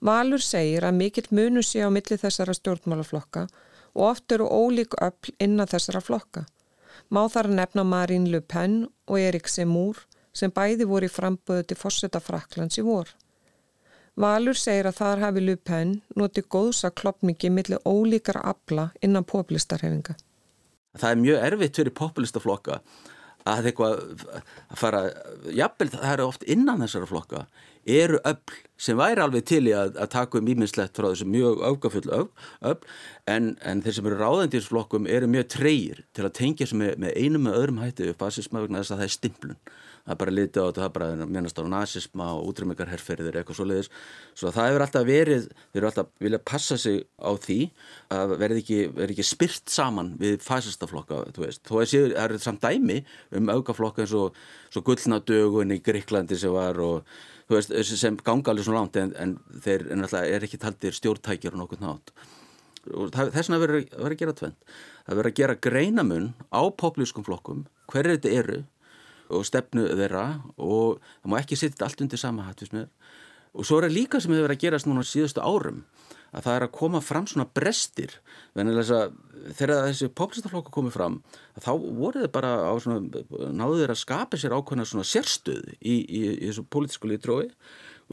Valur 0.00 0.40
segir 0.40 0.86
að 0.88 0.96
mikill 0.96 1.28
munu 1.36 1.62
sé 1.64 1.82
á 1.84 1.92
milli 1.92 2.16
þessara 2.16 2.54
stjórnmálaflokka 2.56 3.46
og 4.00 4.06
oft 4.14 4.32
eru 4.32 4.48
ólík 4.48 4.96
öll 5.04 5.34
innan 5.38 5.68
þessara 5.68 6.00
flokka. 6.00 6.46
Má 7.12 7.26
þar 7.28 7.50
nefna 7.52 7.84
Marine 7.84 8.30
Le 8.30 8.40
Pen 8.40 8.86
og 9.06 9.18
Erik 9.20 9.48
Semur 9.48 10.06
sem 10.32 10.52
bæði 10.54 10.86
voru 10.88 11.08
í 11.08 11.12
framböðu 11.12 11.66
til 11.68 11.76
fórseta 11.76 12.20
Fraklands 12.22 12.78
í 12.80 12.84
vor. 12.86 13.10
Valur 14.20 14.56
segir 14.58 14.88
að 14.88 14.98
þar 15.00 15.22
hafi 15.26 15.44
Le 15.44 15.56
Pen 15.56 15.94
notið 16.16 16.48
góðsa 16.54 16.90
klopningi 16.90 17.50
millir 17.50 17.82
ólíkara 17.84 18.42
abla 18.52 18.90
innan 19.02 19.26
populistarhefinga. 19.28 20.16
Það 20.98 21.10
er 21.10 21.20
mjög 21.24 21.44
erfitt 21.50 21.80
fyrir 21.80 21.94
populistaflokka 22.00 22.80
að 23.48 23.70
eitthvað 23.70 24.00
að 24.26 24.78
fara, 24.80 25.02
jafnvel 25.56 25.90
það 25.94 26.12
eru 26.12 26.26
oft 26.28 26.46
innan 26.50 26.84
þessara 26.84 27.08
flokka, 27.08 27.44
eru 27.88 28.20
öll 28.28 28.56
sem 28.80 28.98
væri 28.98 29.22
alveg 29.24 29.46
til 29.48 29.62
í 29.68 29.74
að, 29.76 29.94
að 30.00 30.10
taka 30.12 30.40
um 30.40 30.48
íminnslegt 30.52 30.96
frá 30.96 31.08
þessu 31.08 31.28
mjög 31.28 31.62
aukafull 31.64 32.08
öll, 32.12 32.76
en, 33.30 33.54
en 33.64 33.84
þeir 33.84 33.96
sem 33.96 34.10
eru 34.10 34.20
ráðendísflokkum 34.20 35.08
eru 35.10 35.30
mjög 35.30 35.48
treyir 35.56 36.02
til 36.16 36.26
að 36.26 36.36
tengja 36.40 36.68
sem 36.68 36.80
með, 36.82 36.96
með 37.00 37.16
einum 37.16 37.46
með 37.48 37.60
öðrum 37.60 37.80
hætti 37.84 38.10
upp 38.12 38.24
fasisma 38.24 38.64
vegna 38.64 38.82
þess 38.82 38.94
að 38.94 39.02
það 39.02 39.08
er 39.08 39.16
stimplun 39.16 39.60
það 40.04 40.14
er 40.14 40.20
bara 40.22 40.34
litið 40.34 40.60
á 40.60 40.66
þetta, 40.66 40.80
það 40.80 40.88
er 40.88 40.94
bara 40.96 41.28
mennast 41.30 41.60
á 41.60 41.64
nazisma 41.70 42.28
og 42.36 42.50
útrymmingarherrferðir 42.50 43.40
eitthvað 43.40 43.58
svo 43.58 43.66
leiðis 43.68 43.90
svo 44.34 44.52
það 44.54 44.70
hefur 44.70 44.84
alltaf 44.86 45.08
verið 45.08 45.48
þeir 45.50 45.80
eru 45.80 45.90
alltaf 45.90 46.12
viljað 46.24 46.44
passa 46.50 46.78
sig 46.80 47.02
á 47.20 47.30
því 47.46 47.58
að 48.16 48.36
verði 48.42 48.64
ekki, 48.64 48.80
verði 48.96 49.16
ekki 49.16 49.28
spyrt 49.30 49.74
saman 49.74 50.14
við 50.20 50.40
fasistaflokka, 50.44 51.22
þú 51.36 51.44
veist. 51.44 51.62
Þó 51.68 51.74
að 51.80 51.92
það 51.92 52.16
eru 52.24 52.40
samt 52.42 52.64
dæmi 52.64 53.00
um 53.36 53.52
aukaflokka 53.54 54.06
eins 54.06 54.16
og 54.16 54.86
gullnadögun 54.86 55.76
í 55.76 55.80
Gríklandi 55.84 56.38
sem 56.40 56.54
var 56.54 56.80
og 56.82 57.06
þú 57.50 57.58
veist, 57.58 57.72
sem 57.98 58.18
ganga 58.24 58.52
alveg 58.52 58.66
svona 58.66 58.84
langt 58.84 58.98
en, 59.00 59.14
en 59.18 59.38
þeir 59.64 59.88
en 59.90 60.06
alltaf 60.06 60.26
er 60.26 60.46
ekki 60.46 60.60
taldir 60.62 60.94
stjórntækjar 60.94 61.56
og 61.56 61.64
nokkur 61.64 61.82
nátt 61.82 62.14
og 62.94 63.10
þess 63.12 63.50
vegna 63.50 63.60
verður 63.60 64.06
að 64.06 64.18
gera 64.22 64.36
tvent 64.36 64.70
það 65.04 65.18
verður 65.18 65.30
að 65.30 65.38
gera 65.40 65.56
greinamun 65.66 66.28
á 66.48 66.62
populískum 66.80 67.26
flokkum 67.26 67.64
hverju 67.90 68.16
þetta 68.16 68.36
eru 68.42 68.60
og 69.30 69.46
stefnu 69.48 69.86
þeirra 69.88 70.26
og 70.58 71.00
það 71.22 71.32
má 71.32 71.40
ekki 71.40 71.58
setja 71.58 71.86
allt 71.86 72.04
undir 72.04 72.20
sama 72.20 72.48
hattusmiður 72.48 72.90
og 73.50 73.66
svo 73.66 73.80
er 73.80 73.88
það 73.88 73.96
líka 73.96 74.20
sem 74.20 74.34
hefur 74.34 74.46
verið 74.46 74.58
að 74.58 74.64
gerast 74.64 74.88
núna 74.88 75.06
síðustu 75.06 75.42
árum 75.42 75.84
að 76.30 76.46
það 76.46 76.56
er 76.56 76.64
að 76.66 76.74
koma 76.76 77.00
fram 77.02 77.26
svona 77.26 77.46
brestir. 77.58 78.12
Þegar 78.54 79.72
þessi 79.88 80.10
populistaflokku 80.14 80.72
komið 80.74 80.94
fram 80.94 81.20
þá 81.58 81.70
voru 81.74 82.24
þau 82.24 82.32
bara 82.36 82.52
á 82.70 82.72
svona 82.82 83.22
náðu 83.56 83.80
þeir 83.82 83.94
að 83.94 84.02
skapa 84.04 84.38
sér 84.40 84.54
ákveðna 84.54 84.86
svona 84.88 85.06
sérstöð 85.08 85.72
í, 85.80 85.96
í, 86.04 86.20
í 86.36 86.50
þessu 86.50 86.66
pólitísku 86.70 87.10
litrói 87.10 87.48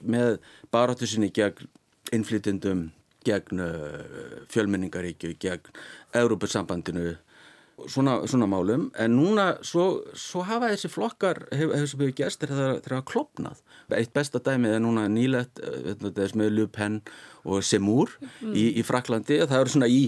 með 0.01 0.39
baráttu 0.73 1.09
sinni 1.09 1.29
gegn 1.33 1.69
innflytjendum 2.15 2.87
gegn 3.27 3.61
uh, 3.61 4.01
fjölmenningaríkju 4.53 5.35
gegn 5.41 5.73
Európa-sambandinu 6.15 7.17
svona, 7.85 8.17
svona 8.27 8.47
málum 8.49 8.87
en 8.97 9.13
núna 9.13 9.47
svo, 9.65 9.87
svo 10.17 10.43
hafa 10.47 10.71
þessi 10.71 10.89
flokkar 10.91 11.43
hefur 11.53 11.75
hef, 11.77 11.93
hef 11.93 12.15
gerst 12.17 12.41
þegar 12.41 12.79
það 12.81 12.97
er 12.97 13.05
klopnað 13.11 13.61
eitt 13.97 14.13
besta 14.15 14.41
dæmið 14.43 14.77
er 14.77 14.83
núna 14.83 15.05
nýlegt 15.11 15.61
eh, 15.61 15.93
þess 16.07 16.35
með 16.39 16.53
Le 16.55 16.67
Pen 16.73 16.99
og 17.45 17.63
Semur 17.65 18.15
mm. 18.19 18.53
í, 18.53 18.65
í 18.81 18.85
Fraklandi 18.87 19.39
það 19.45 19.59
eru 19.61 19.75
svona 19.75 19.91
í 19.91 20.07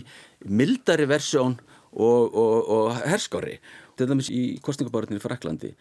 mildari 0.49 1.07
versjón 1.09 1.59
og, 1.93 2.33
og, 2.33 2.57
og 2.73 3.01
herskári 3.05 3.59
til 3.99 4.09
dæmis 4.09 4.31
í 4.33 4.43
kostningaborðinni 4.65 5.21
í 5.21 5.25
Fraklandi 5.25 5.73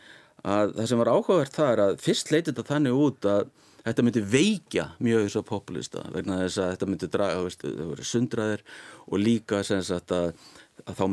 að 0.47 0.76
það 0.76 0.91
sem 0.91 1.01
var 1.01 1.12
áhugavert 1.14 1.57
það 1.57 1.72
er 1.72 1.84
að 1.86 1.97
fyrst 2.05 2.30
leitið 2.34 2.53
þetta 2.53 2.68
þannig 2.74 3.01
út 3.01 3.28
að 3.32 3.49
þetta 3.89 4.05
myndi 4.05 4.22
veikja 4.28 4.86
mjög 5.03 5.24
þess 5.24 5.41
að 5.41 5.49
populista 5.49 6.05
vegna 6.12 6.43
þess 6.45 6.61
að 6.62 6.72
þetta 6.74 6.89
myndi 6.91 7.11
draga, 7.12 7.43
veist, 7.47 7.64
það 7.64 7.91
voru 7.91 8.07
sundraðir 8.07 8.64
og 9.09 9.22
líka 9.22 9.62
sem 9.66 9.82
sagt 9.86 10.12
að 10.14 10.32
að 10.86 10.98
þá 10.98 11.04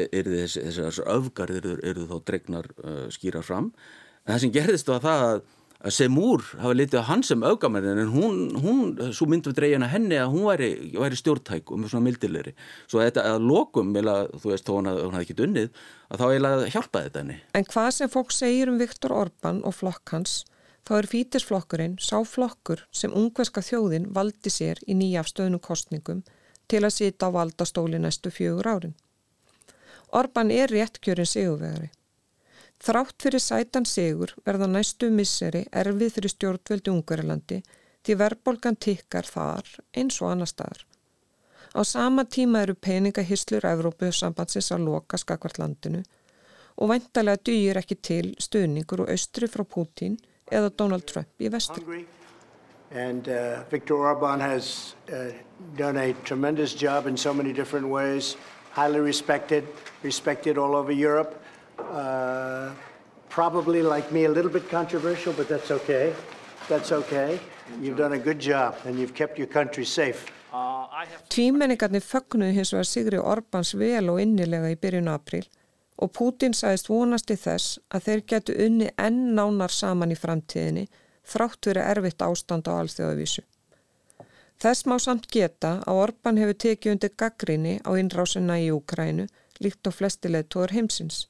eru 0.00 0.34
þessi, 0.36 0.66
þessar 0.68 1.14
öfgar 1.16 1.52
eru, 1.54 2.04
þá 2.08 2.18
dregnar 2.26 2.68
uh, 2.80 3.06
skýra 3.12 3.42
fram. 3.44 3.72
En 4.26 4.34
það 4.34 4.44
sem 4.44 4.52
gerðist 4.54 4.90
var 4.90 5.02
það 5.04 5.24
að, 5.28 5.40
að 5.80 5.94
Semúr 5.96 6.44
hafa 6.60 6.76
litið 6.76 7.00
á 7.00 7.08
hans 7.08 7.30
sem 7.32 7.46
öfgamæðin 7.50 8.02
en 8.02 8.12
hún, 8.14 8.42
hún 8.60 8.82
svo 9.16 9.28
myndum 9.30 9.54
við 9.54 9.60
dreygina 9.62 9.88
henni 9.90 10.18
að 10.20 10.34
hún 10.34 10.46
væri, 10.50 10.70
væri 10.94 11.20
stjórntæk 11.20 11.72
og 11.72 11.80
með 11.80 11.94
svona 11.94 12.06
mildilegri. 12.08 12.54
Svo 12.90 13.02
þetta 13.02 13.26
að 13.32 13.48
lokum, 13.48 13.96
þú 13.96 14.52
veist, 14.52 14.68
þó 14.68 14.76
hún 14.76 14.92
hafði 14.92 15.24
ekki 15.24 15.38
dunnið 15.40 15.82
að 16.10 16.22
þá 16.22 16.26
eiginlega 16.28 16.70
hjálpaði 16.76 17.10
þetta 17.10 17.24
henni. 17.24 17.40
En 17.56 17.68
hvað 17.72 17.90
sem 17.96 18.12
fólk 18.12 18.36
segir 18.36 18.72
um 18.72 18.80
Viktor 18.80 19.16
Orbán 19.16 19.64
og 19.64 19.76
flokk 19.78 20.16
hans 20.16 20.40
þá 20.88 20.96
er 20.98 21.08
fítisflokkurinn 21.10 21.96
sá 22.02 22.18
flokkur 22.26 22.84
sem 22.94 23.12
ungverska 23.16 23.62
þjóðin 23.64 24.08
valdi 24.16 24.52
sér 24.52 24.80
í 24.88 24.96
nýjafstöðnum 24.98 25.62
kostningum 25.62 26.24
til 26.70 26.82
að 26.86 26.96
sita 26.96 27.28
á 27.28 27.34
valdastóli 27.34 28.00
næstu 28.00 28.32
fjögur 28.32 28.68
árin. 28.70 28.96
Orban 30.12 30.50
er 30.50 30.70
réttkjörin 30.72 31.28
sigurvegari. 31.28 31.90
Þrátt 32.80 33.22
fyrir 33.22 33.42
sætan 33.44 33.84
sigur 33.86 34.32
verða 34.46 34.66
næstu 34.66 35.10
misseri 35.12 35.66
erfið 35.70 36.14
fyrir 36.16 36.32
stjórnvöldi 36.32 36.92
Ungverilandi 36.92 37.58
því 38.06 38.16
verðbolgan 38.22 38.78
tikkar 38.80 39.28
þar 39.28 39.66
eins 39.92 40.16
og 40.22 40.30
annar 40.32 40.48
staðar. 40.48 40.86
Á 41.76 41.80
sama 41.84 42.24
tíma 42.24 42.64
eru 42.64 42.74
peningahyslur 42.74 43.66
Evrópu 43.68 44.08
sambandsins 44.10 44.72
að 44.74 44.86
loka 44.88 45.20
skakvart 45.20 45.60
landinu 45.60 46.00
og 46.80 46.90
væntalega 46.90 47.42
dýr 47.46 47.78
ekki 47.78 47.98
til 48.00 48.32
stuðningur 48.40 49.04
og 49.04 49.12
austri 49.12 49.46
frá 49.52 49.62
Putin 49.62 50.16
eða 50.50 50.72
Donald 50.72 51.04
Trump 51.06 51.28
í 51.38 51.52
vestri. 51.52 52.06
And 52.90 53.28
uh, 53.28 53.62
Viktor 53.70 54.02
Orbán 54.02 54.40
has 54.40 54.96
uh, 55.12 55.30
done 55.76 55.96
a 55.96 56.12
tremendous 56.24 56.74
job 56.74 57.06
in 57.06 57.16
so 57.16 57.32
many 57.32 57.52
different 57.52 57.86
ways 57.86 58.36
highly 58.72 59.00
respected, 59.00 59.64
respected 60.02 60.58
all 60.58 60.74
over 60.74 60.92
Europe. 60.92 61.42
Uh, 61.78 62.70
probably 63.28 63.82
like 63.82 64.12
me, 64.12 64.24
a 64.24 64.30
little 64.30 64.50
bit 64.50 64.68
controversial, 64.70 65.32
but 65.32 65.48
that's 65.48 65.70
okay. 65.70 66.12
That's 66.68 66.92
okay. 66.92 67.38
You've 67.80 67.96
done 67.96 68.12
a 68.12 68.18
good 68.18 68.38
job 68.38 68.76
and 68.84 68.98
you've 68.98 69.14
kept 69.14 69.38
your 69.38 69.48
country 69.48 69.84
safe. 69.84 70.26
Tvímenningarnir 71.30 72.02
fögnuði 72.02 72.56
hins 72.56 72.72
vegar 72.74 72.86
Sigri 72.88 73.18
Orbáns 73.22 73.70
vel 73.78 74.10
og 74.10 74.18
innilega 74.18 74.72
í 74.72 74.78
byrjun 74.78 75.10
april 75.12 75.46
og 76.00 76.10
Pútin 76.16 76.56
sæðist 76.56 76.90
vonast 76.90 77.30
í 77.30 77.36
þess 77.38 77.78
að 77.94 78.06
þeir 78.06 78.22
getu 78.32 78.56
unni 78.66 78.88
enn 78.98 79.20
nánar 79.36 79.72
saman 79.74 80.10
í 80.14 80.18
framtíðinni 80.18 80.88
þrátt 81.32 81.70
verið 81.70 81.88
erfitt 81.92 82.24
ástand 82.26 82.66
á 82.66 82.72
alþjóðavísu. 82.80 83.44
Þess 84.60 84.84
má 84.84 84.98
samt 85.00 85.30
geta 85.32 85.78
að 85.88 85.98
Orban 86.02 86.36
hefur 86.36 86.56
tekið 86.64 86.92
undir 86.92 87.12
gaggrinni 87.16 87.78
á 87.80 87.96
innrásina 87.96 88.58
í 88.60 88.66
Úkrænu 88.74 89.24
líkt 89.64 89.88
á 89.88 89.90
flestileg 89.90 90.50
tóður 90.52 90.74
heimsins. 90.76 91.22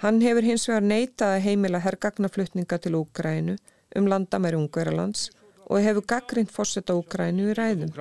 Hann 0.00 0.22
hefur 0.24 0.44
hins 0.44 0.64
vegar 0.68 0.86
neitað 0.88 1.34
að 1.34 1.44
heimila 1.50 1.82
herrgagnaflutninga 1.84 2.80
til 2.80 2.96
Úkrænu 2.96 3.58
um 4.00 4.08
landamæri 4.08 4.56
Ungverðarlands 4.56 5.28
og 5.68 5.84
hefur 5.84 6.08
gaggrind 6.14 6.52
fórsetta 6.52 6.96
Úkrænu 6.96 7.50
í 7.52 7.58
ræðum. 7.60 7.92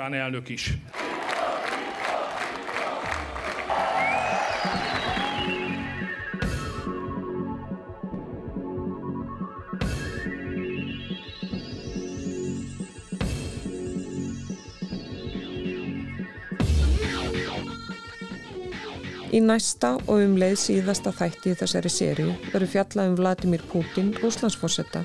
Í 19.35 19.41
næsta 19.43 19.97
og 20.07 20.21
um 20.23 20.37
leið 20.39 20.53
síðasta 20.61 21.11
þætti 21.11 21.51
í 21.51 21.55
þessari 21.59 21.89
sériu 21.91 22.33
verður 22.53 22.69
fjallað 22.71 23.09
um 23.09 23.15
Vladimir 23.19 23.63
Putin, 23.67 24.13
rúslandsforsetta, 24.21 25.01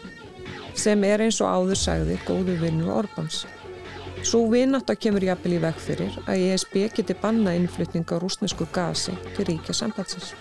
sem 0.78 1.02
er 1.08 1.24
eins 1.24 1.40
og 1.42 1.50
áður 1.50 1.80
sagði 1.80 2.18
góðu 2.28 2.54
vinnur 2.60 2.92
Orbáns. 3.00 3.40
Svo 4.22 4.44
vinnátt 4.52 4.92
að 4.92 5.00
kemur 5.02 5.26
jafnvel 5.26 5.56
í 5.56 5.60
veg 5.64 5.82
fyrir 5.82 6.20
að 6.26 6.44
ESB 6.46 6.76
geti 7.00 7.16
banna 7.18 7.56
innflutninga 7.58 8.20
rúsnesku 8.22 8.68
gasi 8.70 9.16
til 9.34 9.48
ríkja 9.48 9.74
sambandsins. 9.74 10.34